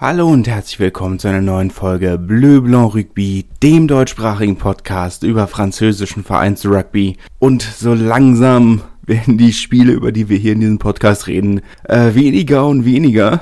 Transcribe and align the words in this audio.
Hallo 0.00 0.28
und 0.28 0.46
herzlich 0.46 0.78
willkommen 0.78 1.18
zu 1.18 1.26
einer 1.26 1.40
neuen 1.40 1.72
Folge 1.72 2.18
Bleu 2.18 2.60
Blanc 2.60 2.94
Rugby, 2.94 3.46
dem 3.64 3.88
deutschsprachigen 3.88 4.54
Podcast 4.54 5.24
über 5.24 5.48
französischen 5.48 6.22
Vereinsrugby. 6.22 7.16
Und 7.40 7.62
so 7.62 7.94
langsam 7.94 8.82
werden 9.02 9.38
die 9.38 9.52
Spiele, 9.52 9.90
über 9.90 10.12
die 10.12 10.28
wir 10.28 10.38
hier 10.38 10.52
in 10.52 10.60
diesem 10.60 10.78
Podcast 10.78 11.26
reden, 11.26 11.62
äh, 11.82 12.14
weniger 12.14 12.68
und 12.68 12.84
weniger. 12.84 13.40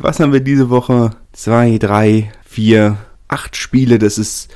Was 0.00 0.18
haben 0.18 0.32
wir 0.32 0.40
diese 0.40 0.68
Woche? 0.68 1.10
Zwei, 1.32 1.78
drei, 1.78 2.32
vier, 2.44 2.96
acht 3.28 3.54
Spiele. 3.54 4.00
Das 4.00 4.18
ist 4.18 4.48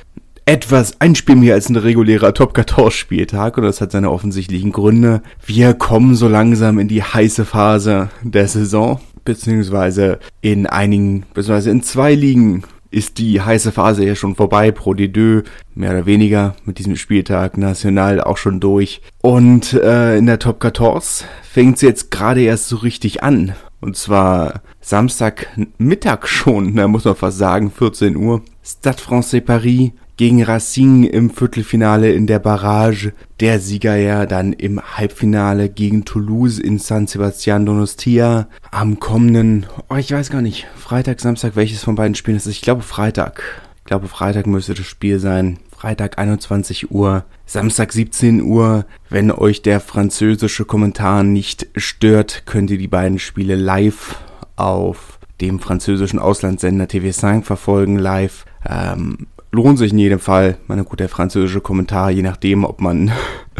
etwas 0.49 0.99
ein 0.99 1.13
Spiel 1.13 1.35
mehr 1.35 1.53
als 1.53 1.69
ein 1.69 1.75
regulärer 1.75 2.33
Top 2.33 2.55
14 2.55 2.91
Spieltag 2.91 3.57
und 3.57 3.63
das 3.63 3.81
hat 3.81 3.91
seine 3.91 4.11
offensichtlichen 4.11 4.71
Gründe. 4.71 5.21
Wir 5.45 5.75
kommen 5.75 6.15
so 6.15 6.27
langsam 6.27 6.79
in 6.79 6.87
die 6.87 7.03
heiße 7.03 7.45
Phase 7.45 8.09
der 8.23 8.47
Saison 8.47 8.99
beziehungsweise 9.23 10.19
in 10.41 10.67
einigen, 10.67 11.25
beziehungsweise 11.33 11.71
in 11.71 11.83
zwei 11.83 12.13
Ligen 12.13 12.63
ist 12.91 13.19
die 13.19 13.41
heiße 13.41 13.71
Phase 13.71 14.05
ja 14.05 14.15
schon 14.15 14.35
vorbei. 14.35 14.71
Pro 14.71 14.91
D2 14.91 15.43
mehr 15.75 15.91
oder 15.91 16.05
weniger 16.05 16.55
mit 16.65 16.79
diesem 16.79 16.95
Spieltag 16.95 17.57
national 17.57 18.21
auch 18.21 18.37
schon 18.37 18.59
durch. 18.59 19.01
Und 19.21 19.73
äh, 19.73 20.17
in 20.17 20.25
der 20.25 20.39
Top 20.39 20.61
14 20.61 21.27
fängt 21.43 21.75
es 21.75 21.81
jetzt 21.81 22.11
gerade 22.11 22.41
erst 22.41 22.67
so 22.69 22.77
richtig 22.77 23.23
an. 23.23 23.53
Und 23.81 23.95
zwar 23.95 24.61
Samstagmittag 24.81 26.27
schon, 26.27 26.75
da 26.77 26.87
muss 26.87 27.05
man 27.05 27.15
fast 27.15 27.37
sagen, 27.37 27.71
14 27.71 28.15
Uhr. 28.15 28.41
Stade 28.63 28.97
Francais 28.97 29.41
Paris 29.41 29.91
gegen 30.19 30.43
Racing 30.43 31.05
im 31.05 31.29
Viertelfinale 31.29 32.11
in 32.11 32.27
der 32.27 32.39
Barrage. 32.39 33.13
Der 33.39 33.61
Sieger 33.61 33.95
ja 33.95 34.25
dann 34.25 34.51
im 34.51 34.81
Halbfinale 34.81 35.69
gegen 35.69 36.03
Toulouse 36.03 36.59
in 36.59 36.77
San 36.77 37.07
Sebastian 37.07 37.65
Donostia. 37.65 38.49
Am 38.69 38.99
kommenden, 38.99 39.65
oh, 39.89 39.95
ich 39.95 40.11
weiß 40.11 40.29
gar 40.29 40.41
nicht, 40.41 40.67
Freitag, 40.75 41.21
Samstag, 41.21 41.55
welches 41.55 41.85
von 41.85 41.95
beiden 41.95 42.15
Spielen 42.15 42.35
ist 42.35 42.47
es? 42.47 42.55
Ich 42.55 42.61
glaube 42.61 42.81
Freitag. 42.81 43.41
Ich 43.77 43.85
glaube 43.85 44.09
Freitag 44.09 44.45
müsste 44.45 44.73
das 44.73 44.85
Spiel 44.87 45.19
sein. 45.19 45.57
Freitag 45.71 46.19
21 46.19 46.91
Uhr, 46.91 47.23
Samstag 47.45 47.93
17 47.93 48.41
Uhr. 48.41 48.85
Wenn 49.09 49.31
euch 49.31 49.61
der 49.61 49.79
französische 49.79 50.65
Kommentar 50.65 51.23
nicht 51.23 51.67
stört, 51.77 52.43
könnt 52.45 52.71
ihr 52.71 52.77
die 52.77 52.89
beiden 52.89 53.19
Spiele 53.19 53.55
live 53.55 54.17
auf 54.57 55.17
dem 55.39 55.61
französischen 55.61 56.19
Auslandssender 56.19 56.87
TV5 56.87 57.43
verfolgen, 57.43 57.97
live. 57.97 58.43
Ähm, 58.69 59.27
lohnt 59.51 59.79
sich 59.79 59.91
in 59.91 59.97
jedem 59.97 60.19
Fall. 60.19 60.57
Meine 60.67 60.83
gut, 60.83 60.99
der 60.99 61.09
französische 61.09 61.61
Kommentar, 61.61 62.11
je 62.11 62.21
nachdem, 62.21 62.63
ob 62.63 62.81
man, 62.81 63.11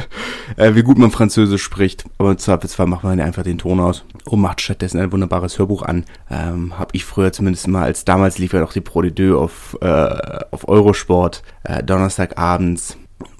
äh, 0.57 0.75
wie 0.75 0.83
gut 0.83 0.97
man 0.97 1.11
Französisch 1.11 1.63
spricht. 1.63 2.05
Aber 2.17 2.31
im 2.31 2.37
Zweifelsfall 2.37 2.87
macht 2.87 3.03
man 3.03 3.19
einfach 3.19 3.43
den 3.43 3.57
Ton 3.57 3.79
aus 3.79 4.05
und 4.25 4.41
macht 4.41 4.61
stattdessen 4.61 4.99
ein 4.99 5.11
wunderbares 5.11 5.57
Hörbuch 5.57 5.83
an. 5.83 6.05
Ähm, 6.29 6.77
hab 6.77 6.93
ich 6.93 7.05
früher 7.05 7.31
zumindest 7.31 7.67
mal, 7.67 7.83
als 7.83 8.05
damals 8.05 8.37
lief 8.37 8.53
ja 8.53 8.59
noch 8.59 8.73
die 8.73 8.81
Pro 8.81 9.01
de 9.01 9.11
Deux 9.11 9.37
auf, 9.37 9.77
äh, 9.81 10.39
auf 10.51 10.67
Eurosport, 10.67 11.43
äh, 11.63 11.83
Donnerstagabends 11.83 12.97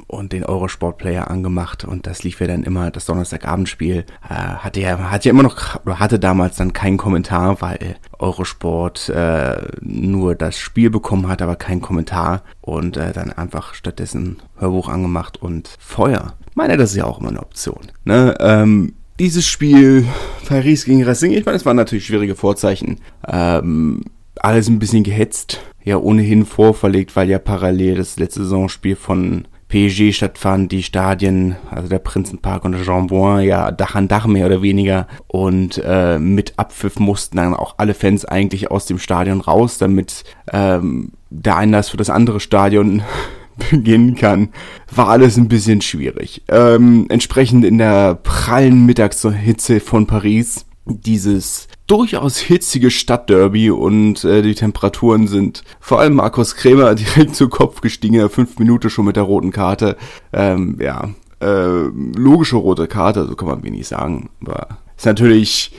und 0.09 0.33
den 0.33 0.43
Eurosport-Player 0.43 1.29
angemacht 1.29 1.85
und 1.85 2.07
das 2.07 2.23
lief 2.23 2.41
ja 2.41 2.47
dann 2.47 2.63
immer, 2.63 2.89
das 2.89 3.05
Donnerstagabendspiel, 3.05 4.05
äh, 4.27 4.33
hatte 4.33 4.81
ja, 4.81 4.97
hatte 5.11 5.29
ja 5.29 5.33
immer 5.33 5.43
noch, 5.43 5.79
oder 5.85 5.99
hatte 5.99 6.19
damals 6.19 6.55
dann 6.55 6.73
keinen 6.73 6.97
Kommentar, 6.97 7.61
weil 7.61 7.95
Eurosport 8.17 9.09
äh, 9.09 9.57
nur 9.81 10.33
das 10.33 10.57
Spiel 10.57 10.89
bekommen 10.89 11.27
hat, 11.27 11.43
aber 11.43 11.55
keinen 11.55 11.81
Kommentar 11.81 12.41
und 12.61 12.97
äh, 12.97 13.13
dann 13.13 13.31
einfach 13.31 13.75
stattdessen 13.75 14.37
Hörbuch 14.57 14.89
angemacht 14.89 15.37
und 15.37 15.75
Feuer. 15.79 16.33
Ich 16.49 16.55
meine, 16.55 16.75
das 16.75 16.91
ist 16.91 16.97
ja 16.97 17.05
auch 17.05 17.19
immer 17.19 17.29
eine 17.29 17.41
Option. 17.41 17.91
Ne? 18.03 18.35
Ähm, 18.39 18.95
dieses 19.19 19.45
Spiel, 19.45 20.07
Paris 20.47 20.85
gegen 20.85 21.03
Racing, 21.03 21.33
ich 21.33 21.45
meine, 21.45 21.57
es 21.57 21.65
waren 21.65 21.77
natürlich 21.77 22.07
schwierige 22.07 22.35
Vorzeichen. 22.35 22.99
Ähm, 23.27 24.01
alles 24.41 24.69
ein 24.69 24.79
bisschen 24.79 25.03
gehetzt, 25.03 25.59
ja 25.83 25.97
ohnehin 25.97 26.45
vorverlegt, 26.45 27.15
weil 27.15 27.29
ja 27.29 27.37
parallel 27.37 27.95
das 27.95 28.17
letzte 28.17 28.41
Saisonspiel 28.43 28.95
von 28.95 29.45
PSG 29.69 30.13
stattfand, 30.13 30.71
die 30.71 30.83
Stadien, 30.83 31.55
also 31.69 31.87
der 31.87 31.99
Prinzenpark 31.99 32.65
und 32.65 32.73
der 32.73 32.83
Jean 32.83 33.07
Bouin, 33.07 33.45
ja 33.45 33.71
Dach 33.71 33.95
an 33.95 34.07
Dach 34.07 34.25
mehr 34.25 34.47
oder 34.47 34.61
weniger. 34.61 35.07
Und 35.27 35.81
äh, 35.85 36.17
mit 36.17 36.53
Abpfiff 36.57 36.99
mussten 36.99 37.37
dann 37.37 37.53
auch 37.53 37.75
alle 37.77 37.93
Fans 37.93 38.25
eigentlich 38.25 38.71
aus 38.71 38.87
dem 38.87 38.97
Stadion 38.97 39.41
raus, 39.41 39.77
damit 39.77 40.23
ähm, 40.51 41.11
der 41.29 41.55
Einlass 41.57 41.89
für 41.89 41.97
das 41.97 42.09
andere 42.09 42.39
Stadion 42.39 43.03
beginnen 43.71 44.15
kann, 44.15 44.49
war 44.93 45.09
alles 45.09 45.37
ein 45.37 45.49
bisschen 45.49 45.81
schwierig. 45.81 46.43
Ähm, 46.47 47.05
entsprechend 47.09 47.63
in 47.63 47.77
der 47.77 48.15
prallen 48.15 48.85
Mittagshitze 48.85 49.79
von 49.79 50.07
Paris 50.07 50.65
dieses 50.89 51.67
durchaus 51.87 52.37
hitzige 52.37 52.91
Stadtderby 52.91 53.71
und 53.71 54.23
äh, 54.23 54.41
die 54.41 54.55
Temperaturen 54.55 55.27
sind 55.27 55.63
vor 55.79 55.99
allem 55.99 56.15
Markus 56.15 56.55
Krämer 56.55 56.95
direkt 56.95 57.35
zu 57.35 57.49
Kopf 57.49 57.81
gestiegen, 57.81 58.29
fünf 58.29 58.59
Minuten 58.59 58.89
schon 58.89 59.05
mit 59.05 59.15
der 59.15 59.23
roten 59.23 59.51
Karte. 59.51 59.97
Ähm, 60.33 60.77
ja, 60.79 61.09
äh, 61.41 61.87
logische 62.15 62.57
rote 62.57 62.87
Karte, 62.87 63.25
so 63.27 63.35
kann 63.35 63.47
man 63.47 63.63
wenig 63.63 63.87
sagen. 63.87 64.29
Aber 64.41 64.67
ist 64.97 65.05
natürlich, 65.05 65.71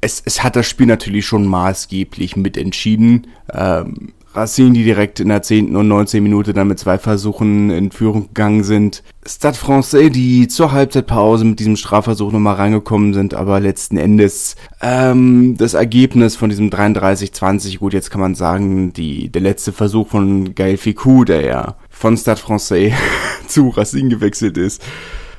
es, 0.00 0.22
es 0.24 0.42
hat 0.42 0.56
das 0.56 0.68
Spiel 0.68 0.86
natürlich 0.86 1.26
schon 1.26 1.46
maßgeblich 1.46 2.36
mitentschieden. 2.36 3.28
Ähm, 3.52 4.12
Racine, 4.34 4.72
die 4.72 4.84
direkt 4.84 5.20
in 5.20 5.28
der 5.28 5.42
10. 5.42 5.76
und 5.76 5.88
19. 5.88 6.22
Minute 6.22 6.52
dann 6.52 6.68
mit 6.68 6.78
zwei 6.78 6.98
Versuchen 6.98 7.70
in 7.70 7.90
Führung 7.92 8.28
gegangen 8.28 8.64
sind. 8.64 9.02
Stade 9.24 9.56
Francais, 9.56 10.10
die 10.10 10.48
zur 10.48 10.72
Halbzeitpause 10.72 11.44
mit 11.44 11.60
diesem 11.60 11.76
Strafversuch 11.76 12.32
nochmal 12.32 12.56
reingekommen 12.56 13.14
sind, 13.14 13.34
aber 13.34 13.60
letzten 13.60 13.96
Endes 13.96 14.56
ähm, 14.80 15.56
das 15.56 15.74
Ergebnis 15.74 16.36
von 16.36 16.50
diesem 16.50 16.70
33-20, 16.70 17.78
gut, 17.78 17.94
jetzt 17.94 18.10
kann 18.10 18.20
man 18.20 18.34
sagen, 18.34 18.92
die, 18.92 19.30
der 19.30 19.42
letzte 19.42 19.72
Versuch 19.72 20.08
von 20.08 20.54
Gaël 20.54 20.76
Ficou, 20.76 21.24
der 21.24 21.42
ja 21.42 21.76
von 21.88 22.16
Stade 22.16 22.40
Francais 22.40 22.92
zu 23.46 23.68
Racine 23.68 24.08
gewechselt 24.08 24.58
ist, 24.58 24.82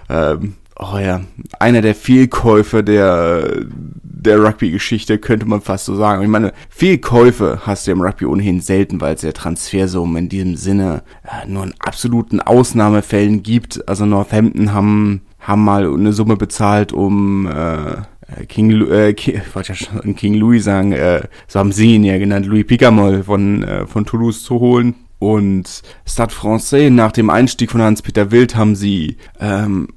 ähm, 0.09 0.55
oh 0.79 0.97
ja, 0.97 1.21
einer 1.59 1.81
der 1.81 1.95
Fehlkäufe 1.95 2.83
der, 2.83 3.65
der 4.03 4.43
Rugby-Geschichte, 4.43 5.17
könnte 5.19 5.45
man 5.45 5.61
fast 5.61 5.85
so 5.85 5.95
sagen. 5.95 6.21
Ich 6.21 6.27
meine, 6.27 6.53
Fehlkäufe 6.69 7.61
hast 7.65 7.87
du 7.87 7.91
im 7.91 8.01
Rugby 8.01 8.25
ohnehin 8.25 8.61
selten, 8.61 8.99
weil 9.01 9.15
es 9.15 9.21
ja 9.21 9.31
Transfersummen 9.31 10.23
in 10.23 10.29
diesem 10.29 10.55
Sinne 10.55 11.03
äh, 11.23 11.47
nur 11.47 11.63
in 11.63 11.73
absoluten 11.79 12.41
Ausnahmefällen 12.41 13.43
gibt. 13.43 13.87
Also 13.87 14.05
Northampton 14.05 14.73
haben, 14.73 15.21
haben 15.39 15.63
mal 15.63 15.91
eine 15.91 16.13
Summe 16.13 16.35
bezahlt, 16.35 16.91
um 16.91 17.47
äh, 17.47 18.45
King, 18.47 18.89
äh, 18.89 19.13
King, 19.13 19.41
wollte 19.53 19.73
ja 19.73 19.75
schon 19.75 20.15
King 20.15 20.33
Louis 20.33 20.63
sagen, 20.63 20.91
äh, 20.91 21.21
so 21.47 21.59
haben 21.59 21.71
sie 21.71 21.95
ihn 21.95 22.03
ja 22.03 22.17
genannt, 22.17 22.47
Louis 22.47 22.65
Picamol 22.65 23.23
von, 23.23 23.63
äh, 23.63 23.85
von 23.85 24.05
Toulouse 24.05 24.43
zu 24.43 24.59
holen. 24.59 24.95
Und 25.17 25.81
Stade 26.05 26.33
Francais, 26.33 26.89
nach 26.89 27.11
dem 27.11 27.29
Einstieg 27.29 27.71
von 27.71 27.81
Hans-Peter 27.81 28.31
Wild, 28.31 28.55
haben 28.55 28.75
sie 28.75 29.17
ähm, 29.39 29.87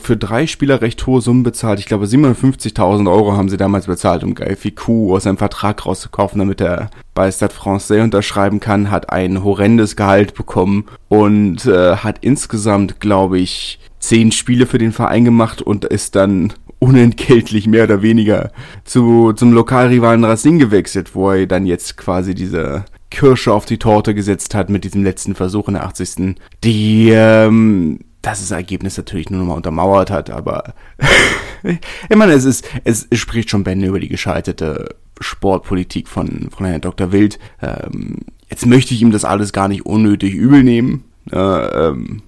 für 0.00 0.16
drei 0.16 0.46
Spieler 0.46 0.80
recht 0.80 1.06
hohe 1.06 1.20
Summen 1.20 1.42
bezahlt. 1.42 1.78
Ich 1.78 1.86
glaube, 1.86 2.06
750.000 2.06 3.10
Euro 3.10 3.36
haben 3.36 3.48
sie 3.48 3.56
damals 3.56 3.86
bezahlt, 3.86 4.24
um 4.24 4.34
Guy 4.34 4.56
Ficou 4.56 5.14
aus 5.14 5.24
seinem 5.24 5.36
Vertrag 5.36 5.84
rauszukaufen, 5.84 6.38
damit 6.38 6.60
er 6.60 6.90
bei 7.14 7.30
Stade 7.30 7.54
Francais 7.54 8.02
unterschreiben 8.02 8.60
kann, 8.60 8.90
hat 8.90 9.10
ein 9.10 9.44
horrendes 9.44 9.96
Gehalt 9.96 10.34
bekommen 10.34 10.86
und 11.08 11.66
äh, 11.66 11.96
hat 11.96 12.18
insgesamt, 12.22 13.00
glaube 13.00 13.38
ich, 13.38 13.78
zehn 13.98 14.32
Spiele 14.32 14.66
für 14.66 14.78
den 14.78 14.92
Verein 14.92 15.24
gemacht 15.24 15.62
und 15.62 15.84
ist 15.84 16.16
dann 16.16 16.52
unentgeltlich 16.78 17.66
mehr 17.66 17.84
oder 17.84 18.02
weniger 18.02 18.50
zu, 18.84 19.32
zum 19.32 19.52
Lokalrivalen 19.52 20.24
Racing 20.24 20.58
gewechselt, 20.58 21.14
wo 21.14 21.30
er 21.30 21.46
dann 21.46 21.66
jetzt 21.66 21.96
quasi 21.96 22.34
diese 22.34 22.84
Kirsche 23.10 23.52
auf 23.52 23.64
die 23.64 23.78
Torte 23.78 24.14
gesetzt 24.14 24.54
hat 24.54 24.68
mit 24.68 24.84
diesem 24.84 25.04
letzten 25.04 25.34
Versuch 25.34 25.68
in 25.68 25.74
der 25.74 25.84
80. 25.84 26.36
Die 26.62 27.10
ähm, 27.10 28.00
dass 28.24 28.40
das 28.40 28.50
Ergebnis 28.50 28.96
natürlich 28.96 29.30
nur 29.30 29.40
nochmal 29.40 29.56
untermauert 29.56 30.10
hat, 30.10 30.30
aber 30.30 30.74
ich 31.62 32.16
meine, 32.16 32.32
es 32.32 32.44
ist, 32.44 32.66
es, 32.84 33.06
spricht 33.12 33.50
schon 33.50 33.64
Bände 33.64 33.86
über 33.86 34.00
die 34.00 34.08
gescheiterte 34.08 34.96
Sportpolitik 35.20 36.08
von, 36.08 36.48
von 36.50 36.66
Herrn 36.66 36.80
Dr. 36.80 37.12
Wild. 37.12 37.38
Ähm, 37.60 38.16
jetzt 38.48 38.66
möchte 38.66 38.94
ich 38.94 39.02
ihm 39.02 39.10
das 39.10 39.24
alles 39.24 39.52
gar 39.52 39.68
nicht 39.68 39.84
unnötig 39.84 40.34
übel 40.34 40.62
nehmen. 40.62 41.04
Äh, 41.30 41.38
ähm, 41.38 42.22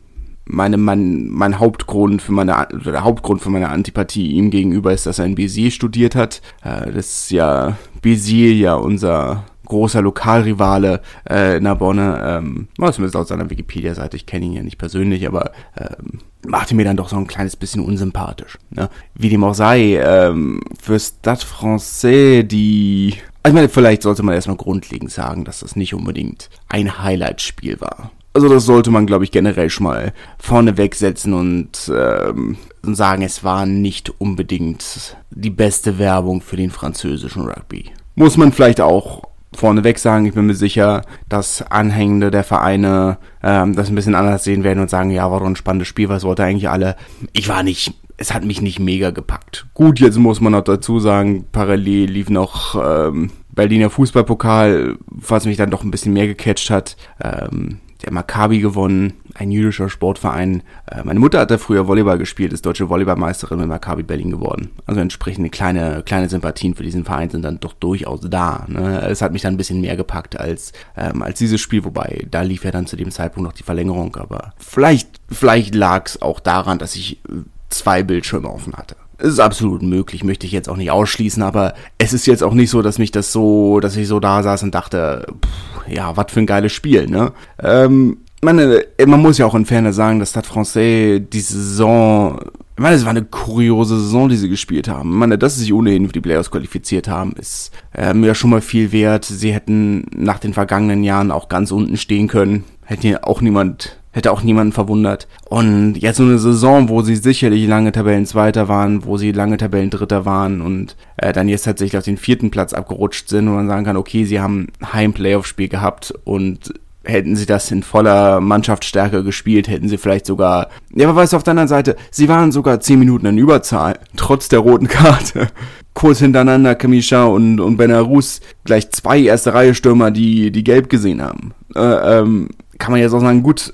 meine, 0.44 0.76
mein, 0.76 1.28
mein 1.28 1.58
Hauptgrund 1.58 2.22
für 2.22 2.32
meine, 2.32 2.68
der 2.72 3.02
Hauptgrund 3.02 3.40
für 3.40 3.50
meine 3.50 3.70
Antipathie 3.70 4.32
ihm 4.32 4.50
gegenüber 4.50 4.92
ist, 4.92 5.06
dass 5.06 5.18
er 5.18 5.24
in 5.24 5.34
Bézier 5.34 5.70
studiert 5.70 6.14
hat. 6.14 6.42
Äh, 6.62 6.92
das 6.92 7.22
ist 7.22 7.30
ja, 7.30 7.76
Bézier 8.02 8.52
ja 8.52 8.74
unser 8.74 9.44
großer 9.66 10.00
Lokalrivale 10.00 11.02
äh, 11.28 11.60
Narbonne, 11.60 12.22
ähm, 12.24 12.68
zumindest 12.78 13.16
aus 13.16 13.28
seiner 13.28 13.50
Wikipedia-Seite, 13.50 14.16
ich 14.16 14.24
kenne 14.24 14.46
ihn 14.46 14.54
ja 14.54 14.62
nicht 14.62 14.78
persönlich, 14.78 15.26
aber 15.26 15.52
ähm, 15.76 16.20
machte 16.46 16.74
mir 16.74 16.84
dann 16.84 16.96
doch 16.96 17.10
so 17.10 17.16
ein 17.16 17.26
kleines 17.26 17.56
bisschen 17.56 17.84
unsympathisch. 17.84 18.58
Ne? 18.70 18.88
Wie 19.14 19.28
dem 19.28 19.44
auch 19.44 19.54
sei, 19.54 20.00
ähm, 20.02 20.60
für 20.80 20.98
Stade 20.98 21.44
Francais, 21.44 22.44
die... 22.46 23.14
Also 23.42 23.54
ich 23.54 23.60
meine, 23.60 23.68
vielleicht 23.68 24.02
sollte 24.02 24.22
man 24.22 24.34
erstmal 24.34 24.56
grundlegend 24.56 25.12
sagen, 25.12 25.44
dass 25.44 25.60
das 25.60 25.76
nicht 25.76 25.94
unbedingt 25.94 26.48
ein 26.68 27.02
Highlight-Spiel 27.02 27.80
war. 27.80 28.10
Also 28.32 28.48
das 28.50 28.66
sollte 28.66 28.90
man, 28.90 29.06
glaube 29.06 29.24
ich, 29.24 29.30
generell 29.30 29.70
schon 29.70 29.84
mal 29.84 30.12
vorne 30.38 30.76
wegsetzen 30.76 31.32
und, 31.32 31.90
ähm, 31.94 32.58
und 32.84 32.94
sagen, 32.94 33.22
es 33.22 33.44
war 33.44 33.64
nicht 33.64 34.12
unbedingt 34.20 35.16
die 35.30 35.48
beste 35.48 35.98
Werbung 35.98 36.42
für 36.42 36.56
den 36.56 36.70
französischen 36.70 37.46
Rugby. 37.48 37.92
Muss 38.14 38.36
man 38.36 38.52
vielleicht 38.52 38.82
auch 38.82 39.22
vorneweg 39.54 39.98
sagen, 39.98 40.26
ich 40.26 40.34
bin 40.34 40.46
mir 40.46 40.54
sicher, 40.54 41.02
dass 41.28 41.62
Anhängende 41.62 42.30
der 42.30 42.44
Vereine 42.44 43.18
ähm, 43.42 43.74
das 43.74 43.88
ein 43.88 43.94
bisschen 43.94 44.14
anders 44.14 44.44
sehen 44.44 44.64
werden 44.64 44.80
und 44.80 44.90
sagen, 44.90 45.10
ja, 45.10 45.30
war 45.30 45.40
doch 45.40 45.46
ein 45.46 45.56
spannendes 45.56 45.88
Spiel, 45.88 46.08
was 46.08 46.24
wollte 46.24 46.44
eigentlich 46.44 46.68
alle. 46.68 46.96
Ich 47.32 47.48
war 47.48 47.62
nicht, 47.62 47.94
es 48.16 48.34
hat 48.34 48.44
mich 48.44 48.60
nicht 48.60 48.78
mega 48.78 49.10
gepackt. 49.10 49.66
Gut, 49.74 50.00
jetzt 50.00 50.18
muss 50.18 50.40
man 50.40 50.52
noch 50.52 50.64
dazu 50.64 51.00
sagen, 51.00 51.46
parallel 51.52 52.10
lief 52.10 52.30
noch 52.30 52.74
ähm, 52.74 53.30
Berliner 53.54 53.90
Fußballpokal, 53.90 54.96
was 55.06 55.46
mich 55.46 55.56
dann 55.56 55.70
doch 55.70 55.82
ein 55.82 55.90
bisschen 55.90 56.12
mehr 56.12 56.26
gecatcht 56.26 56.70
hat. 56.70 56.96
Ähm, 57.22 57.80
der 58.04 58.12
Maccabi 58.12 58.60
gewonnen, 58.60 59.14
ein 59.34 59.50
jüdischer 59.50 59.88
Sportverein. 59.88 60.62
Äh, 60.90 61.02
meine 61.04 61.20
Mutter 61.20 61.40
hat 61.40 61.50
da 61.50 61.58
früher 61.58 61.86
Volleyball 61.86 62.18
gespielt, 62.18 62.52
ist 62.52 62.66
deutsche 62.66 62.88
Volleyballmeisterin 62.88 63.58
mit 63.58 63.68
Maccabi 63.68 64.02
Berlin 64.02 64.30
geworden. 64.30 64.70
Also 64.86 65.00
entsprechende 65.00 65.50
kleine, 65.50 66.02
kleine 66.04 66.28
Sympathien 66.28 66.74
für 66.74 66.82
diesen 66.82 67.04
Verein 67.04 67.30
sind 67.30 67.42
dann 67.42 67.60
doch 67.60 67.72
durchaus 67.72 68.20
da. 68.22 68.64
Ne? 68.68 69.00
Es 69.02 69.22
hat 69.22 69.32
mich 69.32 69.42
dann 69.42 69.54
ein 69.54 69.58
bisschen 69.58 69.80
mehr 69.80 69.96
gepackt 69.96 70.38
als, 70.38 70.72
ähm, 70.96 71.22
als 71.22 71.38
dieses 71.38 71.60
Spiel, 71.60 71.84
wobei 71.84 72.26
da 72.30 72.42
lief 72.42 72.64
ja 72.64 72.70
dann 72.70 72.86
zu 72.86 72.96
dem 72.96 73.10
Zeitpunkt 73.10 73.48
noch 73.48 73.56
die 73.56 73.62
Verlängerung, 73.62 74.16
aber 74.16 74.52
vielleicht, 74.58 75.20
vielleicht 75.30 75.74
lag 75.74 76.06
es 76.06 76.22
auch 76.22 76.40
daran, 76.40 76.78
dass 76.78 76.96
ich 76.96 77.20
zwei 77.68 78.02
Bildschirme 78.02 78.50
offen 78.50 78.74
hatte. 78.74 78.96
Es 79.18 79.28
ist 79.28 79.40
absolut 79.40 79.82
möglich, 79.82 80.24
möchte 80.24 80.46
ich 80.46 80.52
jetzt 80.52 80.68
auch 80.68 80.76
nicht 80.76 80.90
ausschließen, 80.90 81.42
aber 81.42 81.74
es 81.98 82.12
ist 82.12 82.26
jetzt 82.26 82.42
auch 82.42 82.54
nicht 82.54 82.70
so, 82.70 82.82
dass 82.82 82.98
mich 82.98 83.10
das 83.10 83.32
so, 83.32 83.80
dass 83.80 83.96
ich 83.96 84.08
so 84.08 84.20
da 84.20 84.42
saß 84.42 84.62
und 84.62 84.74
dachte, 84.74 85.26
pff, 85.44 85.88
ja, 85.88 86.16
was 86.16 86.32
für 86.32 86.40
ein 86.40 86.46
geiles 86.46 86.72
Spiel, 86.72 87.06
ne? 87.06 87.32
Ähm, 87.62 88.18
meine, 88.46 88.84
man 89.06 89.20
muss 89.20 89.38
ja 89.38 89.46
auch 89.46 89.54
in 89.54 89.66
Ferne 89.66 89.92
sagen, 89.92 90.20
dass 90.20 90.30
Stade 90.30 90.46
Francais 90.46 91.20
die 91.32 91.40
Saison, 91.40 92.38
ich 92.76 92.82
meine, 92.82 92.94
es 92.94 93.04
war 93.04 93.10
eine 93.10 93.24
kuriose 93.24 93.98
Saison, 93.98 94.28
die 94.28 94.36
sie 94.36 94.48
gespielt 94.48 94.88
haben. 94.88 95.10
Ich 95.10 95.16
meine, 95.16 95.36
dass 95.36 95.56
sie 95.56 95.62
sich 95.62 95.72
ohnehin 95.72 96.06
für 96.06 96.12
die 96.12 96.20
Playoffs 96.20 96.50
qualifiziert 96.50 97.08
haben, 97.08 97.32
ist 97.32 97.72
ähm, 97.94 98.22
ja 98.24 98.34
schon 98.34 98.50
mal 98.50 98.60
viel 98.60 98.92
wert. 98.92 99.24
Sie 99.24 99.52
hätten 99.52 100.06
nach 100.14 100.38
den 100.38 100.54
vergangenen 100.54 101.02
Jahren 101.02 101.32
auch 101.32 101.48
ganz 101.48 101.72
unten 101.72 101.96
stehen 101.96 102.28
können. 102.28 102.64
Hätte 102.84 103.08
ja 103.08 103.24
auch 103.24 103.40
niemand 103.40 103.98
hätte 104.16 104.32
auch 104.32 104.42
niemanden 104.42 104.72
verwundert. 104.72 105.28
Und 105.44 105.96
jetzt 105.96 106.16
so 106.16 106.22
eine 106.22 106.38
Saison, 106.38 106.88
wo 106.88 107.02
sie 107.02 107.16
sicherlich 107.16 107.66
lange 107.68 107.92
Tabellenzweiter 107.92 108.66
waren, 108.66 109.04
wo 109.04 109.18
sie 109.18 109.30
lange 109.30 109.58
Tabellendritter 109.58 110.24
waren 110.24 110.62
und 110.62 110.96
äh, 111.18 111.34
dann 111.34 111.48
jetzt 111.48 111.64
tatsächlich 111.64 111.98
auf 111.98 112.04
den 112.04 112.16
vierten 112.16 112.50
Platz 112.50 112.72
abgerutscht 112.72 113.28
sind, 113.28 113.46
wo 113.46 113.52
man 113.52 113.68
sagen 113.68 113.84
kann, 113.84 113.98
okay, 113.98 114.24
sie 114.24 114.40
haben 114.40 114.68
ein 114.80 114.92
Heim-Playoff-Spiel 114.94 115.68
gehabt 115.68 116.14
und 116.24 116.72
hätten 117.04 117.36
sie 117.36 117.44
das 117.44 117.70
in 117.70 117.82
voller 117.82 118.40
Mannschaftsstärke 118.40 119.22
gespielt, 119.22 119.68
hätten 119.68 119.90
sie 119.90 119.98
vielleicht 119.98 120.24
sogar, 120.24 120.70
ja, 120.94 121.06
aber 121.06 121.16
weißt 121.16 121.34
du, 121.34 121.36
auf 121.36 121.42
der 121.42 121.50
anderen 121.52 121.68
Seite, 121.68 121.96
sie 122.10 122.30
waren 122.30 122.52
sogar 122.52 122.80
zehn 122.80 122.98
Minuten 122.98 123.26
in 123.26 123.36
Überzahl, 123.36 123.98
trotz 124.16 124.48
der 124.48 124.60
roten 124.60 124.88
Karte. 124.88 125.48
Kurz 125.92 126.20
hintereinander 126.20 126.74
Kamisha 126.74 127.24
und, 127.24 127.60
und 127.60 127.76
Benarus, 127.76 128.40
gleich 128.64 128.90
zwei 128.90 129.20
erste 129.20 129.52
Reihe 129.52 129.74
Stürmer, 129.74 130.10
die, 130.10 130.50
die 130.50 130.64
gelb 130.64 130.88
gesehen 130.88 131.22
haben. 131.22 131.52
Äh, 131.74 132.20
ähm, 132.20 132.48
kann 132.78 132.92
man 132.92 133.00
jetzt 133.00 133.12
auch 133.12 133.20
sagen, 133.20 133.42
gut, 133.42 133.72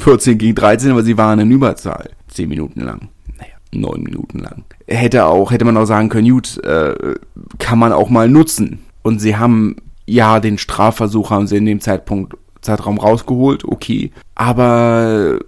14 0.00 0.38
gegen 0.38 0.54
13, 0.54 0.90
aber 0.90 1.02
sie 1.02 1.16
waren 1.18 1.38
in 1.40 1.50
Überzahl. 1.50 2.10
10 2.28 2.48
Minuten 2.48 2.80
lang. 2.80 3.08
Naja, 3.38 3.54
9 3.72 4.02
Minuten 4.02 4.38
lang. 4.38 4.64
Hätte 4.86 5.26
auch, 5.26 5.52
hätte 5.52 5.64
man 5.64 5.76
auch 5.76 5.86
sagen 5.86 6.08
können, 6.08 6.28
gut, 6.30 6.62
äh, 6.64 6.94
kann 7.58 7.78
man 7.78 7.92
auch 7.92 8.08
mal 8.08 8.28
nutzen. 8.28 8.80
Und 9.02 9.20
sie 9.20 9.36
haben, 9.36 9.76
ja, 10.06 10.40
den 10.40 10.58
Strafversuch 10.58 11.30
haben 11.30 11.46
sie 11.46 11.56
in 11.56 11.66
dem 11.66 11.80
Zeitpunkt, 11.80 12.36
Zeitraum 12.60 12.98
rausgeholt, 12.98 13.64
okay. 13.64 14.10
Aber 14.34 15.38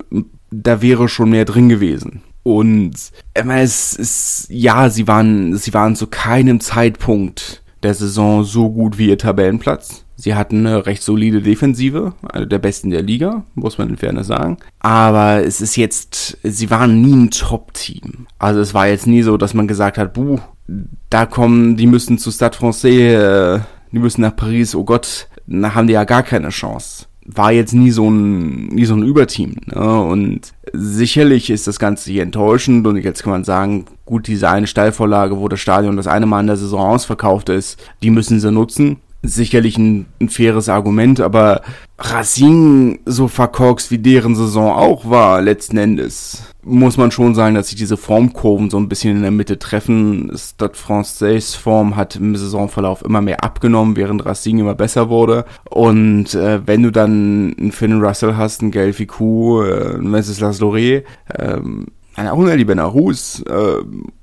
da 0.51 0.83
wäre 0.83 1.09
schon 1.09 1.31
mehr 1.31 1.45
drin 1.45 1.69
gewesen. 1.69 2.23
Und 2.43 2.95
es 3.35 3.95
ist, 3.95 4.47
ja, 4.49 4.91
sie 4.91 5.07
waren, 5.07 5.57
sie 5.57 5.75
waren 5.75 5.95
zu 5.95 6.07
keinem 6.07 6.61
Zeitpunkt 6.61 7.63
der 7.83 7.95
Saison 7.95 8.45
so 8.45 8.71
gut 8.71 8.99
wie 8.99 9.09
ihr 9.09 9.19
Tabellenplatz. 9.19 10.05
Sie 10.23 10.37
hatten 10.37 10.65
eine 10.65 10.87
recht 10.87 11.03
solide 11.03 11.43
Defensive, 11.43 12.15
eine 12.23 12.47
der 12.47 12.61
besten 12.61 12.91
der 12.91 13.03
Liga, 13.03 13.43
muss 13.57 13.79
man 13.79 13.89
in 13.89 13.97
Fairness 13.97 14.29
sagen. 14.29 14.57
Aber 14.79 15.45
es 15.45 15.61
ist 15.61 15.75
jetzt, 15.75 16.39
sie 16.45 16.71
waren 16.71 17.03
nie 17.03 17.25
ein 17.25 17.31
Top-Team. 17.33 18.29
Also 18.39 18.61
es 18.61 18.73
war 18.73 18.87
jetzt 18.87 19.09
nie 19.09 19.23
so, 19.23 19.37
dass 19.37 19.53
man 19.53 19.67
gesagt 19.67 19.99
hat, 19.99 20.13
buh, 20.13 20.39
da 21.11 21.27
kommen, 21.27 21.77
die 21.77 21.89
müssen 21.89 22.19
zu 22.19 22.31
Stade 22.31 22.57
Francais, 22.57 22.87
äh, 22.87 23.59
die 23.91 23.99
müssen 23.99 24.21
nach 24.21 24.37
Paris, 24.37 24.77
oh 24.77 24.85
Gott, 24.85 25.27
da 25.49 25.75
haben 25.75 25.89
die 25.89 25.95
ja 25.95 26.05
gar 26.05 26.23
keine 26.23 26.51
Chance. 26.51 27.07
War 27.27 27.51
jetzt 27.51 27.75
nie 27.75 27.91
so 27.91 28.09
ein, 28.09 28.69
nie 28.69 28.85
so 28.85 28.95
ein 28.95 29.03
Überteam. 29.03 29.57
Ne? 29.75 30.03
Und 30.03 30.53
sicherlich 30.73 31.51
ist 31.51 31.67
das 31.67 31.81
Ganze 31.81 32.13
hier 32.13 32.23
enttäuschend 32.23 32.87
und 32.87 32.97
jetzt 32.99 33.25
kann 33.25 33.33
man 33.33 33.43
sagen, 33.43 33.87
gut, 34.05 34.29
diese 34.29 34.49
eine 34.49 34.69
Steilvorlage, 34.69 35.41
wo 35.41 35.49
das 35.49 35.59
Stadion 35.59 35.97
das 35.97 36.07
eine 36.07 36.27
Mal 36.27 36.43
in 36.43 36.47
der 36.47 36.57
Saison 36.57 36.93
ausverkauft 36.93 37.49
ist, 37.49 37.83
die 38.05 38.11
müssen 38.11 38.39
sie 38.39 38.53
nutzen 38.53 38.99
sicherlich 39.23 39.79
ein, 39.79 40.07
ein, 40.21 40.29
faires 40.29 40.69
Argument, 40.69 41.21
aber 41.21 41.63
Racing 41.99 43.01
so 43.07 43.29
verkorkst 43.29 43.91
wie 43.91 43.99
deren 43.99 44.35
Saison 44.35 44.73
auch 44.73 45.09
war, 45.09 45.41
letzten 45.41 45.77
Endes, 45.77 46.43
muss 46.65 46.97
man 46.97 47.11
schon 47.11 47.35
sagen, 47.35 47.55
dass 47.55 47.69
sich 47.69 47.79
diese 47.79 47.97
Formkurven 47.97 48.71
so 48.71 48.79
ein 48.79 48.89
bisschen 48.89 49.17
in 49.17 49.23
der 49.23 49.31
Mitte 49.31 49.59
treffen. 49.59 50.33
Stade 50.37 50.75
Français 50.75 51.57
Form 51.57 51.97
hat 51.97 52.17
im 52.17 52.37
Saisonverlauf 52.37 53.03
immer 53.05 53.21
mehr 53.21 53.43
abgenommen, 53.45 53.97
während 53.97 54.25
Racing 54.25 54.59
immer 54.59 54.75
besser 54.75 55.09
wurde. 55.09 55.45
Und 55.69 56.35
äh, 56.35 56.61
wenn 56.67 56.83
du 56.83 56.91
dann 56.91 57.55
einen 57.59 57.73
Finn 57.73 58.03
Russell 58.03 58.37
hast, 58.37 58.63
einen 58.63 58.71
Gael 58.71 58.93
Ficou, 58.93 59.63
äh, 59.63 59.95
einen 59.95 60.13
Wenceslas 60.13 60.61
Loré, 60.61 61.05
ähm, 61.39 61.87
auch 62.17 62.45
Ali 62.45 62.65
Benarus, 62.65 63.43
äh, 63.43 63.83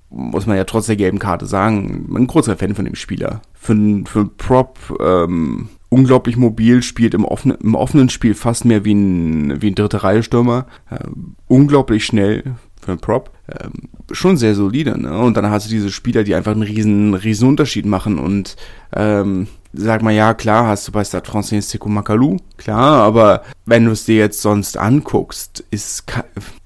muss 0.10 0.46
man 0.46 0.58
ja 0.58 0.64
trotz 0.64 0.88
der 0.88 0.96
gelben 0.96 1.20
Karte 1.20 1.46
sagen, 1.46 2.08
ein 2.16 2.28
großer 2.28 2.58
Fan 2.58 2.76
von 2.76 2.86
dem 2.86 2.96
Spieler. 2.96 3.42
Für, 3.54 3.76
für 4.06 4.20
ein 4.20 4.32
Prop 4.38 4.80
ähm, 5.00 5.70
unglaublich 5.90 6.38
mobil, 6.38 6.82
spielt 6.82 7.14
im 7.14 7.26
offenen, 7.26 7.58
im 7.58 7.76
offenen 7.76 8.10
Spiel 8.10 8.34
fast 8.34 8.66
mehr 8.66 8.86
wie 8.86 8.94
ein, 8.94 9.62
wie 9.62 9.72
ein 9.72 9.76
dritte 9.76 10.04
Reihe 10.04 10.24
Stürmer. 10.24 10.66
Ähm, 10.92 11.36
unglaublich 11.48 12.06
schnell 12.06 12.44
für 12.82 12.92
einen 12.92 13.02
Prop. 13.02 13.32
Ähm, 13.48 13.90
schon 14.12 14.38
sehr 14.38 14.56
solide, 14.56 15.00
ne? 15.00 15.18
Und 15.18 15.38
dann 15.38 15.50
hast 15.50 15.68
du 15.68 15.70
diese 15.70 15.92
Spieler, 15.92 16.24
die 16.24 16.36
einfach 16.36 16.54
einen 16.54 16.64
riesen, 16.64 17.14
riesen 17.14 17.48
Unterschied 17.48 17.86
machen 17.86 18.18
und 18.18 18.56
ähm, 18.96 19.48
sag 19.74 20.02
mal, 20.02 20.14
ja, 20.14 20.34
klar, 20.34 20.68
hast 20.68 20.88
du 20.88 20.92
bei 20.92 21.04
Stade 21.04 21.30
Francais 21.30 21.70
Sekou 21.70 21.90
Makalou, 21.90 22.38
klar, 22.58 23.04
aber 23.04 23.44
wenn 23.66 23.86
du 23.86 23.92
es 23.92 24.06
dir 24.06 24.16
jetzt 24.16 24.42
sonst 24.42 24.78
anguckst, 24.78 25.64
ist, 25.70 26.06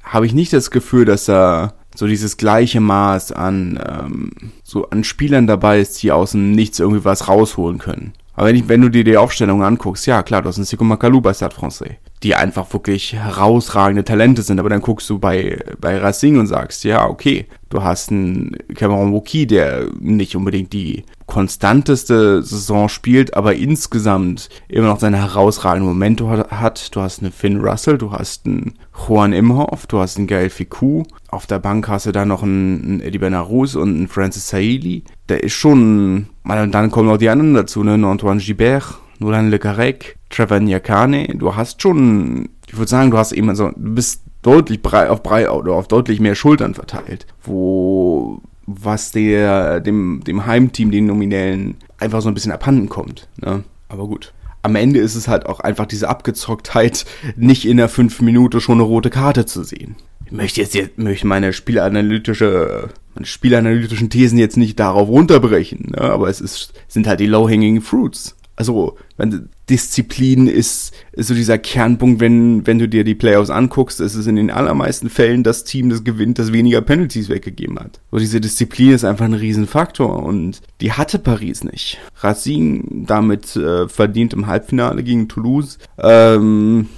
habe 0.03 0.25
ich 0.25 0.33
nicht 0.33 0.53
das 0.53 0.71
Gefühl, 0.71 1.05
dass 1.05 1.27
er 1.27 1.73
so 1.95 2.07
dieses 2.07 2.37
gleiche 2.37 2.79
Maß 2.79 3.31
an 3.31 3.79
ähm, 3.87 4.31
so 4.63 4.89
an 4.89 5.03
Spielern 5.03 5.47
dabei 5.47 5.79
ist, 5.79 6.01
die 6.01 6.11
aus 6.11 6.31
dem 6.31 6.51
Nichts 6.51 6.79
irgendwie 6.79 7.05
was 7.05 7.27
rausholen 7.27 7.77
können. 7.77 8.13
Aber 8.35 8.47
wenn, 8.47 8.55
ich, 8.55 8.67
wenn 8.67 8.81
du 8.81 8.89
dir 8.89 9.03
die 9.03 9.17
Aufstellung 9.17 9.63
anguckst, 9.63 10.07
ja 10.07 10.23
klar, 10.23 10.41
du 10.41 10.49
hast 10.49 10.57
einen 10.57 10.65
Sico 10.65 10.83
Macalou 10.83 11.21
bei 11.21 11.33
Stade 11.33 11.53
Francais, 11.53 11.97
die 12.23 12.33
einfach 12.33 12.71
wirklich 12.73 13.13
herausragende 13.13 14.03
Talente 14.03 14.41
sind, 14.41 14.59
aber 14.59 14.69
dann 14.69 14.81
guckst 14.81 15.07
du 15.09 15.19
bei, 15.19 15.59
bei 15.79 15.99
Racing 15.99 16.39
und 16.39 16.47
sagst, 16.47 16.83
ja, 16.83 17.07
okay, 17.07 17.45
du 17.69 17.83
hast 17.83 18.11
einen 18.11 18.57
Cameron 18.73 19.13
Wookie, 19.13 19.45
der 19.45 19.87
nicht 19.99 20.35
unbedingt 20.35 20.73
die 20.73 21.03
konstanteste 21.27 22.41
Saison 22.41 22.89
spielt, 22.89 23.35
aber 23.35 23.55
insgesamt 23.55 24.49
immer 24.67 24.87
noch 24.87 24.99
seine 24.99 25.17
herausragenden 25.17 25.89
Momente 25.89 26.27
hat. 26.27 26.95
Du 26.95 27.01
hast 27.01 27.21
einen 27.21 27.31
Finn 27.31 27.61
Russell, 27.61 27.97
du 27.99 28.11
hast 28.11 28.47
einen 28.47 28.79
Juan 29.07 29.33
Imhoff, 29.33 29.85
du 29.85 29.99
hast 29.99 30.17
einen 30.17 30.27
Gael 30.27 30.49
Ficou. 30.49 31.03
Auf 31.33 31.47
der 31.47 31.57
Bank 31.57 31.87
hast 31.87 32.05
du 32.05 32.11
da 32.11 32.25
noch 32.25 32.43
einen, 32.43 32.83
einen 32.83 33.01
Eddie 33.01 33.17
Benarus 33.17 33.75
und 33.75 33.89
einen 33.89 34.07
Francis 34.07 34.49
Saili. 34.49 35.03
Der 35.29 35.43
ist 35.43 35.53
schon, 35.53 36.27
und 36.43 36.71
dann 36.71 36.91
kommen 36.91 37.09
noch 37.09 37.17
die 37.17 37.29
anderen 37.29 37.55
dazu, 37.55 37.83
ne? 37.83 37.93
Antoine 37.93 38.39
Gibert, 38.39 38.99
Nolan 39.17 39.49
Le 39.49 39.57
Carrec, 39.57 40.15
Trevor 40.29 40.59
Nyakane. 40.59 41.29
Du 41.35 41.55
hast 41.55 41.81
schon, 41.81 42.49
ich 42.67 42.77
würde 42.77 42.87
sagen, 42.87 43.09
du 43.09 43.17
hast 43.17 43.31
eben, 43.31 43.49
also, 43.49 43.71
du 43.75 43.95
bist 43.95 44.21
deutlich 44.43 44.83
brei 44.83 45.09
auf 45.09 45.23
brei 45.23 45.49
oder 45.49 45.73
auf 45.73 45.87
deutlich 45.87 46.19
mehr 46.19 46.35
Schultern 46.35 46.75
verteilt, 46.75 47.25
wo 47.41 48.39
was 48.67 49.11
der 49.11 49.79
dem 49.79 50.23
dem 50.23 50.45
Heimteam 50.45 50.91
den 50.91 51.07
Nominellen 51.07 51.77
einfach 51.97 52.21
so 52.21 52.27
ein 52.27 52.35
bisschen 52.35 52.51
abhanden 52.51 52.89
kommt, 52.89 53.27
ne? 53.41 53.63
Aber 53.89 54.05
gut 54.05 54.33
am 54.63 54.75
Ende 54.75 54.99
ist 54.99 55.15
es 55.15 55.27
halt 55.27 55.45
auch 55.45 55.59
einfach 55.59 55.85
diese 55.85 56.09
Abgezocktheit, 56.09 57.05
nicht 57.35 57.65
in 57.65 57.77
der 57.77 57.89
fünf 57.89 58.21
Minute 58.21 58.61
schon 58.61 58.75
eine 58.75 58.83
rote 58.83 59.09
Karte 59.09 59.45
zu 59.45 59.63
sehen. 59.63 59.97
Möchte 60.33 60.61
jetzt, 60.61 60.73
jetzt 60.73 60.97
möchte 60.97 61.27
meine 61.27 61.53
spielanalytische, 61.53 62.89
meine 63.13 63.25
spielanalytischen 63.25 64.09
Thesen 64.09 64.37
jetzt 64.37 64.57
nicht 64.57 64.79
darauf 64.79 65.07
runterbrechen, 65.07 65.91
ne? 65.91 66.01
aber 66.01 66.27
es 66.29 66.41
ist, 66.41 66.73
sind 66.87 67.07
halt 67.07 67.19
die 67.19 67.27
low-hanging 67.27 67.81
fruits 67.81 68.35
also 68.55 68.97
wenn 69.17 69.49
Disziplin 69.69 70.47
ist, 70.47 70.93
ist 71.13 71.27
so 71.27 71.33
dieser 71.33 71.57
Kernpunkt, 71.57 72.19
wenn, 72.19 72.67
wenn 72.67 72.79
du 72.79 72.87
dir 72.87 73.03
die 73.03 73.15
Playoffs 73.15 73.49
anguckst, 73.49 74.01
ist 74.01 74.15
es 74.15 74.27
in 74.27 74.35
den 74.35 74.51
allermeisten 74.51 75.09
Fällen 75.09 75.43
das 75.43 75.63
Team, 75.63 75.89
das 75.89 76.03
gewinnt, 76.03 76.37
das 76.37 76.51
weniger 76.51 76.81
Penalties 76.81 77.29
weggegeben 77.29 77.79
hat. 77.79 78.01
So 78.11 78.17
diese 78.17 78.41
Disziplin 78.41 78.91
ist 78.91 79.05
einfach 79.05 79.25
ein 79.25 79.33
Riesenfaktor 79.33 80.21
und 80.21 80.61
die 80.81 80.91
hatte 80.91 81.17
Paris 81.17 81.63
nicht. 81.63 81.99
Racing 82.21 83.05
damit 83.07 83.55
äh, 83.55 83.87
verdient 83.87 84.33
im 84.33 84.47
Halbfinale 84.47 85.03
gegen 85.03 85.29
Toulouse. 85.29 85.79
Ähm, 85.97 86.89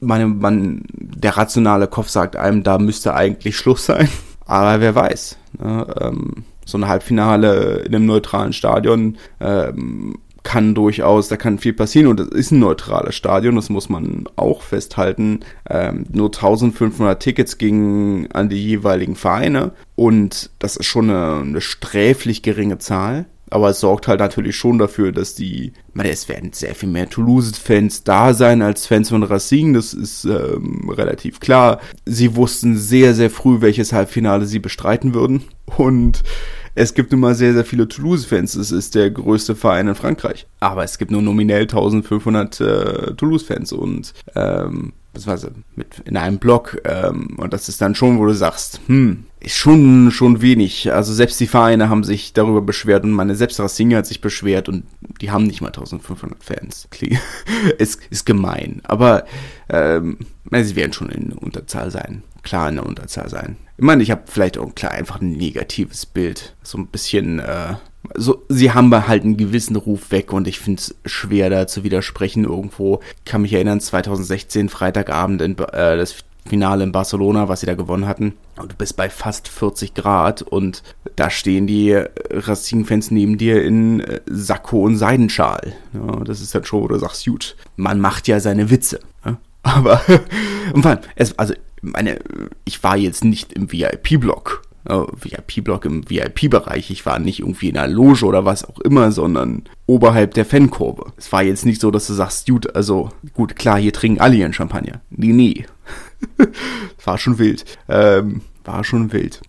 meine, 0.00 0.26
man, 0.26 0.82
der 0.92 1.36
rationale 1.36 1.86
Kopf 1.86 2.08
sagt 2.08 2.36
einem, 2.36 2.62
da 2.62 2.78
müsste 2.78 3.14
eigentlich 3.14 3.56
Schluss 3.56 3.86
sein. 3.86 4.08
Aber 4.46 4.80
wer 4.80 4.94
weiß. 4.94 5.38
Ne? 5.58 5.86
Ähm, 6.00 6.44
so 6.64 6.78
ein 6.78 6.88
Halbfinale 6.88 7.82
in 7.86 7.94
einem 7.94 8.06
neutralen 8.06 8.52
Stadion 8.52 9.16
ähm, 9.40 10.18
kann 10.42 10.74
durchaus, 10.74 11.28
da 11.28 11.36
kann 11.36 11.58
viel 11.58 11.74
passieren 11.74 12.06
und 12.06 12.20
es 12.20 12.28
ist 12.28 12.50
ein 12.50 12.60
neutrales 12.60 13.14
Stadion, 13.14 13.56
das 13.56 13.68
muss 13.68 13.88
man 13.88 14.24
auch 14.36 14.62
festhalten. 14.62 15.40
Ähm, 15.68 16.06
nur 16.10 16.28
1500 16.28 17.20
Tickets 17.20 17.58
gingen 17.58 18.30
an 18.32 18.48
die 18.48 18.64
jeweiligen 18.64 19.16
Vereine 19.16 19.72
und 19.96 20.50
das 20.58 20.76
ist 20.76 20.86
schon 20.86 21.10
eine, 21.10 21.40
eine 21.42 21.60
sträflich 21.60 22.42
geringe 22.42 22.78
Zahl. 22.78 23.26
Aber 23.50 23.70
es 23.70 23.80
sorgt 23.80 24.08
halt 24.08 24.20
natürlich 24.20 24.56
schon 24.56 24.78
dafür, 24.78 25.12
dass 25.12 25.34
die, 25.34 25.72
meine, 25.92 26.10
es 26.10 26.28
werden 26.28 26.52
sehr 26.52 26.74
viel 26.74 26.88
mehr 26.88 27.10
Toulouse-Fans 27.10 28.04
da 28.04 28.32
sein 28.32 28.62
als 28.62 28.86
Fans 28.86 29.08
von 29.08 29.24
Racing, 29.24 29.74
das 29.74 29.92
ist 29.92 30.24
ähm, 30.24 30.88
relativ 30.88 31.40
klar. 31.40 31.80
Sie 32.06 32.36
wussten 32.36 32.76
sehr, 32.76 33.14
sehr 33.14 33.30
früh, 33.30 33.60
welches 33.60 33.92
Halbfinale 33.92 34.46
sie 34.46 34.60
bestreiten 34.60 35.14
würden 35.14 35.42
und 35.76 36.22
es 36.74 36.94
gibt 36.94 37.10
nun 37.10 37.20
mal 37.20 37.34
sehr, 37.34 37.52
sehr 37.52 37.64
viele 37.64 37.88
Toulouse-Fans. 37.88 38.54
Es 38.54 38.70
ist 38.70 38.94
der 38.94 39.10
größte 39.10 39.56
Verein 39.56 39.88
in 39.88 39.94
Frankreich. 39.96 40.46
Aber 40.60 40.84
es 40.84 40.98
gibt 40.98 41.10
nur 41.10 41.20
nominell 41.20 41.62
1500 41.62 42.60
äh, 42.60 43.14
Toulouse-Fans 43.16 43.72
und 43.72 44.14
ähm, 44.36 44.92
beziehungsweise 45.12 45.52
mit 45.74 46.00
in 46.04 46.16
einem 46.16 46.38
Block. 46.38 46.80
Ähm, 46.84 47.36
und 47.38 47.52
das 47.52 47.68
ist 47.68 47.80
dann 47.80 47.94
schon, 47.94 48.18
wo 48.18 48.26
du 48.26 48.34
sagst, 48.34 48.80
hm, 48.86 49.24
ist 49.40 49.56
schon, 49.56 50.10
schon 50.10 50.42
wenig. 50.42 50.92
Also 50.92 51.12
selbst 51.12 51.40
die 51.40 51.46
Vereine 51.46 51.88
haben 51.88 52.04
sich 52.04 52.32
darüber 52.32 52.62
beschwert 52.62 53.04
und 53.04 53.12
meine 53.12 53.34
selbst 53.34 53.58
Racing 53.58 53.94
hat 53.94 54.06
sich 54.06 54.20
beschwert 54.20 54.68
und 54.68 54.84
die 55.20 55.30
haben 55.30 55.44
nicht 55.44 55.60
mal 55.60 55.68
1500 55.68 56.42
Fans. 56.42 56.88
ist, 57.78 58.00
ist 58.10 58.26
gemein. 58.26 58.80
Aber 58.84 59.24
ähm, 59.68 60.18
sie 60.52 60.76
werden 60.76 60.92
schon 60.92 61.10
in 61.10 61.32
Unterzahl 61.32 61.90
sein. 61.90 62.22
Klar 62.42 62.68
in 62.68 62.76
der 62.76 62.86
Unterzahl 62.86 63.28
sein. 63.28 63.56
Ich 63.76 63.84
meine, 63.84 64.02
ich 64.02 64.10
habe 64.10 64.22
vielleicht 64.26 64.58
auch 64.58 64.74
klar 64.74 64.92
einfach 64.92 65.20
ein 65.20 65.32
negatives 65.32 66.06
Bild. 66.06 66.54
So 66.62 66.78
ein 66.78 66.86
bisschen, 66.88 67.38
äh, 67.38 67.74
so, 68.14 68.42
sie 68.48 68.72
haben 68.72 68.92
halt 69.06 69.24
einen 69.24 69.36
gewissen 69.36 69.76
Ruf 69.76 70.10
weg 70.10 70.32
und 70.32 70.48
ich 70.48 70.58
finde 70.58 70.80
es 70.80 70.94
schwer 71.04 71.50
da 71.50 71.66
zu 71.66 71.84
widersprechen 71.84 72.44
irgendwo. 72.44 73.00
Ich 73.18 73.24
kann 73.24 73.42
mich 73.42 73.52
erinnern, 73.52 73.80
2016, 73.80 74.68
Freitagabend, 74.68 75.42
in, 75.42 75.58
äh, 75.58 75.96
das 75.96 76.16
Finale 76.46 76.84
in 76.84 76.92
Barcelona, 76.92 77.48
was 77.48 77.60
sie 77.60 77.66
da 77.66 77.74
gewonnen 77.74 78.06
hatten. 78.06 78.34
Und 78.56 78.72
du 78.72 78.76
bist 78.76 78.96
bei 78.96 79.10
fast 79.10 79.48
40 79.48 79.94
Grad 79.94 80.42
und 80.42 80.82
da 81.16 81.30
stehen 81.30 81.66
die 81.66 81.92
Racing-Fans 82.30 83.10
neben 83.10 83.38
dir 83.38 83.62
in 83.62 84.00
äh, 84.00 84.20
Sakko 84.26 84.82
und 84.82 84.96
Seidenschal. 84.96 85.74
Ja, 85.92 86.24
das 86.24 86.40
ist 86.40 86.54
dann 86.54 86.64
schon, 86.64 86.82
wo 86.82 86.88
du 86.88 86.98
sagst, 86.98 87.26
gut, 87.26 87.56
man 87.76 88.00
macht 88.00 88.28
ja 88.28 88.40
seine 88.40 88.70
Witze. 88.70 89.00
Ja? 89.24 89.38
Aber, 89.62 90.00
und 90.74 90.82
vor 90.82 90.92
allem, 90.92 91.00
es, 91.16 91.38
also 91.38 91.54
meine, 91.82 92.18
ich 92.64 92.82
war 92.82 92.96
jetzt 92.96 93.24
nicht 93.24 93.52
im 93.52 93.70
VIP-Block. 93.70 94.62
Uh, 94.88 95.06
VIP-Block 95.12 95.84
im 95.84 96.08
VIP-Bereich. 96.08 96.90
Ich 96.90 97.04
war 97.04 97.18
nicht 97.18 97.40
irgendwie 97.40 97.68
in 97.68 97.76
einer 97.76 97.92
Loge 97.92 98.24
oder 98.24 98.46
was 98.46 98.64
auch 98.64 98.80
immer, 98.80 99.12
sondern 99.12 99.64
oberhalb 99.86 100.32
der 100.32 100.46
Fankurve. 100.46 101.12
Es 101.18 101.30
war 101.32 101.42
jetzt 101.42 101.66
nicht 101.66 101.82
so, 101.82 101.90
dass 101.90 102.06
du 102.06 102.14
sagst, 102.14 102.46
gut, 102.46 102.74
also 102.74 103.10
gut, 103.34 103.56
klar, 103.56 103.78
hier 103.78 103.92
trinken 103.92 104.22
alle 104.22 104.36
ihren 104.36 104.54
Champagner. 104.54 105.02
Nee, 105.10 105.32
nee. 105.32 105.66
war 107.04 107.18
schon 107.18 107.38
wild. 107.38 107.66
Ähm, 107.88 108.40
war 108.64 108.82
schon 108.82 109.12
wild. 109.12 109.42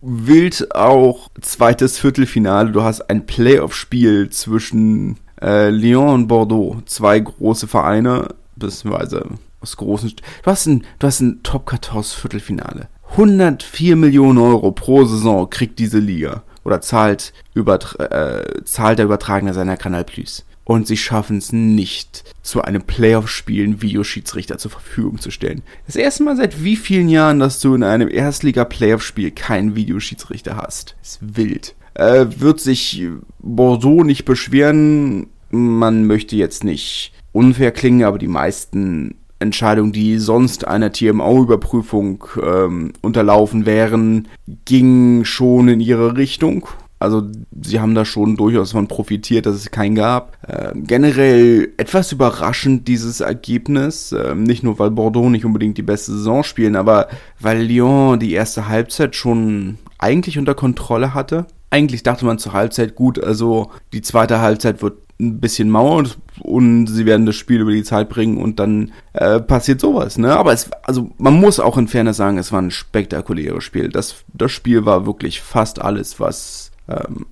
Wild 0.00 0.74
auch 0.74 1.28
zweites 1.40 1.98
Viertelfinale. 1.98 2.70
Du 2.70 2.82
hast 2.82 3.10
ein 3.10 3.26
Playoff-Spiel 3.26 4.30
zwischen 4.30 5.18
äh, 5.42 5.70
Lyon 5.70 6.14
und 6.14 6.28
Bordeaux. 6.28 6.78
Zwei 6.86 7.18
große 7.18 7.66
Vereine, 7.66 8.28
beziehungsweise 8.56 9.26
aus 9.60 9.76
großen. 9.76 10.14
Du 10.42 10.50
hast 10.50 10.66
ein, 10.66 10.84
du 10.98 11.06
hast 11.06 11.20
ein 11.20 11.42
Top 11.42 11.68
14 11.68 12.02
Viertelfinale. 12.04 12.88
104 13.10 13.96
Millionen 13.96 14.38
Euro 14.38 14.72
pro 14.72 15.04
Saison 15.04 15.48
kriegt 15.48 15.78
diese 15.78 15.98
Liga 15.98 16.42
oder 16.64 16.80
zahlt, 16.80 17.32
übertra 17.54 18.04
äh, 18.04 18.64
zahlt 18.64 18.98
der 18.98 19.06
Übertragene 19.06 19.54
seiner 19.54 19.76
Kanal 19.76 20.04
Plus. 20.04 20.44
Und 20.64 20.86
sie 20.86 20.98
schaffen 20.98 21.38
es 21.38 21.50
nicht, 21.50 22.24
zu 22.42 22.60
einem 22.60 22.82
Playoff-Spiel 22.82 23.64
einen 23.64 23.80
Videoschiedsrichter 23.80 24.58
zur 24.58 24.70
Verfügung 24.70 25.18
zu 25.18 25.30
stellen. 25.30 25.62
Das 25.86 25.96
erste 25.96 26.24
Mal 26.24 26.36
seit 26.36 26.62
wie 26.62 26.76
vielen 26.76 27.08
Jahren, 27.08 27.38
dass 27.38 27.60
du 27.60 27.74
in 27.74 27.82
einem 27.82 28.10
Erstliga-Playoff-Spiel 28.10 29.30
keinen 29.30 29.76
Videoschiedsrichter 29.76 30.58
hast. 30.58 30.94
ist 31.02 31.20
wild. 31.22 31.74
Äh, 31.94 32.26
wird 32.36 32.60
sich 32.60 33.06
Bordeaux 33.38 34.04
nicht 34.04 34.26
beschweren. 34.26 35.28
Man 35.50 36.04
möchte 36.04 36.36
jetzt 36.36 36.64
nicht 36.64 37.14
unfair 37.32 37.72
klingen, 37.72 38.04
aber 38.04 38.18
die 38.18 38.28
meisten 38.28 39.14
Entscheidungen, 39.38 39.92
die 39.92 40.18
sonst 40.18 40.66
einer 40.66 40.92
TMO-Überprüfung 40.92 42.24
ähm, 42.42 42.92
unterlaufen 43.02 43.66
wären, 43.66 44.28
gingen 44.64 45.24
schon 45.24 45.68
in 45.68 45.80
ihre 45.80 46.16
Richtung. 46.16 46.66
Also 47.00 47.22
sie 47.62 47.78
haben 47.78 47.94
da 47.94 48.04
schon 48.04 48.36
durchaus 48.36 48.72
von 48.72 48.88
profitiert, 48.88 49.46
dass 49.46 49.54
es 49.54 49.70
keinen 49.70 49.94
gab. 49.94 50.36
Ähm, 50.48 50.84
generell 50.84 51.72
etwas 51.76 52.10
überraschend 52.10 52.88
dieses 52.88 53.20
Ergebnis. 53.20 54.12
Ähm, 54.12 54.42
nicht 54.42 54.64
nur, 54.64 54.78
weil 54.78 54.90
Bordeaux 54.90 55.28
nicht 55.28 55.44
unbedingt 55.44 55.78
die 55.78 55.82
beste 55.82 56.12
Saison 56.12 56.42
spielen, 56.42 56.74
aber 56.74 57.08
weil 57.38 57.62
Lyon 57.62 58.18
die 58.18 58.32
erste 58.32 58.68
Halbzeit 58.68 59.14
schon 59.14 59.78
eigentlich 59.98 60.38
unter 60.38 60.54
Kontrolle 60.54 61.14
hatte. 61.14 61.46
Eigentlich 61.70 62.02
dachte 62.02 62.24
man 62.24 62.38
zur 62.38 62.54
Halbzeit 62.54 62.94
gut, 62.94 63.22
also 63.22 63.70
die 63.92 64.02
zweite 64.02 64.40
Halbzeit 64.40 64.82
wird 64.82 64.94
ein 65.20 65.40
bisschen 65.40 65.68
Mauer 65.68 66.04
und 66.40 66.86
sie 66.86 67.04
werden 67.04 67.26
das 67.26 67.34
Spiel 67.34 67.60
über 67.60 67.72
die 67.72 67.82
Zeit 67.82 68.08
bringen 68.08 68.38
und 68.38 68.60
dann 68.60 68.92
äh, 69.14 69.40
passiert 69.40 69.80
sowas, 69.80 70.16
ne? 70.16 70.36
Aber 70.36 70.52
es, 70.52 70.70
also 70.82 71.10
man 71.18 71.34
muss 71.34 71.58
auch 71.58 71.76
in 71.76 71.88
Fairness 71.88 72.18
sagen, 72.18 72.38
es 72.38 72.52
war 72.52 72.62
ein 72.62 72.70
spektakuläres 72.70 73.64
Spiel. 73.64 73.88
Das, 73.88 74.24
das 74.32 74.52
Spiel 74.52 74.84
war 74.84 75.06
wirklich 75.06 75.40
fast 75.40 75.80
alles, 75.82 76.20
was, 76.20 76.70
ähm, 76.88 77.26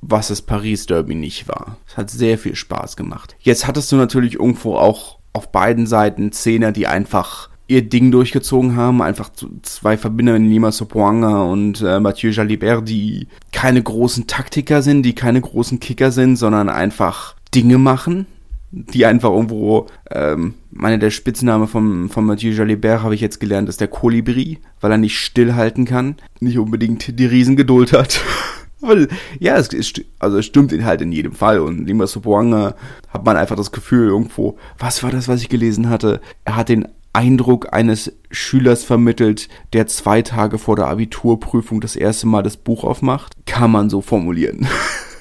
was 0.00 0.28
das 0.28 0.42
Paris 0.42 0.86
Derby 0.86 1.14
nicht 1.14 1.46
war. 1.46 1.76
Es 1.86 1.96
hat 1.96 2.10
sehr 2.10 2.36
viel 2.36 2.56
Spaß 2.56 2.96
gemacht. 2.96 3.36
Jetzt 3.38 3.66
hattest 3.66 3.92
du 3.92 3.96
natürlich 3.96 4.34
irgendwo 4.34 4.74
auch 4.74 5.18
auf 5.32 5.52
beiden 5.52 5.86
Seiten 5.86 6.32
Szene, 6.32 6.72
die 6.72 6.88
einfach 6.88 7.49
ihr 7.70 7.82
Ding 7.88 8.10
durchgezogen 8.10 8.76
haben. 8.76 9.00
Einfach 9.00 9.30
zwei 9.62 9.96
Verbinder 9.96 10.36
in 10.36 10.50
Lima 10.50 10.72
Sopoanga 10.72 11.42
und 11.42 11.80
äh, 11.80 12.00
Mathieu 12.00 12.30
Jalibert, 12.30 12.88
die 12.88 13.28
keine 13.52 13.82
großen 13.82 14.26
Taktiker 14.26 14.82
sind, 14.82 15.04
die 15.04 15.14
keine 15.14 15.40
großen 15.40 15.78
Kicker 15.80 16.10
sind, 16.10 16.36
sondern 16.36 16.68
einfach 16.68 17.36
Dinge 17.54 17.78
machen, 17.78 18.26
die 18.72 19.06
einfach 19.06 19.30
irgendwo, 19.30 19.86
ähm, 20.10 20.54
meine, 20.70 20.98
der 20.98 21.10
Spitzname 21.10 21.68
von, 21.68 22.08
von 22.08 22.24
Mathieu 22.24 22.50
Jalibert 22.50 23.02
habe 23.02 23.14
ich 23.14 23.20
jetzt 23.20 23.40
gelernt, 23.40 23.68
ist 23.68 23.80
der 23.80 23.88
Kolibri, 23.88 24.58
weil 24.80 24.90
er 24.90 24.98
nicht 24.98 25.18
stillhalten 25.18 25.84
kann, 25.84 26.16
nicht 26.40 26.58
unbedingt 26.58 27.18
die 27.18 27.26
Riesengeduld 27.26 27.92
hat. 27.92 28.20
Weil, 28.82 29.08
ja, 29.38 29.58
es, 29.58 29.74
es, 29.74 29.92
also 30.18 30.38
es 30.38 30.46
stimmt 30.46 30.72
halt 30.82 31.02
in 31.02 31.12
jedem 31.12 31.32
Fall. 31.32 31.60
Und 31.60 31.86
Lima 31.86 32.06
Sopoanga 32.06 32.76
hat 33.10 33.26
man 33.26 33.36
einfach 33.36 33.56
das 33.56 33.72
Gefühl 33.72 34.08
irgendwo, 34.08 34.56
was 34.78 35.02
war 35.02 35.10
das, 35.10 35.28
was 35.28 35.42
ich 35.42 35.50
gelesen 35.50 35.90
hatte? 35.90 36.22
Er 36.46 36.56
hat 36.56 36.70
den 36.70 36.88
Eindruck 37.12 37.72
eines 37.72 38.12
Schülers 38.30 38.84
vermittelt, 38.84 39.48
der 39.72 39.86
zwei 39.86 40.22
Tage 40.22 40.58
vor 40.58 40.76
der 40.76 40.86
Abiturprüfung 40.86 41.80
das 41.80 41.96
erste 41.96 42.26
Mal 42.26 42.42
das 42.42 42.56
Buch 42.56 42.84
aufmacht. 42.84 43.34
Kann 43.46 43.70
man 43.70 43.90
so 43.90 44.00
formulieren. 44.00 44.68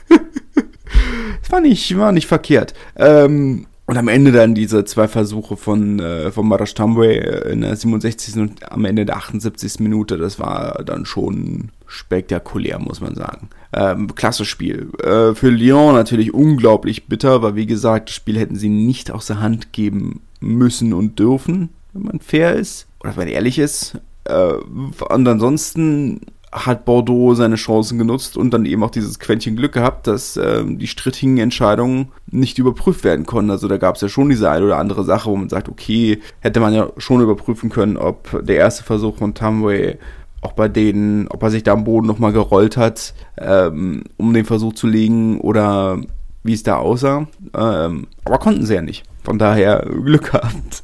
war 1.50 1.62
nicht, 1.62 1.98
war 1.98 2.12
nicht 2.12 2.27
verkehrt. 2.27 2.74
Ähm, 2.96 3.65
und 3.88 3.98
am 3.98 4.08
Ende 4.08 4.31
dann 4.31 4.53
diese 4.53 4.86
zwei 4.86 5.08
Versuche 5.08 5.58
von, 5.58 6.00
äh, 6.00 6.31
von 6.31 6.48
Marash 6.48 6.75
Tambwe 6.75 7.12
in 7.51 7.62
der 7.62 7.75
67. 7.75 8.36
und 8.36 8.72
am 8.72 8.86
Ende 8.86 9.03
der 9.03 9.17
78. 9.17 9.79
Minute, 9.79 10.17
das 10.17 10.38
war 10.38 10.84
dann 10.84 11.08
schon 11.08 11.69
spektakulär, 11.88 12.77
muss 12.77 13.01
man 13.01 13.15
sagen. 13.15 13.50
Ähm, 13.74 14.13
klasse 14.13 14.46
Spiel. 14.46 14.91
Äh, 15.01 15.34
für 15.34 15.50
Lyon 15.50 15.96
natürlich 15.96 16.36
unglaublich 16.36 17.08
bitter, 17.08 17.41
weil 17.41 17.55
wie 17.55 17.65
gesagt, 17.65 18.10
das 18.10 18.15
Spiel 18.15 18.38
hätten 18.38 18.58
sie 18.58 18.69
nicht 18.69 19.10
aus 19.10 19.25
der 19.25 19.39
Hand 19.39 19.74
geben 19.74 20.22
müssen 20.39 20.93
und 20.93 21.17
dürfen 21.17 21.69
wenn 21.93 22.03
man 22.03 22.19
fair 22.19 22.55
ist 22.55 22.88
oder 23.01 23.12
wenn 23.15 23.25
man 23.25 23.34
ehrlich 23.34 23.60
ist. 23.60 23.98
Äh, 24.25 24.53
und 24.53 25.27
ansonsten 25.27 26.22
hat 26.51 26.86
Bordeaux 26.86 27.36
seine 27.36 27.55
Chancen 27.55 28.00
genutzt 28.00 28.36
und 28.36 28.51
dann 28.51 28.65
eben 28.65 28.84
auch 28.84 28.89
dieses 28.89 29.19
Quäntchen 29.19 29.55
Glück 29.55 29.74
gehabt, 29.74 30.08
dass 30.08 30.36
äh, 30.36 30.63
die 30.65 30.88
strittigen 30.88 31.38
Entscheidungen 31.38 32.10
nicht 32.31 32.58
überprüft 32.58 33.03
werden 33.03 33.25
konnten. 33.25 33.51
Also 33.51 33.67
da 33.67 33.77
gab 33.77 33.96
es 33.96 34.01
ja 34.01 34.10
schon 34.10 34.29
diese 34.29 34.50
eine 34.50 34.65
oder 34.65 34.77
andere 34.77 35.03
Sache, 35.03 35.29
wo 35.29 35.36
man 35.36 35.50
sagt, 35.50 35.69
okay, 35.69 36.19
hätte 36.39 36.60
man 36.60 36.74
ja 36.74 36.89
schon 36.98 37.22
überprüfen 37.22 37.69
können, 37.69 37.98
ob 37.98 38.43
der 38.43 38.55
erste 38.55 38.84
Versuch 38.84 39.17
von 39.17 39.36
Tamway 39.36 39.98
auch 40.41 40.53
bei 40.53 40.67
denen, 40.69 41.27
ob 41.27 41.43
er 41.43 41.51
sich 41.51 41.63
da 41.63 41.74
am 41.74 41.84
Boden 41.84 42.08
nochmal 42.08 42.31
gerollt 42.31 42.77
hat, 42.77 43.13
ähm, 43.38 44.03
um 44.17 44.34
den 44.34 44.46
Versuch 44.46 44.74
zu 44.74 44.88
legen 44.88 45.39
oder 45.41 46.01
wie 46.43 46.53
es 46.53 46.63
da 46.63 46.77
aussah. 46.77 47.27
Ähm, 47.53 48.08
aber 48.25 48.39
konnten 48.39 48.65
sie 48.65 48.74
ja 48.74 48.81
nicht. 48.81 49.03
Von 49.24 49.38
daher 49.38 49.86
Glück 49.86 50.31
gehabt 50.31 50.84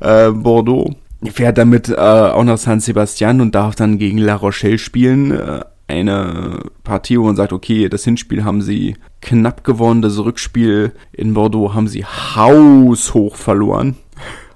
äh, 0.00 0.30
Bordeaux. 0.30 0.94
Fährt 1.24 1.58
damit 1.58 1.88
äh, 1.88 1.94
auch 1.94 2.44
nach 2.44 2.58
San 2.58 2.80
Sebastian 2.80 3.40
und 3.40 3.54
darf 3.54 3.74
dann 3.74 3.98
gegen 3.98 4.18
La 4.18 4.36
Rochelle 4.36 4.78
spielen. 4.78 5.32
Äh, 5.32 5.60
eine 5.88 6.60
Partie, 6.82 7.18
wo 7.18 7.24
man 7.24 7.36
sagt, 7.36 7.52
okay, 7.52 7.88
das 7.88 8.04
Hinspiel 8.04 8.44
haben 8.44 8.60
sie 8.60 8.96
knapp 9.20 9.64
gewonnen, 9.64 10.02
das 10.02 10.18
Rückspiel 10.18 10.92
in 11.12 11.34
Bordeaux 11.34 11.74
haben 11.74 11.88
sie 11.88 12.04
haushoch 12.04 13.36
verloren. 13.36 13.96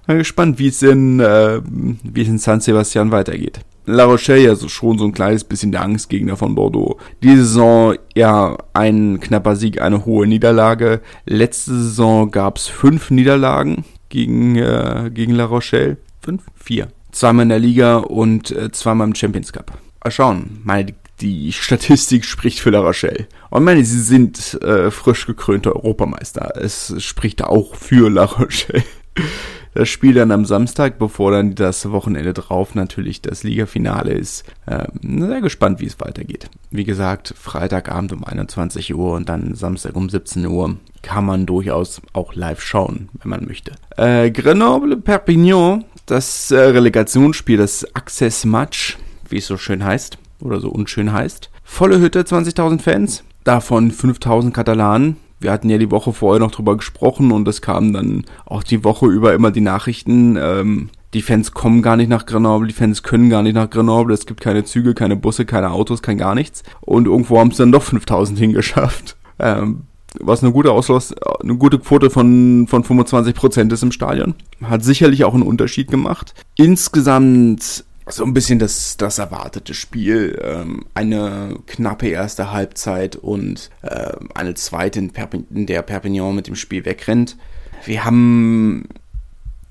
Bin 0.06 0.18
gespannt, 0.18 0.58
wie 0.58 0.66
es 0.68 0.82
in, 0.82 1.20
äh, 1.20 1.60
wie 1.64 2.22
es 2.22 2.28
in 2.28 2.38
San 2.38 2.60
Sebastian 2.60 3.12
weitergeht. 3.12 3.60
La 3.86 4.04
Rochelle 4.04 4.42
ja 4.42 4.54
so 4.54 4.68
schon 4.68 4.98
so 4.98 5.04
ein 5.04 5.12
kleines 5.12 5.44
bisschen 5.44 5.72
der 5.72 5.82
Angstgegner 5.82 6.36
von 6.36 6.54
Bordeaux. 6.54 6.98
Diese 7.22 7.44
Saison 7.44 7.94
ja 8.14 8.56
ein 8.72 9.20
knapper 9.20 9.56
Sieg, 9.56 9.80
eine 9.80 10.04
hohe 10.04 10.26
Niederlage. 10.26 11.00
Letzte 11.26 11.72
Saison 11.74 12.30
gab 12.30 12.58
es 12.58 12.66
fünf 12.66 13.10
Niederlagen 13.10 13.84
gegen, 14.10 14.56
äh, 14.56 15.10
gegen 15.12 15.32
La 15.32 15.46
Rochelle. 15.46 15.96
Fünf? 16.20 16.42
Vier. 16.54 16.88
Zweimal 17.12 17.44
in 17.44 17.48
der 17.48 17.58
Liga 17.58 17.96
und 17.96 18.50
äh, 18.50 18.70
zweimal 18.70 19.08
im 19.08 19.14
Champions 19.14 19.52
Cup. 19.52 19.72
Mal 20.04 20.10
schauen. 20.10 20.60
Meine, 20.64 20.94
die 21.20 21.52
Statistik 21.52 22.24
spricht 22.26 22.60
für 22.60 22.70
La 22.70 22.80
Rochelle. 22.80 23.26
Und 23.48 23.64
meine, 23.64 23.84
sie 23.84 24.00
sind 24.00 24.60
äh, 24.62 24.90
frisch 24.90 25.26
gekrönte 25.26 25.74
Europameister. 25.74 26.52
Es 26.56 26.94
spricht 27.02 27.42
auch 27.42 27.74
für 27.74 28.10
La 28.10 28.24
Rochelle 28.24 28.84
das 29.74 29.88
Spiel 29.88 30.14
dann 30.14 30.32
am 30.32 30.44
Samstag, 30.44 30.98
bevor 30.98 31.32
dann 31.32 31.54
das 31.54 31.90
Wochenende 31.90 32.32
drauf 32.32 32.74
natürlich 32.74 33.22
das 33.22 33.42
Ligafinale 33.42 34.12
ist. 34.12 34.44
Ähm, 34.66 35.26
sehr 35.28 35.40
gespannt, 35.40 35.80
wie 35.80 35.86
es 35.86 36.00
weitergeht. 36.00 36.50
Wie 36.70 36.84
gesagt, 36.84 37.34
Freitagabend 37.36 38.12
um 38.12 38.24
21 38.24 38.94
Uhr 38.94 39.12
und 39.12 39.28
dann 39.28 39.54
Samstag 39.54 39.96
um 39.96 40.08
17 40.08 40.46
Uhr 40.46 40.76
kann 41.02 41.24
man 41.24 41.46
durchaus 41.46 42.02
auch 42.12 42.34
live 42.34 42.60
schauen, 42.60 43.08
wenn 43.14 43.30
man 43.30 43.46
möchte. 43.46 43.72
Äh, 43.96 44.30
Grenoble 44.30 44.96
Perpignan, 44.96 45.84
das 46.06 46.50
äh, 46.50 46.58
Relegationsspiel, 46.58 47.56
das 47.56 47.86
Access 47.94 48.44
Match, 48.44 48.98
wie 49.28 49.38
es 49.38 49.46
so 49.46 49.56
schön 49.56 49.84
heißt 49.84 50.18
oder 50.40 50.60
so 50.60 50.70
unschön 50.70 51.12
heißt. 51.12 51.50
Volle 51.62 52.00
Hütte, 52.00 52.22
20.000 52.22 52.80
Fans, 52.80 53.24
davon 53.44 53.92
5.000 53.92 54.50
Katalanen. 54.50 55.16
Wir 55.40 55.50
hatten 55.52 55.70
ja 55.70 55.78
die 55.78 55.90
Woche 55.90 56.12
vorher 56.12 56.38
noch 56.38 56.50
drüber 56.50 56.76
gesprochen 56.76 57.32
und 57.32 57.48
es 57.48 57.62
kamen 57.62 57.92
dann 57.92 58.24
auch 58.44 58.62
die 58.62 58.84
Woche 58.84 59.06
über 59.06 59.34
immer 59.34 59.50
die 59.50 59.62
Nachrichten, 59.62 60.36
ähm, 60.36 60.90
die 61.14 61.22
Fans 61.22 61.52
kommen 61.52 61.82
gar 61.82 61.96
nicht 61.96 62.08
nach 62.08 62.26
Grenoble, 62.26 62.68
die 62.68 62.74
Fans 62.74 63.02
können 63.02 63.30
gar 63.30 63.42
nicht 63.42 63.54
nach 63.54 63.70
Grenoble, 63.70 64.14
es 64.14 64.26
gibt 64.26 64.40
keine 64.40 64.64
Züge, 64.64 64.94
keine 64.94 65.16
Busse, 65.16 65.44
keine 65.44 65.70
Autos, 65.70 66.02
kein 66.02 66.18
gar 66.18 66.34
nichts. 66.34 66.62
Und 66.80 67.06
irgendwo 67.06 67.38
haben 67.38 67.50
es 67.50 67.56
dann 67.56 67.72
doch 67.72 67.82
5000 67.82 68.38
hingeschafft. 68.38 69.16
Ähm, 69.38 69.82
was 70.18 70.42
eine 70.42 70.52
gute 70.52 70.72
Auslass, 70.72 71.14
eine 71.40 71.56
gute 71.56 71.78
Quote 71.78 72.10
von, 72.10 72.66
von 72.68 72.84
25% 72.84 73.72
ist 73.72 73.82
im 73.82 73.92
Stadion. 73.92 74.34
Hat 74.62 74.84
sicherlich 74.84 75.24
auch 75.24 75.34
einen 75.34 75.44
Unterschied 75.44 75.88
gemacht. 75.90 76.34
Insgesamt 76.56 77.84
so 78.12 78.24
ein 78.24 78.34
bisschen 78.34 78.58
das, 78.58 78.96
das 78.96 79.18
erwartete 79.18 79.74
Spiel. 79.74 80.40
Ähm, 80.42 80.86
eine 80.94 81.56
knappe 81.66 82.08
erste 82.08 82.52
Halbzeit 82.52 83.16
und 83.16 83.70
äh, 83.82 84.12
eine 84.34 84.54
zweite, 84.54 84.98
in, 84.98 85.10
Perpignan, 85.10 85.56
in 85.56 85.66
der 85.66 85.82
Perpignan 85.82 86.34
mit 86.34 86.46
dem 86.46 86.56
Spiel 86.56 86.84
wegrennt. 86.84 87.36
Wir 87.84 88.04
haben 88.04 88.88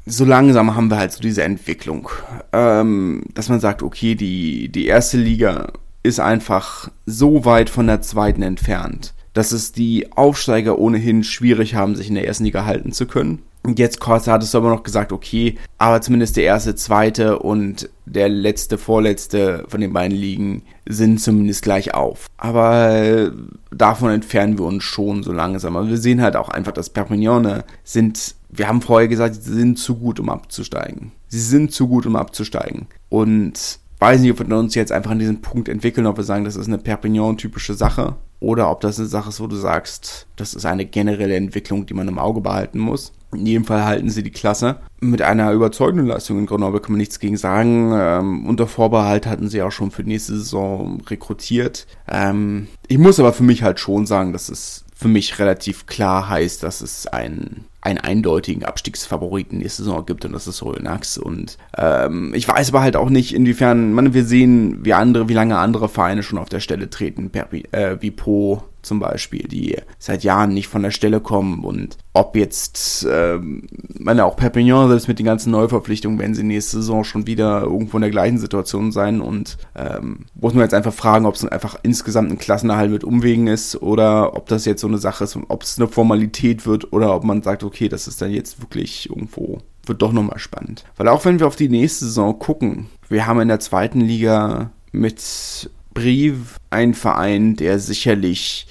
so 0.06 0.26
langsam 0.26 0.76
haben 0.76 0.90
wir 0.90 0.98
halt 0.98 1.12
so 1.12 1.22
diese 1.22 1.44
Entwicklung, 1.44 2.10
ähm, 2.52 3.24
dass 3.34 3.50
man 3.50 3.60
sagt, 3.60 3.84
okay, 3.84 4.16
die, 4.16 4.70
die 4.70 4.88
erste 4.88 5.18
Liga 5.18 5.72
ist 6.04 6.20
einfach 6.20 6.90
so 7.06 7.46
weit 7.46 7.70
von 7.70 7.88
der 7.88 8.02
zweiten 8.02 8.42
entfernt, 8.42 9.14
dass 9.34 9.52
es 9.52 9.72
die 9.72 10.12
Aufsteiger 10.14 10.80
ohnehin 10.80 11.24
schwierig 11.24 11.76
haben, 11.76 11.96
sich 11.96 12.10
in 12.10 12.16
der 12.16 12.26
ersten 12.26 12.46
Liga 12.46 12.66
halten 12.66 12.92
zu 12.92 13.06
können. 13.06 13.44
Und 13.70 13.78
jetzt 13.78 14.00
Corsa 14.00 14.32
hattest 14.32 14.56
du 14.56 14.58
aber 14.58 14.72
noch 14.72 14.82
gesagt, 14.82 15.12
okay, 15.12 15.56
aber 15.78 16.02
zumindest 16.02 16.38
der 16.38 16.46
erste, 16.46 16.74
zweite 16.74 17.38
und 17.38 17.88
der 18.08 18.28
letzte, 18.28 18.80
vorletzte 18.80 19.64
von 19.68 19.80
den 19.80 19.94
beiden 19.94 20.18
Ligen 20.18 20.64
sind 20.88 21.22
zumindest 21.22 21.62
gleich 21.62 21.94
auf. 21.94 22.26
Aber 22.38 22.90
äh, 22.90 23.32
davon 23.70 24.10
entfernen 24.10 24.58
wir 24.58 24.66
uns 24.66 24.84
schon 24.84 25.22
so 25.22 25.32
langsam. 25.32 25.78
Aber 25.78 25.88
wir 25.88 26.00
sehen 26.00 26.20
halt 26.20 26.36
auch 26.36 26.50
einfach, 26.50 26.72
dass 26.72 26.90
Perpignane 26.90 27.64
sind, 27.84 28.34
wir 28.50 28.68
haben 28.68 28.82
vorher 28.82 29.08
gesagt, 29.08 29.36
sie 29.36 29.54
sind 29.54 29.78
zu 29.78 29.98
gut, 29.98 30.20
um 30.20 30.30
abzusteigen. 30.30 31.12
Sie 31.28 31.40
sind 31.40 31.72
zu 31.72 31.88
gut, 31.88 32.08
um 32.08 32.16
abzusteigen. 32.16 32.88
Und 33.10 33.78
weiß 34.00 34.20
nicht, 34.22 34.32
ob 34.32 34.50
wir 34.50 34.58
uns 34.58 34.74
jetzt 34.74 34.92
einfach 34.92 35.12
an 35.12 35.20
diesem 35.20 35.42
Punkt 35.42 35.70
entwickeln, 35.70 36.08
ob 36.08 36.18
wir 36.18 36.24
sagen, 36.24 36.44
das 36.44 36.56
ist 36.56 36.66
eine 36.66 36.80
Perpignan-typische 36.80 37.76
Sache 37.76 38.16
oder 38.40 38.72
ob 38.72 38.82
das 38.82 38.98
eine 38.98 39.08
Sache 39.08 39.30
ist, 39.30 39.40
wo 39.40 39.46
du 39.46 39.58
sagst, 39.58 40.26
das 40.38 40.56
ist 40.56 40.66
eine 40.66 40.88
generelle 40.88 41.36
Entwicklung, 41.36 41.86
die 41.86 41.94
man 41.94 42.08
im 42.08 42.18
Auge 42.18 42.42
behalten 42.42 42.80
muss. 42.80 43.12
In 43.32 43.46
jedem 43.46 43.66
Fall 43.66 43.86
halten 43.86 44.10
sie 44.10 44.24
die 44.24 44.32
Klasse. 44.32 44.78
Mit 45.00 45.22
einer 45.22 45.52
überzeugenden 45.52 46.08
Leistung 46.08 46.40
in 46.40 46.46
Grenoble 46.46 46.82
kann 46.82 46.94
man 46.94 47.00
nichts 47.00 47.20
gegen 47.20 47.38
sagen. 47.38 47.92
Ähm, 47.94 48.46
unter 48.48 48.68
Vorbehalt 48.68 49.28
hatten 49.28 49.50
sie 49.50 49.62
auch 49.62 49.72
schon 49.72 49.92
für 49.92 50.04
nächste 50.04 50.34
Saison 50.34 51.02
rekrutiert. 51.08 51.86
Ähm, 52.08 52.68
ich 52.88 52.98
muss 52.98 53.20
aber 53.20 53.34
für 53.34 53.44
mich 53.44 53.64
halt 53.64 53.80
schon 53.80 54.06
sagen, 54.06 54.34
dass 54.34 54.50
es 54.50 54.86
für 54.96 55.08
mich 55.08 55.40
relativ 55.40 55.86
klar 55.86 56.28
heißt, 56.28 56.64
dass 56.64 56.82
es 56.82 57.08
ein 57.08 57.66
einen 57.82 58.00
eindeutigen 58.00 58.66
Abstiegsfavoriten 58.66 59.60
nächste 59.60 59.84
Saison 59.84 60.06
gibt 60.06 60.26
und 60.26 60.34
das 60.34 60.48
ist 60.48 60.62
Royal 60.62 61.00
Und 61.24 61.58
ähm, 61.78 62.34
ich 62.36 62.48
weiß 62.48 62.70
aber 62.70 62.82
halt 62.82 62.96
auch 62.96 63.10
nicht, 63.10 63.34
inwiefern, 63.34 63.94
man, 63.94 64.14
wir 64.14 64.26
sehen, 64.26 64.84
wie 64.84 64.94
andere, 64.94 65.30
wie 65.30 65.34
lange 65.34 65.58
andere 65.58 65.88
Vereine 65.88 66.24
schon 66.24 66.40
auf 66.40 66.50
der 66.50 66.60
Stelle 66.60 66.90
treten, 66.90 67.32
äh, 67.72 67.98
wie 68.02 68.12
Po 68.12 68.64
zum 68.82 69.00
Beispiel, 69.00 69.48
die 69.48 69.78
seit 69.98 70.24
Jahren 70.24 70.54
nicht 70.54 70.68
von 70.68 70.84
der 70.84 70.92
Stelle 70.92 71.20
kommen 71.20 71.64
und 71.64 71.98
ob 72.14 72.36
jetzt, 72.36 73.08
ähm, 73.10 73.68
meine 73.98 74.26
auch 74.26 74.36
Perpignan 74.36 74.90
selbst 74.90 75.08
mit 75.08 75.20
den 75.20 75.26
ganzen 75.26 75.52
Neuverpflichtungen 75.52 76.20
werden 76.20 76.34
sie 76.34 76.44
nächste 76.44 76.78
Saison 76.78 77.04
schon 77.04 77.28
wieder 77.28 77.62
irgendwo 77.62 77.98
in 77.98 78.02
der 78.02 78.10
gleichen 78.10 78.38
Situation 78.38 78.92
sein 78.92 79.22
und 79.22 79.58
ähm, 79.76 80.26
muss 80.34 80.54
man 80.54 80.64
jetzt 80.64 80.74
einfach 80.74 80.94
fragen, 80.94 81.26
ob 81.26 81.36
es 81.36 81.46
einfach 81.46 81.78
insgesamt 81.84 82.32
ein 82.32 82.38
Klassenerhalt 82.38 82.92
mit 82.92 83.04
Umwegen 83.04 83.48
ist 83.48 83.82
oder 83.82 84.36
ob 84.36 84.48
das 84.48 84.66
jetzt 84.66 84.82
so 84.82 84.88
eine 84.88 84.98
Sache 84.98 85.24
ist, 85.24 85.38
ob 85.48 85.64
es 85.64 85.78
eine 85.78 85.88
Formalität 85.88 86.66
wird 86.66 86.92
oder 86.92 87.16
ob 87.16 87.24
man 87.24 87.42
sagt, 87.42 87.64
okay, 87.64 87.90
das 87.90 88.08
ist 88.08 88.22
dann 88.22 88.32
jetzt 88.32 88.62
wirklich 88.62 89.10
irgendwo 89.10 89.60
wird 89.90 90.02
doch 90.02 90.14
nochmal 90.14 90.40
spannend. 90.40 90.86
Weil 90.96 91.08
auch 91.10 91.26
wenn 91.26 91.40
wir 91.40 91.48
auf 91.48 91.56
die 91.56 91.68
nächste 91.68 92.06
Saison 92.06 92.38
gucken, 92.40 92.88
wir 93.10 93.26
haben 93.26 93.42
in 93.42 93.48
der 93.50 93.60
zweiten 93.60 94.00
Liga 94.00 94.70
mit 94.92 95.70
Brief 96.00 96.56
ein 96.70 96.94
Verein, 96.94 97.58
der 97.58 97.78
sicherlich, 97.78 98.68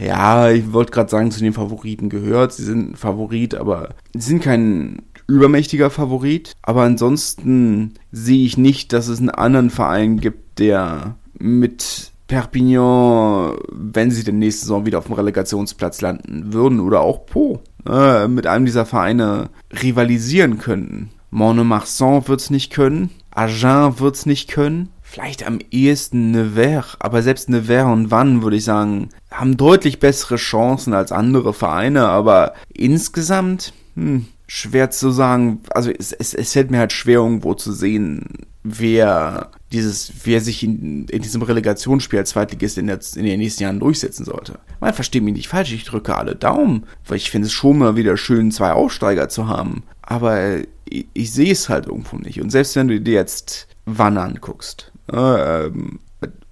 ja, 0.00 0.48
ich 0.48 0.72
wollte 0.72 0.92
gerade 0.92 1.10
sagen, 1.10 1.32
zu 1.32 1.40
den 1.40 1.52
Favoriten 1.52 2.08
gehört. 2.08 2.52
Sie 2.52 2.62
sind 2.62 2.92
ein 2.92 2.96
Favorit, 2.96 3.56
aber 3.56 3.88
sie 4.14 4.28
sind 4.28 4.44
kein 4.44 5.02
übermächtiger 5.26 5.90
Favorit. 5.90 6.52
Aber 6.62 6.82
ansonsten 6.82 7.94
sehe 8.12 8.46
ich 8.46 8.56
nicht, 8.56 8.92
dass 8.92 9.08
es 9.08 9.18
einen 9.18 9.30
anderen 9.30 9.70
Verein 9.70 10.20
gibt, 10.20 10.60
der 10.60 11.16
mit 11.36 12.12
Perpignan, 12.28 13.56
wenn 13.72 14.12
sie 14.12 14.22
den 14.22 14.38
nächste 14.38 14.66
Saison 14.66 14.86
wieder 14.86 14.98
auf 14.98 15.06
dem 15.06 15.14
Relegationsplatz 15.14 16.00
landen 16.00 16.52
würden, 16.52 16.78
oder 16.78 17.00
auch 17.00 17.26
Po, 17.26 17.60
äh, 17.88 18.28
mit 18.28 18.46
einem 18.46 18.66
dieser 18.66 18.86
Vereine 18.86 19.50
rivalisieren 19.82 20.58
könnten. 20.58 21.10
Montmarsan 21.30 22.28
wird 22.28 22.40
es 22.40 22.50
nicht 22.50 22.72
können, 22.72 23.10
Agen 23.32 23.98
wird 23.98 24.14
es 24.14 24.26
nicht 24.26 24.48
können, 24.48 24.90
vielleicht 25.12 25.46
am 25.46 25.58
ehesten 25.70 26.30
Nevers, 26.30 26.96
aber 26.98 27.22
selbst 27.22 27.50
Nevers 27.50 27.92
und 27.92 28.10
Wann, 28.10 28.42
würde 28.42 28.56
ich 28.56 28.64
sagen, 28.64 29.10
haben 29.30 29.58
deutlich 29.58 30.00
bessere 30.00 30.36
Chancen 30.36 30.94
als 30.94 31.12
andere 31.12 31.52
Vereine, 31.52 32.08
aber 32.08 32.54
insgesamt, 32.72 33.74
hm, 33.94 34.26
schwer 34.46 34.90
zu 34.90 35.10
sagen, 35.10 35.60
also 35.70 35.90
es, 35.90 36.12
es, 36.12 36.32
es 36.32 36.52
fällt 36.54 36.70
mir 36.70 36.78
halt 36.78 36.92
schwer 36.92 37.16
irgendwo 37.16 37.52
zu 37.52 37.72
sehen, 37.72 38.24
wer 38.62 39.50
dieses, 39.70 40.12
wer 40.24 40.40
sich 40.40 40.62
in, 40.62 41.06
in 41.08 41.22
diesem 41.22 41.42
Relegationsspiel 41.42 42.20
als 42.20 42.30
Zweitligist 42.30 42.78
in, 42.78 42.86
der, 42.86 43.00
in 43.14 43.24
den 43.24 43.40
nächsten 43.40 43.64
Jahren 43.64 43.80
durchsetzen 43.80 44.24
sollte. 44.24 44.60
Man 44.80 44.94
versteht 44.94 45.22
mich 45.22 45.34
nicht 45.34 45.48
falsch, 45.48 45.72
ich 45.72 45.84
drücke 45.84 46.16
alle 46.16 46.36
Daumen, 46.36 46.86
weil 47.06 47.18
ich 47.18 47.30
finde 47.30 47.46
es 47.46 47.52
schon 47.52 47.78
mal 47.78 47.96
wieder 47.96 48.16
schön, 48.16 48.50
zwei 48.50 48.72
Aufsteiger 48.72 49.28
zu 49.28 49.46
haben. 49.46 49.82
Aber 50.00 50.58
ich, 50.86 51.06
ich 51.12 51.32
sehe 51.32 51.52
es 51.52 51.68
halt 51.68 51.86
irgendwo 51.86 52.16
nicht. 52.16 52.40
Und 52.40 52.50
selbst 52.50 52.76
wenn 52.76 52.88
du 52.88 52.98
dir 52.98 53.14
jetzt 53.14 53.68
Wann 53.84 54.16
anguckst, 54.16 54.91
ähm, 55.12 56.00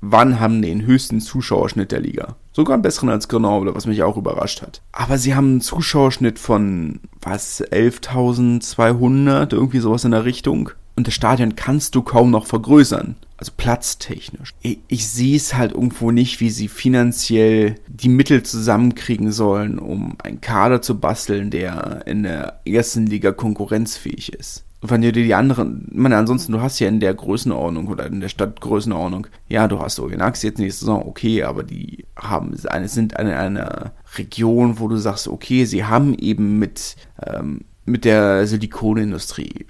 wann 0.00 0.40
haben 0.40 0.62
den 0.62 0.84
höchsten 0.86 1.20
Zuschauerschnitt 1.20 1.92
der 1.92 2.00
Liga. 2.00 2.36
Sogar 2.52 2.74
einen 2.74 2.82
besseren 2.82 3.10
als 3.10 3.28
Grenoble, 3.28 3.74
was 3.74 3.86
mich 3.86 4.02
auch 4.02 4.16
überrascht 4.16 4.62
hat. 4.62 4.82
Aber 4.92 5.18
sie 5.18 5.34
haben 5.34 5.46
einen 5.46 5.60
Zuschauerschnitt 5.60 6.38
von, 6.38 7.00
was, 7.20 7.62
11.200, 7.62 9.52
irgendwie 9.52 9.78
sowas 9.78 10.04
in 10.04 10.10
der 10.10 10.24
Richtung. 10.24 10.70
Und 10.96 11.06
das 11.06 11.14
Stadion 11.14 11.54
kannst 11.54 11.94
du 11.94 12.02
kaum 12.02 12.30
noch 12.30 12.46
vergrößern. 12.46 13.16
Also 13.36 13.52
platztechnisch. 13.56 14.52
Ich, 14.60 14.80
ich 14.88 15.08
sehe 15.08 15.36
es 15.36 15.54
halt 15.54 15.72
irgendwo 15.72 16.10
nicht, 16.10 16.40
wie 16.40 16.50
sie 16.50 16.68
finanziell 16.68 17.76
die 17.86 18.10
Mittel 18.10 18.42
zusammenkriegen 18.42 19.32
sollen, 19.32 19.78
um 19.78 20.16
einen 20.22 20.42
Kader 20.42 20.82
zu 20.82 20.98
basteln, 20.98 21.50
der 21.50 22.02
in 22.06 22.24
der 22.24 22.60
ersten 22.66 23.06
Liga 23.06 23.32
konkurrenzfähig 23.32 24.34
ist 24.34 24.64
wenn 24.82 25.02
du 25.02 25.12
dir 25.12 25.24
die 25.24 25.34
anderen, 25.34 25.88
ich 25.90 25.96
meine, 25.96 26.16
ansonsten, 26.16 26.52
du 26.52 26.60
hast 26.60 26.78
ja 26.78 26.88
in 26.88 27.00
der 27.00 27.12
Größenordnung 27.12 27.88
oder 27.88 28.06
in 28.06 28.20
der 28.20 28.28
Stadtgrößenordnung, 28.28 29.26
ja, 29.48 29.68
du 29.68 29.78
hast 29.78 30.00
Oyonnax 30.00 30.42
jetzt 30.42 30.58
nächste 30.58 30.80
Saison, 30.80 31.06
okay, 31.06 31.42
aber 31.42 31.62
die 31.62 32.06
haben 32.16 32.54
eine, 32.68 32.88
sind 32.88 33.12
in 33.12 33.26
einer 33.28 33.92
Region, 34.16 34.78
wo 34.80 34.88
du 34.88 34.96
sagst, 34.96 35.28
okay, 35.28 35.66
sie 35.66 35.84
haben 35.84 36.14
eben 36.14 36.58
mit, 36.58 36.96
ähm, 37.26 37.62
mit 37.84 38.04
der 38.04 38.46
Silikonindustrie 38.46 39.66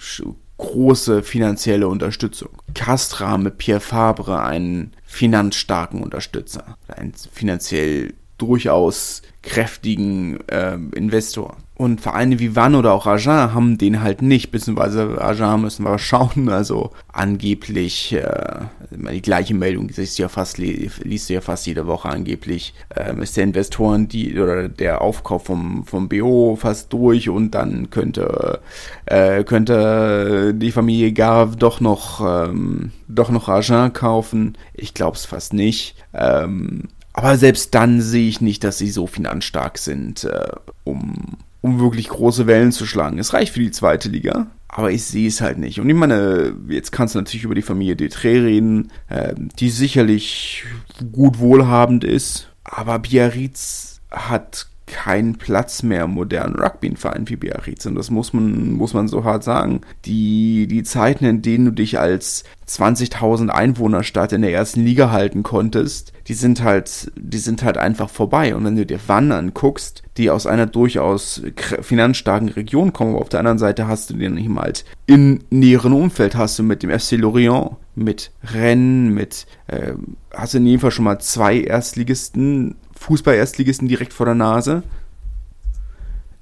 große 0.58 1.22
finanzielle 1.22 1.88
Unterstützung. 1.88 2.50
Castra 2.74 3.38
mit 3.38 3.56
Pierre 3.58 3.80
Fabre 3.80 4.42
einen 4.42 4.92
finanzstarken 5.04 6.02
Unterstützer, 6.02 6.76
einen 6.86 7.14
finanziell 7.14 8.12
durchaus 8.36 9.22
kräftigen 9.42 10.38
äh, 10.48 10.74
Investor. 10.94 11.56
Und 11.80 12.02
Vereine 12.02 12.38
wie 12.38 12.54
Vannes 12.54 12.80
oder 12.80 12.92
auch 12.92 13.06
Agen 13.06 13.54
haben 13.54 13.78
den 13.78 14.02
halt 14.02 14.20
nicht, 14.20 14.50
beziehungsweise 14.50 15.18
Agen 15.18 15.62
müssen 15.62 15.82
wir 15.86 15.98
schauen. 15.98 16.50
Also 16.50 16.90
angeblich, 17.10 18.12
äh, 18.12 18.66
die 18.90 19.22
gleiche 19.22 19.54
Meldung 19.54 19.88
liest 19.88 20.18
du 20.18 20.24
ja 20.24 20.28
fast, 20.28 20.58
liest 20.58 21.30
du 21.30 21.32
ja 21.32 21.40
fast 21.40 21.66
jede 21.66 21.86
Woche 21.86 22.10
angeblich, 22.10 22.74
äh, 22.94 23.18
ist 23.22 23.38
der 23.38 23.44
Investoren, 23.44 24.08
die 24.08 24.38
oder 24.38 24.68
der 24.68 25.00
Aufkauf 25.00 25.46
vom, 25.46 25.86
vom 25.86 26.10
BO 26.10 26.58
fast 26.60 26.92
durch 26.92 27.30
und 27.30 27.52
dann 27.52 27.88
könnte, 27.88 28.60
äh, 29.06 29.42
könnte 29.44 30.52
die 30.54 30.72
Familie 30.72 31.14
Garve 31.14 31.56
doch 31.56 31.80
noch, 31.80 32.20
ähm, 32.20 32.92
doch 33.08 33.30
noch 33.30 33.48
Agen 33.48 33.94
kaufen. 33.94 34.58
Ich 34.74 34.92
glaube 34.92 35.16
es 35.16 35.24
fast 35.24 35.54
nicht. 35.54 35.94
Ähm, 36.12 36.88
aber 37.14 37.38
selbst 37.38 37.74
dann 37.74 38.02
sehe 38.02 38.28
ich 38.28 38.42
nicht, 38.42 38.64
dass 38.64 38.76
sie 38.76 38.90
so 38.90 39.06
finanzstark 39.06 39.78
sind, 39.78 40.24
äh, 40.24 40.50
um 40.84 41.38
um 41.60 41.80
wirklich 41.80 42.08
große 42.08 42.46
Wellen 42.46 42.72
zu 42.72 42.86
schlagen. 42.86 43.18
Es 43.18 43.34
reicht 43.34 43.52
für 43.52 43.60
die 43.60 43.70
zweite 43.70 44.08
Liga, 44.08 44.46
aber 44.68 44.90
ich 44.90 45.04
sehe 45.04 45.28
es 45.28 45.40
halt 45.40 45.58
nicht. 45.58 45.80
Und 45.80 45.88
ich 45.88 45.96
meine, 45.96 46.56
jetzt 46.68 46.92
kannst 46.92 47.14
du 47.14 47.18
natürlich 47.18 47.44
über 47.44 47.54
die 47.54 47.62
Familie 47.62 47.94
Detré 47.94 48.42
reden, 48.44 48.90
äh, 49.08 49.34
die 49.58 49.70
sicherlich 49.70 50.64
gut 51.12 51.38
wohlhabend 51.38 52.04
ist, 52.04 52.48
aber 52.64 52.98
Biarritz 52.98 54.00
hat 54.10 54.69
keinen 54.90 55.36
Platz 55.36 55.82
mehr 55.82 56.04
im 56.04 56.10
modernen 56.10 56.56
Rugby-Verein 56.56 57.28
wie 57.28 57.36
Biarritz. 57.36 57.86
Und 57.86 57.94
das 57.94 58.10
muss 58.10 58.32
man, 58.32 58.72
muss 58.72 58.92
man 58.92 59.08
so 59.08 59.24
hart 59.24 59.44
sagen. 59.44 59.80
Die, 60.04 60.66
die 60.66 60.82
Zeiten, 60.82 61.24
in 61.24 61.42
denen 61.42 61.66
du 61.66 61.70
dich 61.70 61.98
als 61.98 62.44
20.000 62.68 63.48
Einwohnerstadt 63.48 64.32
in 64.32 64.42
der 64.42 64.52
ersten 64.52 64.84
Liga 64.84 65.10
halten 65.10 65.42
konntest, 65.42 66.12
die 66.28 66.34
sind 66.34 66.62
halt, 66.62 67.10
die 67.16 67.38
sind 67.38 67.62
halt 67.62 67.78
einfach 67.78 68.10
vorbei. 68.10 68.54
Und 68.54 68.64
wenn 68.64 68.76
du 68.76 68.84
dir 68.84 69.00
Wann 69.06 69.32
anguckst, 69.32 70.02
die 70.16 70.30
aus 70.30 70.46
einer 70.46 70.66
durchaus 70.66 71.42
finanzstarken 71.80 72.48
Region 72.48 72.92
kommen, 72.92 73.12
aber 73.14 73.22
auf 73.22 73.28
der 73.28 73.40
anderen 73.40 73.58
Seite 73.58 73.86
hast 73.86 74.10
du 74.10 74.14
den 74.14 74.52
mal 74.52 74.64
halt 74.64 74.84
im 75.06 75.40
näheren 75.50 75.92
Umfeld 75.92 76.36
hast 76.36 76.58
du 76.58 76.62
mit 76.62 76.82
dem 76.82 76.96
FC 76.96 77.12
Lorient, 77.12 77.70
mit 77.94 78.30
Rennes, 78.44 79.12
mit, 79.12 79.46
äh, 79.66 79.94
hast 80.32 80.54
du 80.54 80.58
in 80.58 80.66
jedem 80.66 80.80
Fall 80.80 80.90
schon 80.90 81.04
mal 81.04 81.18
zwei 81.20 81.60
Erstligisten 81.60 82.76
Fußball-Erstligisten 83.00 83.88
direkt 83.88 84.12
vor 84.12 84.26
der 84.26 84.34
Nase. 84.34 84.82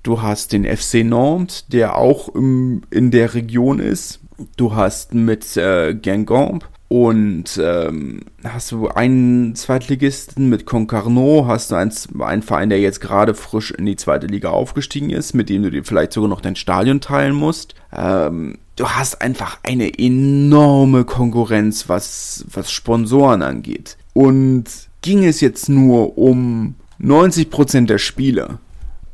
Du 0.03 0.23
hast 0.23 0.53
den 0.53 0.65
FC 0.65 1.05
Nantes, 1.05 1.67
der 1.69 1.97
auch 1.97 2.29
im, 2.35 2.83
in 2.91 3.11
der 3.11 3.35
Region 3.35 3.79
ist. 3.79 4.21
Du 4.57 4.75
hast 4.75 5.15
mit 5.15 5.57
äh, 5.57 5.95
Guingamp 5.95 6.69
und 6.89 7.61
ähm, 7.63 8.23
hast 8.43 8.73
du 8.73 8.89
einen 8.89 9.55
Zweitligisten 9.55 10.49
mit 10.49 10.67
Concarneau, 10.67 11.47
hast 11.47 11.71
du 11.71 11.77
einen, 11.77 11.93
einen 12.21 12.43
Verein, 12.43 12.71
der 12.71 12.81
jetzt 12.81 13.01
gerade 13.01 13.35
frisch 13.35 13.71
in 13.71 13.87
die 13.87 13.97
zweite 13.97 14.27
Liga 14.27 14.51
aufgestiegen 14.51 15.11
ist, 15.11 15.35
mit 15.35 15.49
dem 15.51 15.63
du 15.63 15.71
dir 15.71 15.85
vielleicht 15.85 16.13
sogar 16.13 16.29
noch 16.29 16.41
dein 16.41 16.57
Stadion 16.57 17.01
teilen 17.01 17.35
musst. 17.35 17.75
Ähm, 17.93 18.59
du 18.75 18.89
hast 18.89 19.23
einfach 19.23 19.59
eine 19.63 19.97
enorme 19.97 21.05
Konkurrenz, 21.05 21.89
was, 21.89 22.45
was 22.53 22.73
Sponsoren 22.73 23.43
angeht. 23.43 23.97
Und 24.13 24.88
ging 25.03 25.25
es 25.25 25.41
jetzt 25.41 25.69
nur 25.69 26.19
um 26.19 26.75
90% 27.01 27.87
der 27.87 27.99
Spiele, 27.99 28.59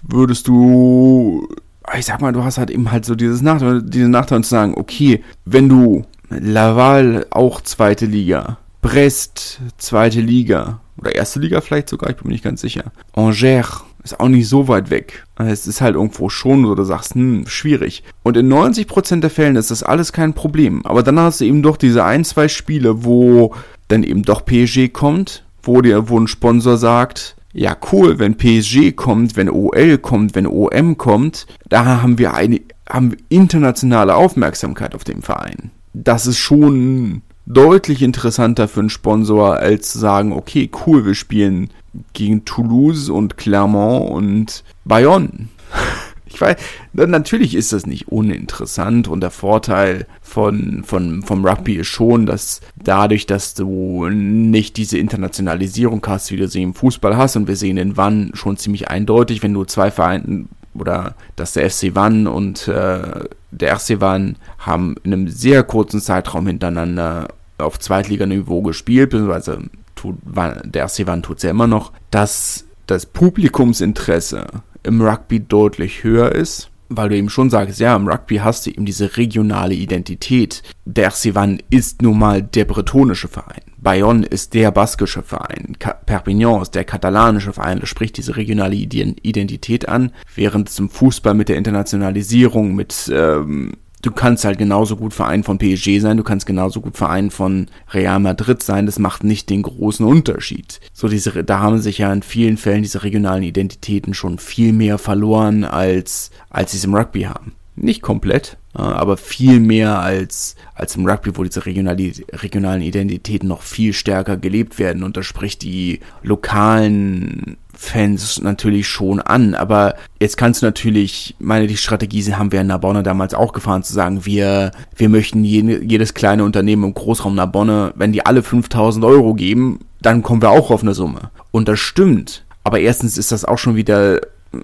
würdest 0.03 0.49
du, 0.49 1.49
ich 1.97 2.07
sag 2.07 2.21
mal, 2.21 2.33
du 2.33 2.45
hast 2.45 2.59
halt 2.59 2.71
eben 2.71 2.91
halt 2.91 3.05
so 3.05 3.15
dieses 3.15 3.43
Nachteil, 3.43 3.83
diese 3.83 4.09
Nachteil 4.09 4.43
zu 4.43 4.51
sagen, 4.51 4.75
okay, 4.77 5.23
wenn 5.45 5.69
du 5.69 6.05
Laval 6.31 7.27
auch 7.31 7.61
zweite 7.61 8.07
Liga, 8.07 8.59
Brest 8.81 9.61
zweite 9.79 10.21
Liga 10.21 10.81
oder 10.99 11.15
erste 11.15 11.41
Liga 11.41 11.61
vielleicht 11.61 11.89
sogar, 11.89 12.11
ich 12.11 12.17
bin 12.17 12.29
mir 12.29 12.35
nicht 12.35 12.45
ganz 12.45 12.61
sicher. 12.61 12.93
Angers 13.15 13.83
ist 14.03 14.21
auch 14.21 14.29
nicht 14.29 14.49
so 14.49 14.69
weit 14.69 14.91
weg. 14.91 15.25
Es 15.37 15.67
ist 15.67 15.81
halt 15.81 15.95
irgendwo 15.95 16.29
schon, 16.29 16.69
wo 16.69 16.75
du 16.75 16.85
sagst, 16.85 17.15
hm, 17.15 17.47
schwierig. 17.47 18.05
Und 18.23 18.37
in 18.37 18.53
90% 18.53 19.21
der 19.21 19.31
Fällen 19.31 19.57
ist 19.57 19.71
das 19.71 19.83
alles 19.83 20.13
kein 20.13 20.35
Problem. 20.35 20.85
Aber 20.85 21.03
dann 21.03 21.19
hast 21.19 21.41
du 21.41 21.47
eben 21.47 21.63
doch 21.63 21.79
diese 21.79 22.05
ein, 22.05 22.25
zwei 22.25 22.49
Spiele, 22.49 23.05
wo 23.05 23.55
dann 23.89 24.03
eben 24.03 24.23
doch 24.23 24.45
PSG 24.45 24.93
kommt, 24.93 25.45
wo 25.67 25.81
dir, 25.81 26.09
wo 26.09 26.19
ein 26.19 26.29
Sponsor 26.29 26.77
sagt, 26.77 27.37
ja 27.53 27.77
cool, 27.93 28.19
wenn 28.19 28.37
PSG 28.37 28.95
kommt, 28.95 29.37
wenn 29.37 29.49
OL 29.49 29.99
kommt, 29.99 30.35
wenn 30.35 30.47
OM 30.47 30.99
kommt, 30.99 31.47
da 31.69 32.03
haben 32.03 32.19
wir 32.19 32.35
eine, 32.35 32.61
haben 32.89 33.17
internationale 33.29 34.15
Aufmerksamkeit 34.15 34.95
auf 34.95 35.05
dem 35.05 35.23
Verein. 35.23 35.71
Das 35.93 36.27
ist 36.27 36.39
schon 36.39 37.23
deutlich 37.47 38.03
interessanter 38.03 38.69
für 38.69 38.81
einen 38.81 38.91
Sponsor, 38.91 39.57
als 39.57 39.93
zu 39.93 39.99
sagen, 39.99 40.33
okay, 40.33 40.71
cool, 40.87 41.07
wir 41.07 41.15
spielen 41.15 41.71
gegen 42.13 42.45
Toulouse 42.45 43.09
und 43.09 43.37
Clermont 43.37 44.11
und 44.11 44.65
Bayonne. 44.85 45.49
Ich 46.35 46.41
weiß, 46.41 46.57
natürlich 46.93 47.55
ist 47.55 47.73
das 47.73 47.87
nicht 47.87 48.09
uninteressant 48.09 49.07
und 49.07 49.21
der 49.21 49.31
Vorteil 49.31 50.07
von, 50.21 50.83
von, 50.85 51.23
vom 51.23 51.47
Rugby 51.47 51.77
ist 51.77 51.87
schon, 51.87 52.27
dass 52.27 52.61
dadurch, 52.83 53.27
dass 53.27 53.55
du 53.55 54.09
nicht 54.09 54.77
diese 54.77 54.99
Internationalisierung 54.99 56.05
hast, 56.09 56.33
wie 56.33 56.37
du 56.37 56.49
sie 56.49 56.63
im 56.63 56.75
Fußball 56.75 57.17
hast, 57.17 57.37
und 57.37 57.47
wir 57.47 57.55
sehen 57.55 57.77
in 57.77 57.97
Wann 57.97 58.33
schon 58.35 58.57
ziemlich 58.57 58.89
eindeutig, 58.89 59.45
wenn 59.45 59.55
du 59.55 59.65
zwei 59.65 59.93
Vereinten 59.93 60.49
oder 60.75 61.15
dass 61.37 61.53
der 61.53 61.71
FC 61.71 61.91
Wann 61.95 62.27
und 62.27 62.67
äh, 62.67 63.25
der 63.53 63.73
RC 63.73 64.01
Wann 64.01 64.37
haben 64.59 64.97
in 65.05 65.13
einem 65.13 65.29
sehr 65.29 65.63
kurzen 65.63 66.01
Zeitraum 66.01 66.49
hintereinander 66.49 67.29
auf 67.59 67.79
Zweitliganiveau 67.79 68.63
gespielt, 68.63 69.11
beziehungsweise 69.11 69.63
tut, 69.95 70.17
der 70.27 70.85
RC 70.85 71.07
Wann 71.07 71.23
tut 71.23 71.37
es 71.37 71.45
ja 71.45 71.51
immer 71.51 71.69
noch, 71.69 71.93
dass 72.11 72.65
das 72.87 73.07
Publikumsinteresse 73.07 74.47
im 74.85 75.01
Rugby 75.01 75.41
deutlich 75.41 76.05
höher 76.05 76.33
ist, 76.33 76.71
weil 76.89 77.09
du 77.09 77.17
eben 77.17 77.31
schon 77.31 77.51
sagst, 77.51 77.81
ja, 77.81 77.97
im 77.97 78.09
Rugby 78.09 78.37
hast 78.37 78.67
du 78.67 78.71
eben 78.71 78.85
diese 78.85 79.17
regionale 79.17 79.75
Identität. 79.75 80.63
Der 80.85 81.11
Sivan 81.11 81.61
ist 81.71 82.03
nun 82.03 82.19
mal 82.19 82.43
der 82.43 82.65
bretonische 82.67 83.29
Verein. 83.29 83.63
Bayonne 83.79 84.25
ist 84.25 84.55
der 84.55 84.71
baskische 84.71 85.23
Verein. 85.23 85.77
Perpignan 86.07 86.63
ist 86.63 86.75
der 86.75 86.85
katalanische 86.85 87.53
Verein. 87.53 87.81
Das 87.81 87.89
spricht 87.89 88.17
diese 88.17 88.37
regionale 88.37 88.75
Identität 88.77 89.89
an, 89.89 90.13
während 90.35 90.69
es 90.69 90.79
im 90.79 90.89
Fußball 90.89 91.35
mit 91.35 91.49
der 91.49 91.57
Internationalisierung, 91.57 92.75
mit 92.75 93.11
ähm, 93.13 93.73
du 94.05 94.13
kannst 94.13 94.45
halt 94.45 94.59
genauso 94.59 94.97
gut 94.97 95.15
Verein 95.15 95.43
von 95.43 95.59
PSG 95.59 95.99
sein, 95.99 96.19
du 96.19 96.23
kannst 96.23 96.47
genauso 96.47 96.81
gut 96.81 96.97
Verein 96.97 97.31
von 97.31 97.69
Real 97.91 98.21
Madrid 98.21 98.63
sein, 98.63 98.87
das 98.87 98.99
macht 98.99 99.25
nicht 99.25 99.49
den 99.49 99.63
großen 99.63 100.05
Unterschied. 100.05 100.81
So 100.93 101.09
diese, 101.09 101.43
da 101.43 101.61
haben 101.61 101.79
sich 101.79 101.99
ja 101.99 102.13
in 102.13 102.23
vielen 102.23 102.59
Fällen 102.59 102.83
diese 102.83 103.03
regionalen 103.03 103.43
Identitäten 103.43 104.13
schon 104.13 104.39
viel 104.39 104.73
mehr 104.73 104.99
verloren, 104.99 105.65
als, 105.65 106.31
als 106.51 106.73
sie 106.73 106.79
es 106.79 106.85
im 106.85 106.95
Rugby 106.95 107.23
haben. 107.23 107.53
Nicht 107.77 108.03
komplett, 108.03 108.57
aber 108.73 109.17
viel 109.17 109.59
mehr 109.59 110.01
als, 110.01 110.55
als 110.75 110.95
im 110.97 111.07
Rugby, 111.07 111.37
wo 111.37 111.43
diese 111.43 111.67
regionalen 111.67 112.83
Identitäten 112.83 113.49
noch 113.49 113.63
viel 113.63 113.93
stärker 113.93 114.37
gelebt 114.37 114.79
werden. 114.79 115.03
Und 115.03 115.17
das 115.17 115.27
spricht 115.27 115.63
die 115.63 116.01
lokalen 116.23 117.57
Fans 117.73 118.41
natürlich 118.41 118.89
schon 118.89 119.21
an. 119.21 119.55
Aber 119.55 119.95
jetzt 120.21 120.37
kannst 120.37 120.63
du 120.63 120.67
natürlich, 120.67 121.35
meine, 121.39 121.67
die 121.67 121.77
Strategie 121.77 122.23
haben 122.35 122.53
wir 122.53 122.61
in 122.61 122.69
Narbonne 122.69 123.03
damals 123.03 123.35
auch 123.35 123.53
gefahren, 123.53 123.83
zu 123.83 123.93
sagen, 123.93 124.25
wir, 124.25 124.71
wir 124.97 125.09
möchten 125.09 125.45
jede, 125.45 125.83
jedes 125.83 126.15
kleine 126.15 126.45
Unternehmen 126.45 126.85
im 126.85 126.95
Großraum 126.95 127.35
Narbonne, 127.35 127.93
wenn 127.97 128.13
die 128.13 128.25
alle 128.25 128.43
5000 128.43 129.05
Euro 129.05 129.35
geben, 129.35 129.81
dann 130.01 130.23
kommen 130.23 130.43
wir 130.43 130.51
auch 130.51 130.71
auf 130.71 130.83
eine 130.83 130.95
Summe. 130.95 131.31
Und 131.51 131.69
das 131.69 131.81
stimmt. 131.81 132.45
Aber 132.63 132.81
erstens 132.81 133.19
ist 133.19 133.33
das 133.33 133.45
auch 133.45 133.59
schon 133.59 133.77
wieder 133.77 134.21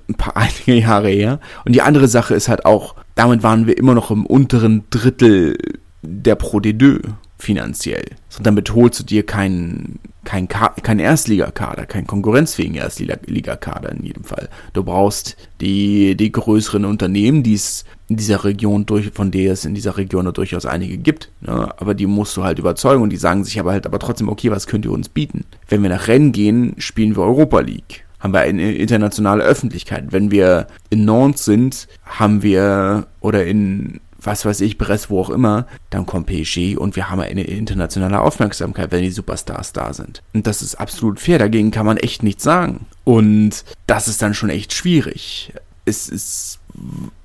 ein 0.09 0.15
paar 0.15 0.37
einige 0.37 0.75
Jahre 0.75 1.09
her. 1.09 1.41
Und 1.65 1.75
die 1.75 1.83
andere 1.83 2.09
Sache 2.09 2.35
ist 2.35 2.49
halt 2.49 2.65
auch, 2.65 2.95
damit 3.15 3.43
waren 3.43 3.67
wir 3.67 3.77
immer 3.77 3.95
noch 3.95 4.11
im 4.11 4.27
unteren 4.27 4.85
Drittel 4.91 5.57
der 6.03 6.35
Pro 6.35 6.59
D2 6.59 7.01
finanziell. 7.39 8.05
Und 8.37 8.47
damit 8.47 8.75
holst 8.75 9.01
du 9.01 9.05
dir 9.05 9.25
keinen 9.25 9.99
kein, 10.25 10.49
kein 10.49 10.99
Erstligakader, 10.99 11.87
keinen 11.87 12.07
konkurrenzfähigen 12.07 12.77
Erstligakader 12.77 13.91
in 13.93 14.05
jedem 14.05 14.25
Fall. 14.25 14.49
Du 14.75 14.85
brauchst 14.85 15.37
die, 15.61 16.15
die 16.15 16.31
größeren 16.31 16.85
Unternehmen, 16.85 17.43
die 17.43 17.55
es 17.55 17.85
in 18.09 18.17
dieser 18.17 18.45
Region 18.45 18.87
durch, 18.87 19.11
von 19.13 19.31
der 19.31 19.53
es 19.53 19.65
in 19.65 19.75
dieser 19.75 19.97
Region 19.97 20.31
durchaus 20.33 20.67
einige 20.67 20.99
gibt. 20.99 21.31
Ne? 21.41 21.73
Aber 21.81 21.95
die 21.95 22.07
musst 22.07 22.37
du 22.37 22.45
halt 22.45 22.59
überzeugen 22.59 23.03
und 23.03 23.11
die 23.11 23.17
sagen 23.17 23.45
sich 23.45 23.59
aber 23.59 23.73
halt 23.73 23.87
aber 23.87 23.99
trotzdem, 23.99 24.29
okay, 24.29 24.51
was 24.51 24.67
könnt 24.67 24.85
ihr 24.85 24.93
uns 24.93 25.09
bieten? 25.09 25.45
Wenn 25.69 25.83
wir 25.83 25.91
nach 25.91 26.09
Rennen 26.09 26.33
gehen, 26.33 26.75
spielen 26.79 27.17
wir 27.17 27.23
Europa 27.23 27.61
League. 27.61 28.05
Haben 28.21 28.33
wir 28.33 28.41
eine 28.41 28.75
internationale 28.75 29.43
Öffentlichkeit. 29.43 30.07
Wenn 30.11 30.31
wir 30.31 30.67
in 30.91 31.05
Nantes 31.05 31.45
sind, 31.45 31.89
haben 32.05 32.43
wir, 32.43 33.07
oder 33.21 33.45
in 33.47 34.01
was 34.23 34.45
weiß 34.45 34.61
ich, 34.61 34.77
Brest, 34.77 35.09
wo 35.09 35.21
auch 35.21 35.31
immer, 35.31 35.67
dann 35.89 36.05
kommt 36.05 36.27
PSG 36.27 36.77
und 36.77 36.95
wir 36.95 37.09
haben 37.09 37.21
eine 37.21 37.45
internationale 37.45 38.21
Aufmerksamkeit, 38.21 38.93
wenn 38.93 39.03
die 39.03 39.11
Superstars 39.11 39.73
da 39.73 39.95
sind. 39.95 40.23
Und 40.35 40.47
das 40.47 40.61
ist 40.61 40.75
absolut 40.75 41.19
fair, 41.19 41.39
dagegen 41.39 41.71
kann 41.71 41.87
man 41.87 41.97
echt 41.97 42.23
nichts 42.23 42.45
sagen. 42.45 42.87
Und 43.05 43.65
das 43.87 44.09
ist 44.09 44.21
dann 44.21 44.35
schon 44.35 44.51
echt 44.51 44.75
schwierig. 44.75 45.55
Es 45.87 46.09
ist 46.11 46.61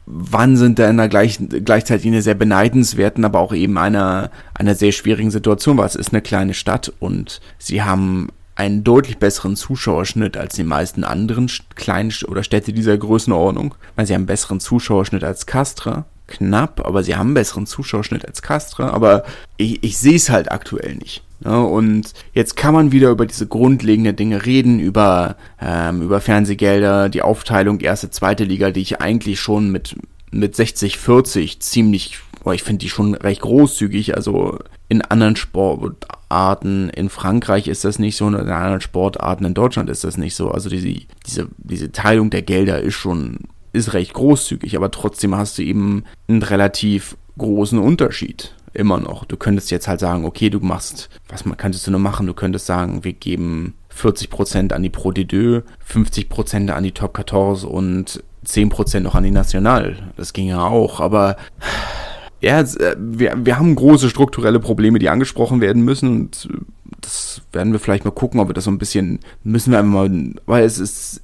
wann 0.06 0.56
sind 0.56 0.80
da 0.80 0.90
in 0.90 0.98
der 0.98 1.10
gleichen, 1.10 1.50
gleichzeitig 1.66 2.08
eine 2.08 2.22
sehr 2.22 2.36
beneidenswerten, 2.36 3.26
aber 3.26 3.40
auch 3.40 3.54
eben 3.54 3.78
einer, 3.78 4.30
einer 4.54 4.76
sehr 4.76 4.92
schwierigen 4.92 5.32
Situation, 5.32 5.78
weil 5.78 5.88
es 5.88 5.96
ist 5.96 6.14
eine 6.14 6.22
kleine 6.22 6.54
Stadt 6.54 6.94
und 7.00 7.42
sie 7.58 7.82
haben 7.82 8.30
einen 8.56 8.84
deutlich 8.84 9.18
besseren 9.18 9.56
Zuschauerschnitt 9.56 10.38
als 10.38 10.56
die 10.56 10.64
meisten 10.64 11.04
anderen 11.04 11.50
kleinen 11.76 12.14
oder 12.28 12.44
Städte 12.44 12.74
dieser 12.74 12.98
Größenordnung. 12.98 13.76
Weil 13.96 14.06
sie 14.06 14.14
haben 14.14 14.22
einen 14.22 14.28
besseren 14.28 14.60
Zuschauerschnitt 14.60 15.24
als 15.24 15.46
Castra. 15.46 16.06
Knapp, 16.28 16.84
aber 16.84 17.04
sie 17.04 17.16
haben 17.16 17.28
einen 17.28 17.34
besseren 17.36 17.68
Zuschauerschnitt 17.68 18.26
als 18.26 18.42
Castra. 18.42 18.90
Aber 18.90 19.24
ich, 19.58 19.84
ich 19.84 19.98
sehe 19.98 20.16
es 20.16 20.30
halt 20.30 20.52
aktuell 20.52 20.96
nicht. 20.96 21.22
Ja, 21.44 21.60
und 21.60 22.14
jetzt 22.34 22.56
kann 22.56 22.74
man 22.74 22.92
wieder 22.92 23.10
über 23.10 23.26
diese 23.26 23.46
grundlegenden 23.46 24.16
Dinge 24.16 24.46
reden, 24.46 24.80
über, 24.80 25.36
ähm, 25.62 26.02
über 26.02 26.22
Fernsehgelder, 26.22 27.10
die 27.10 27.22
Aufteilung 27.22 27.82
erste, 27.82 28.10
zweite 28.10 28.46
Liga, 28.46 28.72
die 28.72 28.82
ich 28.82 29.02
eigentlich 29.02 29.40
schon 29.40 29.70
mit, 29.72 29.96
mit 30.32 30.56
60, 30.56 30.98
40 30.98 31.60
ziemlich, 31.60 32.20
oh, 32.46 32.52
ich 32.52 32.64
finde 32.64 32.80
die 32.80 32.90
schon 32.90 33.16
recht 33.16 33.42
großzügig, 33.42 34.16
also 34.16 34.60
in 34.88 35.02
anderen 35.02 35.36
Sportarten 35.36 36.90
in 36.90 37.10
Frankreich 37.10 37.68
ist 37.68 37.84
das 37.84 38.00
nicht 38.00 38.16
so 38.16 38.26
und 38.26 38.36
in 38.36 38.50
anderen 38.50 38.82
Sportarten 38.82 39.46
in 39.46 39.54
Deutschland 39.54 39.90
ist 39.90 40.04
das 40.04 40.18
nicht 40.18 40.36
so. 40.36 40.52
Also 40.52 40.70
diese, 40.70 40.94
diese, 41.26 41.48
diese 41.58 41.92
Teilung 41.92 42.30
der 42.30 42.44
Gelder 42.44 42.80
ist 42.82 42.94
schon, 42.94 43.40
ist 43.74 43.94
recht 43.94 44.14
großzügig, 44.14 44.78
aber 44.78 44.92
trotzdem 44.92 45.36
hast 45.36 45.58
du 45.58 45.64
eben 45.64 46.06
einen 46.28 46.44
relativ 46.44 47.18
großen 47.38 47.80
Unterschied 47.80 48.54
immer 48.74 49.00
noch. 49.00 49.26
Du 49.26 49.38
könntest 49.38 49.72
jetzt 49.72 49.88
halt 49.88 50.00
sagen, 50.00 50.26
okay, 50.26 50.50
du 50.50 50.60
machst, 50.60 51.10
was 51.28 51.44
könntest 51.58 51.88
du 51.88 51.92
nur 51.92 52.00
machen? 52.00 52.28
Du 52.28 52.34
könntest 52.34 52.68
sagen, 52.68 53.04
wir 53.04 53.14
geben 53.14 53.74
40% 53.98 54.74
an 54.74 54.84
die 54.84 54.90
Pro 54.90 55.10
D2, 55.10 55.64
50% 55.90 56.70
an 56.70 56.84
die 56.84 56.92
Top 56.92 57.18
14 57.18 57.68
und 57.68 58.24
10% 58.46 59.00
noch 59.00 59.16
an 59.16 59.24
die 59.24 59.32
National. 59.32 60.12
Das 60.18 60.34
ging 60.34 60.48
ja 60.48 60.64
auch, 60.64 61.00
aber 61.00 61.38
ja, 62.42 62.62
äh, 62.62 62.96
wir, 62.98 63.34
wir 63.44 63.58
haben 63.58 63.76
große 63.76 64.10
strukturelle 64.10 64.60
Probleme, 64.60 65.00
die 65.00 65.10
angesprochen 65.10 65.62
werden 65.62 65.84
müssen 65.84 66.10
und 66.10 66.50
äh, 66.52 66.58
das 67.02 67.42
werden 67.52 67.74
wir 67.74 67.80
vielleicht 67.80 68.06
mal 68.06 68.12
gucken, 68.12 68.40
ob 68.40 68.50
wir 68.50 68.54
das 68.54 68.66
so 68.66 68.72
ein 68.72 68.78
bisschen, 68.78 69.20
müssen 69.44 69.72
wir 69.72 69.80
einfach 69.80 69.92
mal, 69.92 70.34
weil 70.46 70.64
es 70.64 70.80
ist, 70.80 71.22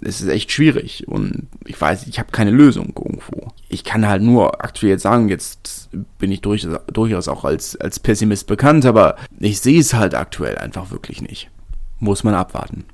es 0.00 0.20
ist 0.20 0.28
echt 0.28 0.50
schwierig 0.50 1.06
und 1.08 1.48
ich 1.64 1.80
weiß, 1.80 2.06
ich 2.06 2.18
habe 2.18 2.32
keine 2.32 2.50
Lösung 2.50 2.92
irgendwo. 2.96 3.52
Ich 3.68 3.84
kann 3.84 4.06
halt 4.06 4.22
nur 4.22 4.64
aktuell 4.64 4.98
sagen, 4.98 5.28
jetzt 5.28 5.90
bin 6.18 6.32
ich 6.32 6.40
durch, 6.40 6.66
durchaus 6.92 7.28
auch 7.28 7.44
als, 7.44 7.76
als 7.76 8.00
Pessimist 8.00 8.46
bekannt, 8.46 8.84
aber 8.84 9.16
ich 9.38 9.60
sehe 9.60 9.80
es 9.80 9.94
halt 9.94 10.14
aktuell 10.14 10.58
einfach 10.58 10.90
wirklich 10.90 11.22
nicht. 11.22 11.50
Muss 11.98 12.24
man 12.24 12.34
abwarten. 12.34 12.84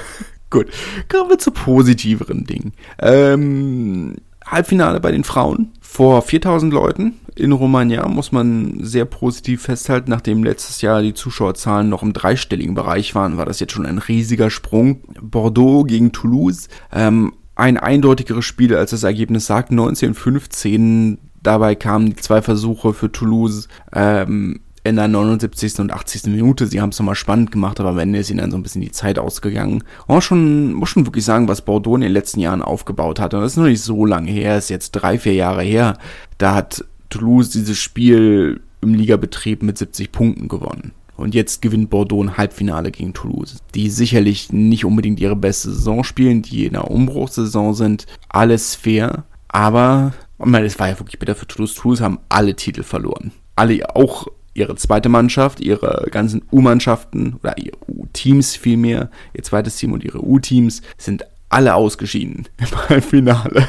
Gut, 0.50 0.66
kommen 1.08 1.30
wir 1.30 1.38
zu 1.38 1.50
positiveren 1.50 2.44
Dingen. 2.44 2.72
Ähm, 2.98 4.16
Halbfinale 4.50 5.00
bei 5.00 5.12
den 5.12 5.24
Frauen 5.24 5.72
vor 5.80 6.22
4000 6.22 6.72
Leuten 6.72 7.14
in 7.38 7.52
Romagna 7.52 8.06
muss 8.08 8.32
man 8.32 8.78
sehr 8.82 9.04
positiv 9.04 9.62
festhalten. 9.62 10.10
Nachdem 10.10 10.42
letztes 10.42 10.82
Jahr 10.82 11.02
die 11.02 11.14
Zuschauerzahlen 11.14 11.88
noch 11.88 12.02
im 12.02 12.12
dreistelligen 12.12 12.74
Bereich 12.74 13.14
waren, 13.14 13.36
war 13.36 13.46
das 13.46 13.60
jetzt 13.60 13.72
schon 13.72 13.86
ein 13.86 13.98
riesiger 13.98 14.50
Sprung. 14.50 15.00
Bordeaux 15.20 15.84
gegen 15.84 16.12
Toulouse. 16.12 16.68
Ähm, 16.92 17.32
ein 17.54 17.76
eindeutigeres 17.76 18.44
Spiel, 18.44 18.74
als 18.74 18.90
das 18.90 19.04
Ergebnis 19.04 19.46
sagt. 19.46 19.70
19-15. 19.70 21.18
Dabei 21.42 21.76
kamen 21.76 22.06
die 22.06 22.16
zwei 22.16 22.42
Versuche 22.42 22.92
für 22.92 23.12
Toulouse 23.12 23.68
ähm, 23.92 24.60
in 24.88 24.96
der 24.96 25.08
79. 25.08 25.78
und 25.80 25.92
80. 25.92 26.24
Minute. 26.24 26.66
Sie 26.66 26.80
haben 26.80 26.90
es 26.90 26.98
nochmal 26.98 27.14
spannend 27.14 27.52
gemacht, 27.52 27.80
aber 27.80 27.90
am 27.90 27.98
Ende 27.98 28.18
ist 28.18 28.30
ihnen 28.30 28.40
dann 28.40 28.50
so 28.50 28.56
ein 28.56 28.62
bisschen 28.62 28.82
die 28.82 28.90
Zeit 28.90 29.18
ausgegangen. 29.18 29.84
Und 30.06 30.22
schon, 30.22 30.72
muss 30.72 30.88
schon 30.88 31.06
wirklich 31.06 31.24
sagen, 31.24 31.48
was 31.48 31.62
Bordeaux 31.62 31.94
in 31.96 32.02
den 32.02 32.12
letzten 32.12 32.40
Jahren 32.40 32.62
aufgebaut 32.62 33.20
hat. 33.20 33.34
Und 33.34 33.40
das 33.40 33.52
ist 33.52 33.58
noch 33.58 33.64
nicht 33.64 33.82
so 33.82 34.04
lange 34.04 34.30
her, 34.30 34.58
ist 34.58 34.70
jetzt 34.70 34.92
drei, 34.92 35.18
vier 35.18 35.34
Jahre 35.34 35.62
her. 35.62 35.98
Da 36.38 36.54
hat 36.54 36.84
Toulouse 37.10 37.50
dieses 37.50 37.78
Spiel 37.78 38.60
im 38.80 38.94
Ligabetrieb 38.94 39.62
mit 39.62 39.78
70 39.78 40.12
Punkten 40.12 40.48
gewonnen. 40.48 40.92
Und 41.16 41.34
jetzt 41.34 41.62
gewinnt 41.62 41.90
Bordeaux 41.90 42.22
ein 42.22 42.36
Halbfinale 42.36 42.92
gegen 42.92 43.12
Toulouse, 43.12 43.56
die 43.74 43.90
sicherlich 43.90 44.52
nicht 44.52 44.84
unbedingt 44.84 45.18
ihre 45.18 45.34
beste 45.34 45.72
Saison 45.72 46.04
spielen, 46.04 46.42
die 46.42 46.66
in 46.66 46.74
der 46.74 46.88
Umbruchssaison 46.88 47.74
sind. 47.74 48.06
Alles 48.28 48.76
fair, 48.76 49.24
aber, 49.48 50.12
ich 50.38 50.44
meine, 50.44 50.66
es 50.66 50.78
war 50.78 50.88
ja 50.88 50.98
wirklich 51.00 51.18
bitter 51.18 51.34
für 51.34 51.48
Toulouse. 51.48 51.74
Toulouse 51.74 52.00
haben 52.00 52.20
alle 52.28 52.54
Titel 52.54 52.84
verloren. 52.84 53.32
Alle, 53.56 53.96
auch 53.96 54.28
ihre 54.58 54.76
zweite 54.76 55.08
Mannschaft, 55.08 55.60
ihre 55.60 56.08
ganzen 56.10 56.42
U-Mannschaften 56.52 57.36
oder 57.42 57.56
ihre 57.58 57.78
U-Teams 57.86 58.56
vielmehr, 58.56 59.10
ihr 59.34 59.42
zweites 59.42 59.76
Team 59.76 59.92
und 59.92 60.04
ihre 60.04 60.24
U-Teams 60.24 60.82
sind 60.96 61.24
alle 61.48 61.74
ausgeschieden 61.74 62.48
im 62.58 62.88
Halbfinale 62.88 63.66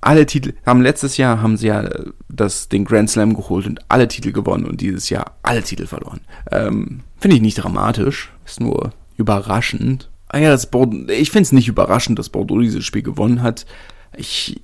alle 0.00 0.26
Titel, 0.26 0.54
haben 0.64 0.82
letztes 0.82 1.16
Jahr 1.16 1.42
haben 1.42 1.56
sie 1.56 1.68
ja 1.68 1.88
das, 2.28 2.68
den 2.68 2.84
Grand 2.84 3.10
Slam 3.10 3.34
geholt 3.34 3.66
und 3.66 3.80
alle 3.88 4.08
Titel 4.08 4.32
gewonnen 4.32 4.64
und 4.64 4.80
dieses 4.80 5.10
Jahr 5.10 5.36
alle 5.42 5.62
Titel 5.62 5.86
verloren. 5.86 6.20
Ähm, 6.50 7.00
finde 7.18 7.36
ich 7.36 7.42
nicht 7.42 7.56
dramatisch, 7.56 8.32
ist 8.44 8.60
nur 8.60 8.92
überraschend. 9.16 10.10
Ah 10.28 10.38
ja, 10.38 10.50
das 10.50 10.70
Bordeaux, 10.70 11.08
ich 11.08 11.30
finde 11.30 11.42
es 11.42 11.52
nicht 11.52 11.68
überraschend, 11.68 12.18
dass 12.18 12.28
Bordeaux 12.28 12.60
dieses 12.60 12.84
Spiel 12.84 13.02
gewonnen 13.02 13.42
hat. 13.42 13.66
Ich 14.16 14.60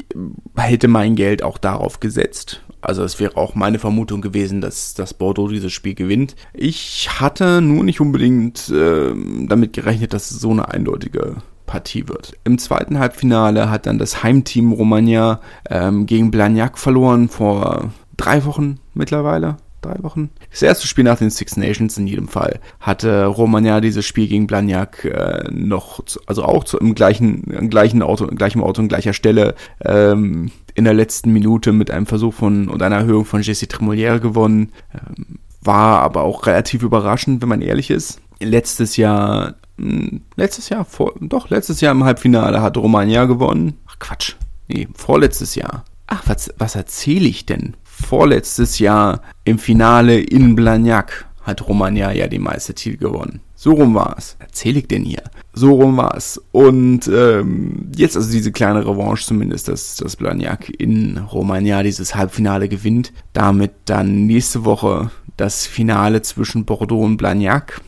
hätte 0.56 0.88
mein 0.88 1.16
Geld 1.16 1.42
auch 1.42 1.58
darauf 1.58 2.00
gesetzt. 2.00 2.62
Also 2.80 3.02
es 3.02 3.18
wäre 3.18 3.36
auch 3.36 3.54
meine 3.54 3.78
Vermutung 3.78 4.20
gewesen, 4.20 4.60
dass, 4.60 4.94
dass 4.94 5.14
Bordeaux 5.14 5.48
dieses 5.48 5.72
Spiel 5.72 5.94
gewinnt. 5.94 6.36
Ich 6.52 7.20
hatte 7.20 7.62
nur 7.62 7.82
nicht 7.82 8.00
unbedingt 8.00 8.68
äh, 8.68 9.12
damit 9.46 9.72
gerechnet, 9.72 10.12
dass 10.12 10.30
es 10.30 10.40
so 10.40 10.50
eine 10.50 10.68
eindeutige 10.68 11.36
Partie 11.66 12.08
wird. 12.08 12.34
Im 12.44 12.58
zweiten 12.58 12.98
Halbfinale 12.98 13.70
hat 13.70 13.86
dann 13.86 13.98
das 13.98 14.22
Heimteam 14.22 14.72
Romagna 14.72 15.40
ähm, 15.70 16.04
gegen 16.04 16.30
Blagnac 16.30 16.78
verloren 16.78 17.28
vor 17.28 17.90
drei 18.16 18.44
Wochen 18.44 18.78
mittlerweile. 18.92 19.56
Drei 19.84 20.02
Wochen. 20.02 20.30
Das 20.50 20.62
erste 20.62 20.86
Spiel 20.86 21.04
nach 21.04 21.18
den 21.18 21.30
Six 21.30 21.56
Nations 21.56 21.98
in 21.98 22.06
jedem 22.06 22.28
Fall 22.28 22.60
hatte 22.80 23.26
Romagna 23.26 23.80
dieses 23.80 24.06
Spiel 24.06 24.28
gegen 24.28 24.46
Blagnac 24.46 25.04
äh, 25.04 25.44
noch, 25.50 26.04
zu, 26.04 26.20
also 26.26 26.44
auch 26.44 26.64
zu, 26.64 26.78
im 26.78 26.94
gleichen, 26.94 27.44
im 27.44 27.68
gleichen 27.68 28.02
Auto, 28.02 28.24
im 28.24 28.36
gleichen 28.36 28.62
Auto, 28.62 28.80
an 28.80 28.88
gleicher 28.88 29.12
Stelle 29.12 29.54
ähm, 29.84 30.50
in 30.74 30.84
der 30.84 30.94
letzten 30.94 31.32
Minute 31.32 31.72
mit 31.72 31.90
einem 31.90 32.06
Versuch 32.06 32.32
von 32.32 32.68
und 32.68 32.82
einer 32.82 32.96
Erhöhung 32.96 33.26
von 33.26 33.42
Jesse 33.42 33.66
Tremolière 33.66 34.20
gewonnen. 34.20 34.72
Ähm, 34.94 35.38
war 35.60 36.00
aber 36.00 36.22
auch 36.22 36.46
relativ 36.46 36.82
überraschend, 36.82 37.42
wenn 37.42 37.48
man 37.48 37.62
ehrlich 37.62 37.90
ist. 37.90 38.20
Letztes 38.40 38.96
Jahr 38.96 39.54
hm, 39.78 40.22
letztes 40.36 40.68
Jahr, 40.68 40.84
vor, 40.84 41.14
doch, 41.20 41.50
letztes 41.50 41.80
Jahr 41.80 41.92
im 41.92 42.04
Halbfinale 42.04 42.62
hat 42.62 42.76
Romagna 42.76 43.24
gewonnen. 43.24 43.78
Ach 43.86 43.98
Quatsch. 43.98 44.34
Nee, 44.68 44.88
vorletztes 44.94 45.54
Jahr. 45.54 45.84
Ach, 46.06 46.22
was, 46.26 46.52
was 46.58 46.74
erzähle 46.74 47.28
ich 47.28 47.46
denn? 47.46 47.74
Vorletztes 48.04 48.78
Jahr 48.78 49.22
im 49.44 49.58
Finale 49.58 50.20
in 50.20 50.54
Blagnac 50.54 51.26
hat 51.42 51.66
Romagna 51.66 52.12
ja 52.12 52.26
die 52.26 52.38
Meistertitel 52.38 52.98
gewonnen. 52.98 53.40
So 53.54 53.72
rum 53.72 53.94
war 53.94 54.16
es. 54.18 54.36
Erzähle 54.40 54.80
ich 54.80 54.88
denn 54.88 55.04
hier? 55.04 55.22
So 55.54 55.72
rum 55.72 55.96
war 55.96 56.14
es. 56.16 56.40
Und 56.52 57.08
ähm, 57.08 57.90
jetzt 57.96 58.16
also 58.16 58.30
diese 58.30 58.52
kleine 58.52 58.86
Revanche 58.86 59.24
zumindest, 59.24 59.68
dass, 59.68 59.96
dass 59.96 60.16
Blagnac 60.16 60.68
in 60.68 61.16
Romagna 61.16 61.82
dieses 61.82 62.14
Halbfinale 62.14 62.68
gewinnt. 62.68 63.12
Damit 63.32 63.72
dann 63.86 64.26
nächste 64.26 64.64
Woche 64.66 65.10
das 65.38 65.66
Finale 65.66 66.20
zwischen 66.20 66.66
Bordeaux 66.66 67.02
und 67.02 67.16
Blagnac 67.16 67.80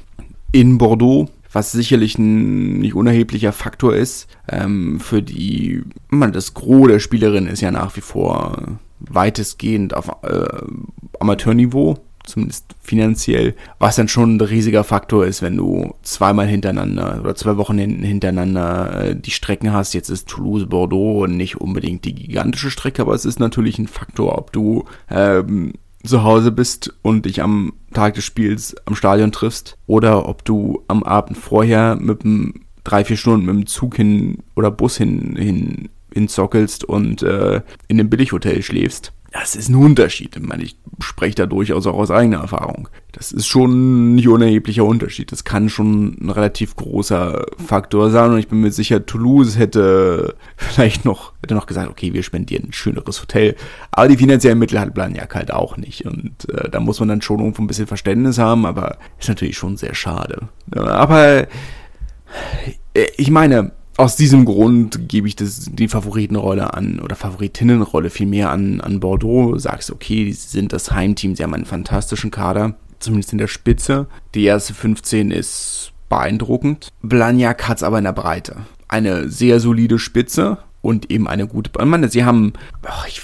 in 0.52 0.79
Bordeaux 0.79 1.29
was 1.52 1.72
sicherlich 1.72 2.18
ein 2.18 2.81
nicht 2.81 2.94
unerheblicher 2.94 3.50
Faktor 3.50 3.96
ist. 3.96 4.29
Ähm, 4.46 5.00
für 5.00 5.22
die, 5.22 5.83
man, 6.11 6.33
das 6.33 6.52
Gros 6.52 6.88
der 6.88 6.98
Spielerin 6.98 7.46
ist 7.46 7.62
ja 7.62 7.70
nach 7.70 7.96
wie 7.96 8.02
vor 8.02 8.79
weitestgehend 9.01 9.95
auf 9.95 10.09
äh, 10.23 10.47
Amateurniveau, 11.21 11.99
zumindest 12.25 12.75
finanziell, 12.83 13.55
was 13.79 13.97
dann 13.97 14.09
schon 14.09 14.37
ein 14.37 14.41
riesiger 14.41 14.85
Faktor 14.85 15.27
ist, 15.27 15.43
wenn 15.43 15.57
du 15.57 15.95
zweimal 16.03 16.47
hintereinander 16.47 17.21
oder 17.21 17.35
zwei 17.35 17.57
Wochen 17.57 17.79
hintereinander 17.79 19.05
äh, 19.05 19.17
die 19.17 19.31
Strecken 19.31 19.73
hast. 19.73 19.95
Jetzt 19.95 20.11
ist 20.11 20.29
Toulouse 20.29 20.67
Bordeaux 20.67 21.27
nicht 21.27 21.61
unbedingt 21.61 22.05
die 22.05 22.15
gigantische 22.15 22.71
Strecke, 22.71 23.03
aber 23.03 23.15
es 23.15 23.25
ist 23.25 23.41
natürlich 23.41 23.79
ein 23.79 23.89
Faktor, 23.89 24.37
ob 24.37 24.53
du 24.53 24.85
ähm, 25.11 25.75
zu 26.05 26.23
Hause 26.23 26.53
bist 26.53 26.95
und 27.03 27.27
dich 27.27 27.43
am 27.43 27.73
Tag 27.93 28.15
des 28.15 28.25
Spiels 28.25 28.77
am 28.87 28.95
Stadion 28.95 29.33
triffst 29.33 29.77
oder 29.87 30.29
ob 30.29 30.45
du 30.45 30.83
am 30.89 31.03
Abend 31.03 31.37
vorher 31.37 31.97
mit 31.97 32.25
einem 32.25 32.55
drei, 32.85 33.05
vier 33.05 33.17
Stunden 33.17 33.47
mit 33.47 33.55
dem 33.55 33.67
Zug 33.67 33.97
hin 33.97 34.39
oder 34.55 34.71
Bus 34.71 34.97
hin, 34.97 35.35
hin, 35.37 35.89
hinzockelst 36.16 36.85
und 36.85 37.22
äh, 37.22 37.61
in 37.88 38.00
einem 38.00 38.11
Billighotel 38.11 38.62
schläfst 38.62 39.12
das 39.40 39.55
ist 39.55 39.68
ein 39.68 39.74
Unterschied. 39.74 40.37
Ich 40.37 40.42
meine, 40.42 40.62
ich 40.62 40.76
spreche 41.00 41.35
da 41.35 41.46
durchaus 41.46 41.87
auch 41.87 41.98
aus 41.98 42.11
eigener 42.11 42.38
Erfahrung. 42.38 42.88
Das 43.12 43.33
ist 43.33 43.46
schon 43.46 44.12
ein 44.12 44.14
nicht 44.14 44.29
unerheblicher 44.29 44.85
Unterschied. 44.85 45.31
Das 45.31 45.44
kann 45.44 45.68
schon 45.68 46.16
ein 46.20 46.31
relativ 46.31 46.74
großer 46.76 47.44
Faktor 47.59 48.11
sein. 48.11 48.31
Und 48.31 48.38
ich 48.38 48.48
bin 48.48 48.61
mir 48.61 48.72
sicher, 48.72 49.05
Toulouse 49.05 49.59
hätte 49.59 50.37
vielleicht 50.57 51.05
noch, 51.05 51.33
hätte 51.42 51.55
noch 51.55 51.66
gesagt, 51.66 51.90
okay, 51.90 52.14
wir 52.14 52.22
spendieren 52.22 52.68
ein 52.68 52.72
schöneres 52.72 53.20
Hotel. 53.20 53.57
Aber 53.90 54.09
die 54.09 54.16
finanziellen 54.16 54.59
Mittel 54.59 54.81
hat 54.81 54.94
Blagnac 54.94 55.35
halt 55.35 55.52
auch 55.52 55.76
nicht. 55.76 56.07
Und 56.07 56.48
äh, 56.50 56.70
da 56.70 56.81
muss 56.81 57.00
man 57.00 57.09
dann 57.09 57.22
schon 57.22 57.40
irgendwo 57.40 57.62
ein 57.62 57.66
bisschen 57.66 57.87
Verständnis 57.87 58.38
haben. 58.38 58.64
Aber 58.64 58.96
ist 59.18 59.29
natürlich 59.29 59.59
schon 59.59 59.76
sehr 59.76 59.94
schade. 59.94 60.48
Aber 60.72 61.46
äh, 62.94 63.07
ich 63.16 63.31
meine, 63.31 63.72
aus 63.97 64.17
diesem 64.17 64.45
Grund 64.45 65.09
gebe 65.09 65.29
ich 65.29 65.37
das, 65.37 65.71
die 65.73 65.89
Favoritenrolle 65.89 66.75
an, 66.75 67.01
oder 67.01 67.17
Favoritinnenrolle 67.17 68.11
vielmehr 68.11 68.51
an, 68.51 68.81
an 68.81 69.01
Bordeaux. 69.01 69.59
Sagst, 69.59 69.91
okay, 69.91 70.31
sie 70.33 70.49
sind 70.49 70.73
das 70.73 70.91
Heimteam, 70.91 71.35
sie 71.35 71.43
haben 71.43 71.55
einen 71.55 71.65
fantastischen 71.65 72.31
Kader, 72.31 72.77
zumindest 72.99 73.33
in 73.33 73.39
der 73.39 73.47
Spitze. 73.47 74.07
Die 74.35 74.45
erste 74.45 74.75
15 74.75 75.31
ist 75.31 75.93
beeindruckend. 76.09 76.89
Blagnac 77.03 77.69
hat 77.69 77.79
es 77.79 77.83
aber 77.83 77.99
in 77.99 78.05
der 78.05 78.13
Breite. 78.13 78.57
Eine 78.89 79.29
sehr 79.31 79.61
solide 79.61 79.99
Spitze 79.99 80.59
und 80.83 81.11
eben 81.11 81.27
eine 81.27 81.47
gute. 81.47 81.71
Ich 81.79 81.85
meine, 81.85 82.09
sie 82.09 82.25
haben. 82.25 82.53
Oh, 82.85 83.07
ich 83.09 83.23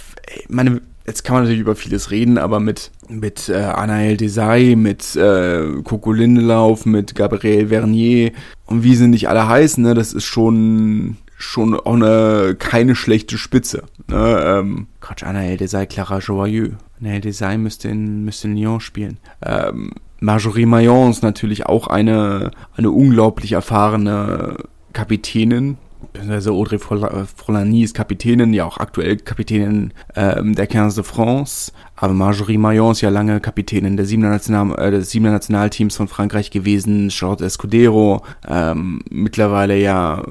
meine, 0.49 0.81
jetzt 1.07 1.25
kann 1.25 1.35
man 1.35 1.45
natürlich 1.45 1.63
über 1.63 1.77
vieles 1.77 2.11
reden, 2.11 2.39
aber 2.39 2.61
mit, 2.61 2.91
mit 3.09 3.49
äh, 3.49 3.55
Anaël 3.55 4.17
Desai, 4.17 4.75
mit 4.77 5.17
äh, 5.17 5.83
Coco 5.85 6.13
Lindelauf, 6.13 6.87
mit 6.87 7.15
Gabriel 7.15 7.69
Vernier 7.69 8.33
und 8.67 8.83
wie 8.83 8.97
sie 8.97 9.09
nicht 9.09 9.29
alle 9.29 9.49
heißen, 9.49 9.83
ne, 9.83 9.95
das 9.95 10.13
ist 10.13 10.25
schon 10.25 11.17
schon 11.37 11.75
auch 11.75 11.95
eine 11.95 12.55
keine 12.57 12.95
schlechte 12.95 13.37
Spitze. 13.37 13.83
Ne, 14.09 14.43
ähm, 14.45 14.87
Quatsch, 15.01 15.25
Anaël 15.25 15.57
Desai, 15.57 15.87
Clara 15.87 16.19
Joyeux. 16.19 16.75
Anaël 17.01 17.21
Desai 17.21 17.59
müsste 17.59 17.89
in, 17.89 18.25
müsste 18.25 18.49
in 18.49 18.57
Lyon 18.57 18.81
spielen. 18.81 19.19
Ähm, 19.45 19.93
Marjorie 20.21 20.67
Mayon 20.67 21.11
ist 21.11 21.25
natürlich 21.25 21.67
auch 21.67 21.89
eine, 21.89 22.53
eine 22.77 22.93
unglaublich 22.93 23.53
erfahrene 23.53 24.57
Kapitänin, 24.93 25.79
beziehungsweise 26.13 26.53
Audrey 26.53 26.79
Frolani 26.79 27.83
ist 27.83 27.95
Kapitänin, 27.95 28.53
ja 28.53 28.65
auch 28.65 28.79
aktuell 28.79 29.17
Kapitänin 29.17 29.93
ähm, 30.15 30.55
der 30.55 30.67
15 30.71 31.03
de 31.03 31.05
France. 31.05 31.73
Aber 31.97 32.15
Marjorie 32.15 32.59
Mayon 32.59 32.93
ist 32.93 33.01
ja 33.01 33.11
lange 33.11 33.41
Kapitänin 33.41 33.97
der 33.97 34.07
Siebener, 34.07 34.31
National, 34.31 34.79
äh, 34.79 35.21
Nationalteams 35.21 35.97
von 35.97 36.09
Frankreich 36.09 36.51
gewesen. 36.51 37.11
Charlotte 37.11 37.45
Escudero, 37.45 38.23
ähm, 38.49 39.03
mittlerweile 39.11 39.79
ja 39.79 40.23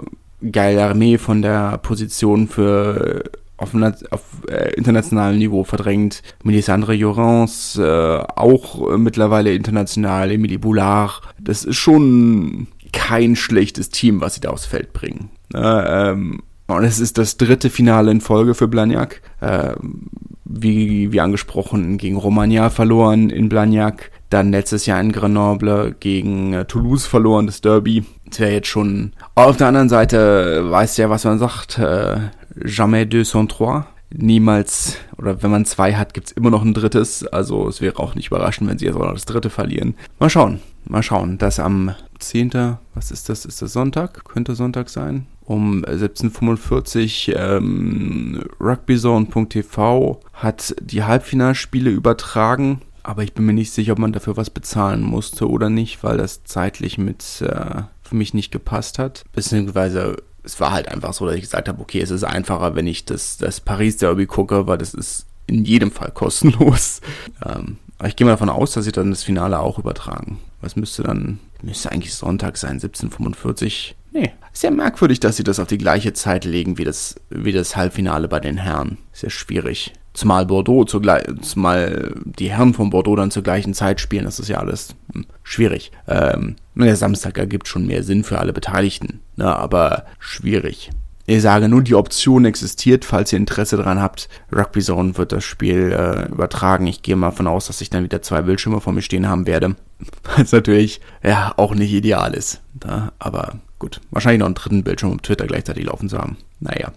Gail 0.41 0.80
Armee 0.80 1.17
von 1.17 1.41
der 1.41 1.78
Position 1.78 2.48
für 2.48 3.24
auf, 3.58 3.76
auf 4.10 4.22
äh, 4.50 4.74
internationalem 4.74 5.38
Niveau 5.38 5.63
verdrängt. 5.63 6.24
Melisandre 6.44 6.94
Jorans, 6.94 7.78
äh, 7.78 8.17
auch 8.17 8.98
mittlerweile 8.98 9.54
international, 9.54 10.32
Emilie 10.32 10.58
Boulard. 10.58 11.22
Das 11.39 11.63
ist 11.63 11.76
schon 11.76 12.67
kein 12.92 13.36
schlechtes 13.36 13.90
Team, 13.90 14.22
was 14.22 14.36
sie 14.36 14.42
da 14.42 14.50
aufs 14.50 14.66
Feld 14.66 14.94
bringen. 14.94 15.30
Ne, 15.54 15.86
ähm, 15.88 16.44
und 16.68 16.84
es 16.84 17.00
ist 17.00 17.18
das 17.18 17.38
dritte 17.38 17.70
Finale 17.70 18.12
in 18.12 18.22
Folge 18.22 18.54
für 18.54 18.68
Blagnac. 18.68 19.22
Ähm, 19.42 20.10
wie, 20.54 21.12
wie 21.12 21.22
angesprochen, 21.22 21.98
gegen 21.98 22.18
Romagna 22.18 22.70
verloren 22.70 23.30
in 23.30 23.50
Blagnac. 23.50 24.12
Dann 24.30 24.52
letztes 24.52 24.86
Jahr 24.86 25.00
in 25.02 25.12
Grenoble 25.12 25.96
gegen 26.00 26.54
äh, 26.54 26.66
Toulouse 26.66 27.06
verloren, 27.06 27.46
das 27.48 27.62
Derby. 27.62 28.06
Das 28.30 28.40
wäre 28.40 28.52
jetzt 28.52 28.68
schon. 28.68 29.14
Auf 29.36 29.58
der 29.58 29.68
anderen 29.68 29.90
Seite 29.90 30.70
weiß 30.70 30.98
ja, 30.98 31.10
was 31.10 31.26
man 31.26 31.40
sagt. 31.40 31.78
Äh, 31.78 32.18
jamais 32.64 33.06
deux 33.06 33.30
sans 33.30 33.48
trois. 33.48 33.86
Niemals, 34.13 34.97
oder 35.17 35.41
wenn 35.41 35.52
man 35.52 35.65
zwei 35.65 35.95
hat, 35.95 36.13
gibt's 36.13 36.32
immer 36.32 36.50
noch 36.50 36.63
ein 36.63 36.74
drittes. 36.74 37.26
Also 37.26 37.67
es 37.67 37.82
wäre 37.82 38.00
auch 38.00 38.15
nicht 38.15 38.28
überraschend, 38.28 38.69
wenn 38.69 38.78
sie 38.78 38.86
jetzt 38.86 38.95
auch 38.95 39.06
noch 39.06 39.13
das 39.13 39.26
dritte 39.26 39.50
verlieren. 39.50 39.95
Mal 40.19 40.30
schauen. 40.30 40.60
Mal 40.86 41.04
schauen. 41.04 41.38
Das 41.38 41.60
am 41.60 41.95
10. 42.19 42.78
Was 42.93 43.12
ist 43.12 43.30
das? 43.30 43.45
Ist 43.45 43.62
das 43.62 43.74
Sonntag? 43.74 44.26
Könnte 44.26 44.56
Sonntag 44.56 44.89
sein. 44.89 45.28
Um 45.43 45.84
17.45 45.84 47.36
ähm, 47.36 48.43
rugbyzone.tv 48.60 50.19
hat 50.34 50.76
die 50.82 51.04
Halbfinalspiele 51.04 51.89
übertragen. 51.89 52.82
Aber 53.04 53.24
ich 53.24 53.34
bin 53.34 53.45
mir 53.45 53.54
nicht 53.54 53.71
sicher, 53.71 53.93
ob 53.93 54.00
man 54.00 54.13
dafür 54.13 54.38
was 54.38 54.50
bezahlen 54.50 55.02
musste 55.02 55.50
oder 55.50 55.69
nicht, 55.69 56.04
weil 56.04 56.17
das 56.17 56.43
zeitlich 56.43 56.97
mit 56.97 57.41
äh, 57.41 57.82
für 58.04 58.15
mich 58.15 58.34
nicht 58.34 58.52
gepasst 58.52 59.00
hat. 59.00 59.24
Beziehungsweise 59.34 60.17
es 60.44 60.60
war 60.60 60.72
halt 60.72 60.88
einfach 60.88 61.14
so, 61.14 61.26
dass 61.26 61.36
ich 61.36 61.42
gesagt 61.42 61.68
habe, 61.68 61.82
okay, 61.82 62.02
es 62.02 62.10
ist 62.10 62.24
einfacher, 62.24 62.76
wenn 62.76 62.88
ich 62.88 63.06
das, 63.06 63.38
das 63.38 63.60
Paris 63.60 63.98
Derby 63.98 64.26
gucke, 64.26 64.68
weil 64.68 64.78
das 64.78 64.94
ist 64.94 65.26
in 65.48 65.66
jedem 65.66 65.92
Fall 65.92 66.12
kostenlos. 66.14 67.02
Ähm, 67.46 67.78
aber 67.98 68.08
ich 68.08 68.16
gehe 68.16 68.26
mal 68.26 68.32
davon 68.32 68.50
aus, 68.50 68.72
dass 68.72 68.86
sie 68.86 68.92
dann 68.92 69.12
das 69.12 69.24
Finale 69.24 69.60
auch 69.60 69.78
übertragen. 69.78 70.40
Was 70.62 70.76
müsste 70.76 71.04
dann, 71.04 71.40
müsste 71.62 71.92
eigentlich 71.92 72.16
Sonntag 72.16 72.58
sein, 72.58 72.74
1745. 72.74 73.96
Nee, 74.12 74.32
ist 74.52 74.64
ja 74.64 74.72
merkwürdig, 74.72 75.20
dass 75.20 75.38
sie 75.38 75.44
das 75.44 75.60
auf 75.60 75.68
die 75.68 75.78
gleiche 75.78 76.14
Zeit 76.14 76.46
legen 76.46 76.78
wie 76.78 76.84
das, 76.84 77.16
wie 77.30 77.52
das 77.52 77.76
Halbfinale 77.76 78.28
bei 78.28 78.40
den 78.40 78.58
Herren. 78.58 78.98
Ist 79.14 79.24
ja 79.24 79.30
schwierig. 79.30 79.94
Zumal 80.13 80.45
Bordeaux, 80.45 80.84
zumal 80.84 82.13
die 82.26 82.52
Herren 82.52 82.74
von 82.74 82.89
Bordeaux 82.89 83.15
dann 83.15 83.32
zur 83.32 83.43
gleichen 83.43 83.74
Zeit 83.74 84.02
spielen, 84.02 84.26
das 84.26 84.39
ist 84.39 84.50
ja 84.50 84.58
alles 84.58 84.95
hm, 85.13 85.26
schwierig. 85.43 85.91
Ähm, 86.08 86.58
der 86.76 86.97
Samstag 86.97 87.38
ergibt 87.38 87.67
schon 87.67 87.88
mehr 87.88 88.04
Sinn 88.04 88.24
für 88.24 88.39
alle 88.39 88.52
Beteiligten, 88.52 89.21
ne, 89.38 89.56
aber 89.56 90.06
schwierig. 90.19 90.91
Ich 91.28 91.41
sage 91.43 91.69
nur, 91.69 91.82
die 91.82 91.95
Option 91.95 92.45
existiert, 92.45 93.06
falls 93.06 93.32
ihr 93.32 93.38
Interesse 93.38 93.78
daran 93.78 94.02
habt. 94.02 94.28
Rugby 94.54 94.82
Zone 94.82 95.17
wird 95.17 95.32
das 95.32 95.45
Spiel 95.45 95.91
äh, 95.91 96.30
übertragen. 96.30 96.88
Ich 96.88 97.04
gehe 97.04 97.15
mal 97.15 97.30
davon 97.30 97.47
aus, 97.47 97.67
dass 97.67 97.80
ich 97.80 97.89
dann 97.89 98.04
wieder 98.04 98.21
zwei 98.21 98.41
Bildschirme 98.41 98.82
vor 98.82 98.91
mir 98.91 99.02
stehen 99.02 99.30
haben 99.30 99.47
werde. 99.47 99.76
Was 100.36 100.52
natürlich 100.52 101.00
ja 101.24 101.54
auch 101.56 101.74
nicht 101.74 101.93
ideal 101.93 102.34
ist. 102.34 102.62
Da, 102.74 103.13
aber 103.19 103.60
gut, 103.80 104.02
wahrscheinlich 104.10 104.39
noch 104.39 104.47
einen 104.47 104.56
dritten 104.56 104.84
Bildschirm 104.84 105.12
um 105.12 105.21
Twitter 105.21 105.47
gleichzeitig 105.47 105.86
laufen 105.86 106.10
zu 106.10 106.17
haben. 106.17 106.38
Naja. 106.60 106.91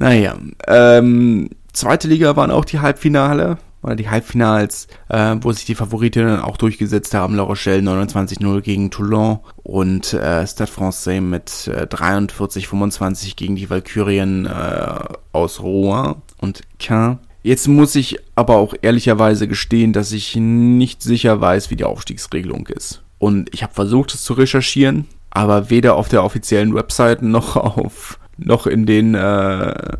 Naja. 0.00 0.34
Ähm, 0.66 1.50
zweite 1.74 2.08
Liga 2.08 2.34
waren 2.34 2.50
auch 2.50 2.64
die 2.64 2.80
Halbfinale 2.80 3.58
oder 3.82 3.96
die 3.96 4.08
Halbfinals, 4.08 4.88
äh, 5.10 5.36
wo 5.42 5.52
sich 5.52 5.66
die 5.66 5.74
Favoritinnen 5.74 6.40
auch 6.40 6.56
durchgesetzt 6.56 7.12
haben. 7.12 7.34
La 7.36 7.42
Rochelle 7.42 7.82
29-0 7.82 8.62
gegen 8.62 8.90
Toulon 8.90 9.40
und 9.62 10.14
äh, 10.14 10.46
Stade 10.46 10.72
Francais 10.72 11.20
mit 11.20 11.68
äh, 11.68 11.82
43-25 11.84 13.36
gegen 13.36 13.56
die 13.56 13.68
Valkyrien 13.68 14.46
äh, 14.46 14.98
aus 15.32 15.60
Rouen 15.60 16.14
und 16.38 16.62
Caen. 16.78 17.18
Jetzt 17.42 17.68
muss 17.68 17.94
ich 17.94 18.16
aber 18.36 18.56
auch 18.56 18.72
ehrlicherweise 18.80 19.48
gestehen, 19.48 19.92
dass 19.92 20.12
ich 20.12 20.34
nicht 20.34 21.02
sicher 21.02 21.42
weiß, 21.42 21.70
wie 21.70 21.76
die 21.76 21.84
Aufstiegsregelung 21.84 22.68
ist. 22.68 23.02
Und 23.18 23.52
ich 23.52 23.62
habe 23.62 23.74
versucht, 23.74 24.14
es 24.14 24.24
zu 24.24 24.32
recherchieren, 24.32 25.08
aber 25.28 25.68
weder 25.68 25.96
auf 25.96 26.08
der 26.08 26.24
offiziellen 26.24 26.74
Website 26.74 27.20
noch 27.20 27.56
auf 27.56 28.18
noch 28.40 28.66
in 28.66 28.86
den 28.86 29.14
äh, 29.14 29.96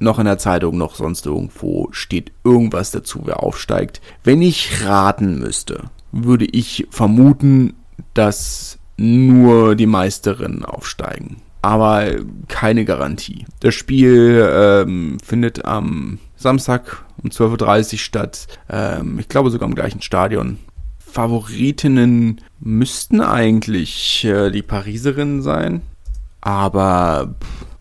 noch 0.00 0.18
in 0.18 0.26
der 0.26 0.38
Zeitung, 0.38 0.78
noch 0.78 0.94
sonst 0.94 1.26
irgendwo 1.26 1.88
steht 1.90 2.32
irgendwas 2.44 2.90
dazu, 2.90 3.22
wer 3.24 3.42
aufsteigt. 3.42 4.00
Wenn 4.22 4.42
ich 4.42 4.84
raten 4.84 5.38
müsste, 5.38 5.84
würde 6.12 6.44
ich 6.44 6.86
vermuten, 6.90 7.74
dass 8.14 8.78
nur 8.96 9.74
die 9.74 9.86
Meisterinnen 9.86 10.64
aufsteigen. 10.64 11.42
Aber 11.62 12.14
keine 12.46 12.84
Garantie. 12.84 13.44
Das 13.60 13.74
Spiel 13.74 14.48
ähm, 14.52 15.18
findet 15.24 15.64
am 15.64 16.18
Samstag 16.36 17.04
um 17.22 17.30
12.30 17.30 17.92
Uhr 17.92 17.98
statt. 17.98 18.46
Ähm, 18.68 19.18
ich 19.18 19.28
glaube 19.28 19.50
sogar 19.50 19.68
im 19.68 19.74
gleichen 19.74 20.02
Stadion. 20.02 20.58
Favoritinnen 20.98 22.40
müssten 22.60 23.20
eigentlich 23.20 24.24
äh, 24.24 24.50
die 24.50 24.62
Pariserinnen 24.62 25.42
sein. 25.42 25.82
Aber 26.40 27.34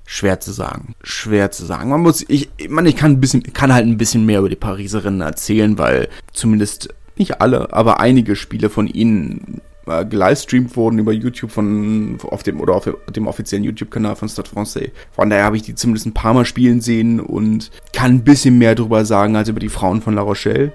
Schwer 0.10 0.40
zu 0.40 0.54
sagen. 0.54 0.96
Schwer 1.04 1.52
zu 1.52 1.66
sagen. 1.66 1.90
Man 1.90 2.02
muss, 2.02 2.24
ich, 2.30 2.50
man, 2.70 2.86
ich 2.86 2.96
kann 2.96 3.12
ein 3.12 3.20
bisschen, 3.20 3.44
kann 3.44 3.74
halt 3.74 3.86
ein 3.86 3.98
bisschen 3.98 4.26
mehr 4.26 4.40
über 4.40 4.50
die 4.50 4.56
Pariserinnen 4.56 5.20
erzählen, 5.20 5.78
weil 5.78 6.08
zumindest 6.32 6.96
nicht 7.18 7.42
alle, 7.42 7.74
aber 7.74 8.00
einige 8.00 8.38
Spiele 8.38 8.70
von 8.70 8.88
ihnen 8.88 9.62
äh, 9.86 10.06
gelivestreamt 10.06 10.78
wurden 10.78 11.00
über 11.00 11.12
YouTube 11.12 11.52
von, 11.52 12.18
auf 12.24 12.42
dem, 12.44 12.62
oder 12.62 12.76
auf 12.76 12.90
dem 13.14 13.28
offiziellen 13.28 13.66
YouTube-Kanal 13.66 14.16
von 14.16 14.30
Stade 14.30 14.50
Francais. 14.50 14.92
Von 15.12 15.30
daher 15.30 15.44
habe 15.44 15.58
ich 15.58 15.64
die 15.64 15.76
zumindest 15.76 16.06
ein 16.06 16.14
paar 16.14 16.34
Mal 16.34 16.46
spielen 16.46 16.80
sehen 16.80 17.20
und 17.20 17.70
kann 17.92 18.12
ein 18.12 18.24
bisschen 18.24 18.58
mehr 18.58 18.76
darüber 18.76 19.04
sagen 19.04 19.36
als 19.36 19.50
über 19.50 19.60
die 19.60 19.68
Frauen 19.68 20.02
von 20.02 20.16
La 20.16 20.22
Rochelle. 20.22 20.72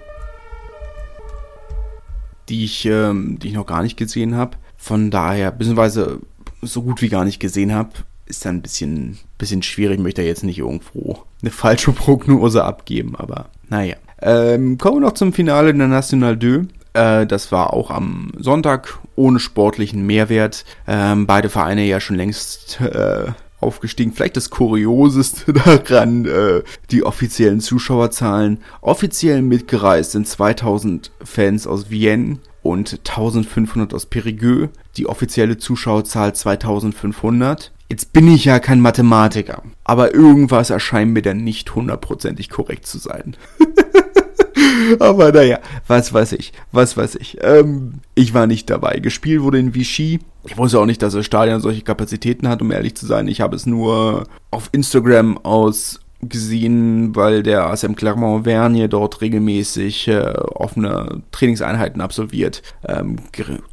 Die 2.51 2.65
ich, 2.65 2.85
ähm, 2.85 3.39
die 3.39 3.49
ich 3.49 3.55
noch 3.55 3.67
gar 3.67 3.83
nicht 3.83 3.97
gesehen 3.97 4.35
habe. 4.35 4.59
Von 4.77 5.11
daher, 5.11 5.53
beziehungsweise 5.53 6.19
so 6.63 6.83
gut 6.83 7.03
wie 7.03 7.09
gar 7.09 7.25
nicht 7.25 7.41
gesehen 7.41 7.75
habe 7.75 7.91
ist 8.27 8.45
dann 8.45 8.57
ein 8.57 8.63
bisschen, 8.63 9.19
bisschen 9.39 9.63
schwierig. 9.63 9.99
Ich 9.99 10.03
möchte 10.03 10.23
jetzt 10.23 10.45
nicht 10.45 10.59
irgendwo 10.59 11.19
eine 11.43 11.51
falsche 11.51 11.93
Prognose 11.93 12.65
abgeben, 12.65 13.15
aber 13.17 13.51
naja. 13.69 13.97
Ähm, 14.21 14.79
kommen 14.79 14.97
wir 14.97 15.09
noch 15.09 15.15
zum 15.15 15.33
Finale 15.33 15.75
der 15.75 15.89
National 15.89 16.39
2. 16.39 16.67
Äh, 16.95 17.27
das 17.27 17.51
war 17.51 17.73
auch 17.73 17.91
am 17.91 18.33
Sonntag 18.39 18.99
ohne 19.17 19.41
sportlichen 19.41 20.07
Mehrwert. 20.07 20.65
Ähm, 20.87 21.27
beide 21.27 21.49
Vereine 21.49 21.85
ja 21.85 22.01
schon 22.01 22.17
längst 22.17 22.81
äh, 22.81 23.33
aufgestiegen. 23.61 24.13
Vielleicht 24.13 24.37
das 24.37 24.51
Kurioseste 24.51 25.53
daran, 25.89 26.25
äh, 26.25 26.63
die 26.91 27.03
offiziellen 27.03 27.61
Zuschauerzahlen. 27.61 28.59
Offiziell 28.81 29.43
mitgereist 29.43 30.13
sind 30.13 30.29
2000 30.29 31.11
Fans 31.25 31.67
aus 31.67 31.91
Vienne 31.91 32.39
und 32.63 33.01
1500 33.01 33.93
aus 33.93 34.07
Périgueux. 34.07 34.69
Die 34.97 35.07
offizielle 35.07 35.59
Zuschauerzahl 35.59 36.35
2500. 36.35 37.73
Jetzt 37.89 38.13
bin 38.13 38.29
ich 38.29 38.45
ja 38.45 38.59
kein 38.59 38.81
Mathematiker, 38.81 39.63
aber 39.85 40.15
irgendwas 40.15 40.71
erscheint 40.71 41.13
mir 41.13 41.23
dann 41.23 41.45
nicht 41.45 41.75
hundertprozentig 41.75 42.49
korrekt 42.49 42.87
zu 42.87 42.99
sein. 42.99 43.37
aber 44.99 45.33
naja, 45.33 45.59
was 45.87 46.13
weiß 46.13 46.33
ich, 46.33 46.53
was 46.73 46.97
weiß 46.97 47.17
ich. 47.17 47.39
Ähm, 47.43 48.01
ich 48.15 48.35
war 48.35 48.47
nicht 48.47 48.71
dabei. 48.71 48.99
Gespielt 48.99 49.43
wurde 49.43 49.59
in 49.59 49.75
Vichy. 49.75 50.21
Ich 50.45 50.57
wusste 50.57 50.81
auch 50.81 50.87
nicht, 50.87 51.03
dass 51.03 51.15
das 51.15 51.27
Stadion 51.27 51.61
solche 51.61 51.83
Kapazitäten 51.83 52.49
hat, 52.49 52.63
um 52.63 52.71
ehrlich 52.73 52.97
zu 52.97 53.07
sein. 53.07 53.29
Ich 53.29 53.41
habe 53.41 53.57
es 53.57 53.67
nur 53.67 54.27
auf 54.51 54.69
Instagram 54.73 55.39
aus 55.39 56.01
gesehen, 56.23 57.17
weil 57.17 57.43
der 57.43 57.67
ASM 57.67 57.95
Clermont-Vernier 57.95 58.89
dort 58.89 59.21
regelmäßig 59.21 60.09
äh, 60.09 60.35
offene 60.37 61.23
Trainingseinheiten 61.33 62.01
absolviert. 62.01 62.63
Ähm, 62.87 63.17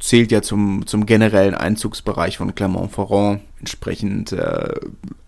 zählt 0.00 0.32
ja 0.32 0.42
zum, 0.42 0.86
zum 0.86 1.06
generellen 1.06 1.54
Einzugsbereich 1.54 2.38
von 2.38 2.54
Clermont-Ferrand. 2.54 3.40
Entsprechend 3.60 4.32
äh, 4.32 4.74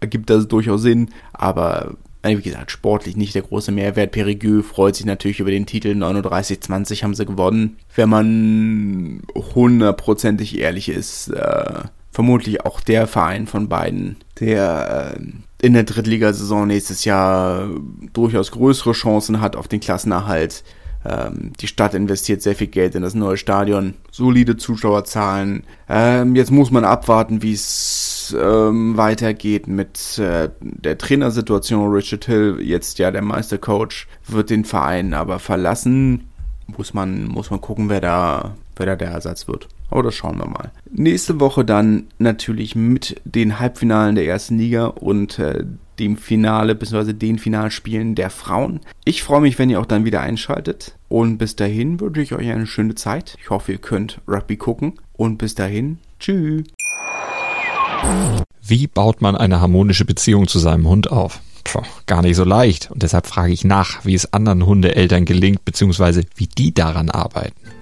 ergibt 0.01 0.31
das 0.31 0.49
durchaus 0.49 0.83
Sinn, 0.83 1.11
aber 1.33 1.97
wie 2.25 2.41
gesagt, 2.41 2.70
sportlich 2.70 3.16
nicht 3.16 3.35
der 3.35 3.43
große 3.43 3.73
Mehrwert. 3.73 4.12
Perigueux 4.12 4.64
freut 4.64 4.95
sich 4.95 5.07
natürlich 5.07 5.41
über 5.41 5.51
den 5.51 5.66
Titel. 5.66 5.89
39-20 5.91 7.03
haben 7.03 7.14
sie 7.14 7.27
gewonnen. 7.27 7.79
Wenn 7.97 8.09
man 8.09 9.23
hundertprozentig 9.35 10.59
ehrlich 10.59 10.89
ist, 10.89 11.29
äh, 11.31 11.81
vermutlich 12.12 12.64
auch 12.64 12.81
der 12.81 13.09
Verein 13.09 13.47
von 13.49 13.68
beiden, 13.68 14.16
der 14.39 15.16
äh, 15.16 15.20
in 15.63 15.75
der 15.75 15.85
Drittligasaison 15.85 16.67
nächstes 16.67 17.05
Jahr 17.05 17.71
durchaus 18.13 18.51
größere 18.51 18.93
Chancen 18.93 19.41
hat 19.41 19.55
auf 19.55 19.69
den 19.69 19.81
Klassenerhalt. 19.81 20.65
Ähm, 21.05 21.53
die 21.61 21.69
Stadt 21.69 21.95
investiert 21.95 22.43
sehr 22.43 22.57
viel 22.57 22.67
Geld 22.67 22.97
in 22.97 23.03
das 23.03 23.15
neue 23.15 23.37
Stadion, 23.37 23.95
solide 24.11 24.57
Zuschauerzahlen. 24.57 25.63
Ähm, 25.89 26.35
jetzt 26.35 26.51
muss 26.51 26.73
man 26.73 26.85
abwarten, 26.85 27.43
wie 27.43 27.53
es 27.53 28.35
ähm, 28.39 28.97
weitergeht 28.97 29.69
mit 29.69 30.19
äh, 30.19 30.51
der 30.61 30.99
Trainersituation. 30.99 31.93
Richard 31.93 32.25
Hill, 32.25 32.59
jetzt 32.61 32.99
ja 32.99 33.13
der 33.13 33.23
Meistercoach, 33.23 34.09
wird 34.27 34.51
den 34.51 34.65
Verein 34.65 35.15
aber 35.15 35.39
verlassen. 35.39 36.29
Muss 36.77 36.93
man, 36.93 37.29
muss 37.29 37.51
man 37.51 37.61
gucken, 37.61 37.89
wer 37.89 38.01
da, 38.01 38.57
wer 38.75 38.87
da 38.87 38.97
der 38.97 39.11
Ersatz 39.11 39.47
wird. 39.47 39.69
Aber 39.93 40.03
das 40.03 40.14
schauen 40.14 40.38
wir 40.38 40.49
mal. 40.49 40.72
Nächste 40.90 41.38
Woche 41.38 41.66
dann 41.66 42.07
natürlich 42.18 42.74
mit 42.74 43.20
den 43.26 43.61
Halbfinalen 43.61 44.14
der 44.14 44.26
ersten 44.26 44.57
Liga 44.57 44.86
und 44.86 45.38
äh, 45.38 45.64
dem 45.99 46.16
Finale 46.16 46.74
bzw. 46.74 47.12
den 47.12 47.38
Finalspielen 47.38 48.14
der 48.14 48.30
Frauen. 48.30 48.80
Ich 49.05 49.22
freue 49.22 49.43
mich, 49.43 49.59
wenn 49.59 49.68
ihr 49.68 49.80
auch 49.80 49.86
dann 49.86 50.07
wieder 50.07 50.22
einschaltet. 50.22 50.97
Und 51.11 51.36
bis 51.36 51.57
dahin 51.57 52.01
wünsche 52.01 52.22
ich 52.22 52.32
euch 52.32 52.51
eine 52.51 52.66
schöne 52.66 52.95
Zeit. 52.95 53.36
Ich 53.38 53.51
hoffe, 53.51 53.72
ihr 53.72 53.78
könnt 53.78 54.18
Rugby 54.26 54.57
gucken. 54.57 54.95
Und 55.12 55.36
bis 55.36 55.55
dahin, 55.55 55.99
tschüss. 56.18 56.64
Wie 58.62 58.86
baut 58.86 59.20
man 59.20 59.36
eine 59.36 59.61
harmonische 59.61 60.07
Beziehung 60.07 60.49
zu 60.49 60.59
seinem 60.59 60.88
Hund 60.88 61.12
auf? 61.12 61.40
Puh, 61.64 61.82
gar 62.07 62.22
nicht 62.22 62.36
so 62.36 62.45
leicht. 62.45 62.90
Und 62.90 63.03
deshalb 63.03 63.26
frage 63.26 63.53
ich 63.53 63.62
nach, 63.62 64.07
wie 64.07 64.14
es 64.14 64.32
anderen 64.32 64.64
Hundeeltern 64.64 65.26
gelingt, 65.26 65.66
bzw. 65.66 66.22
wie 66.34 66.47
die 66.47 66.72
daran 66.72 67.11
arbeiten. 67.11 67.82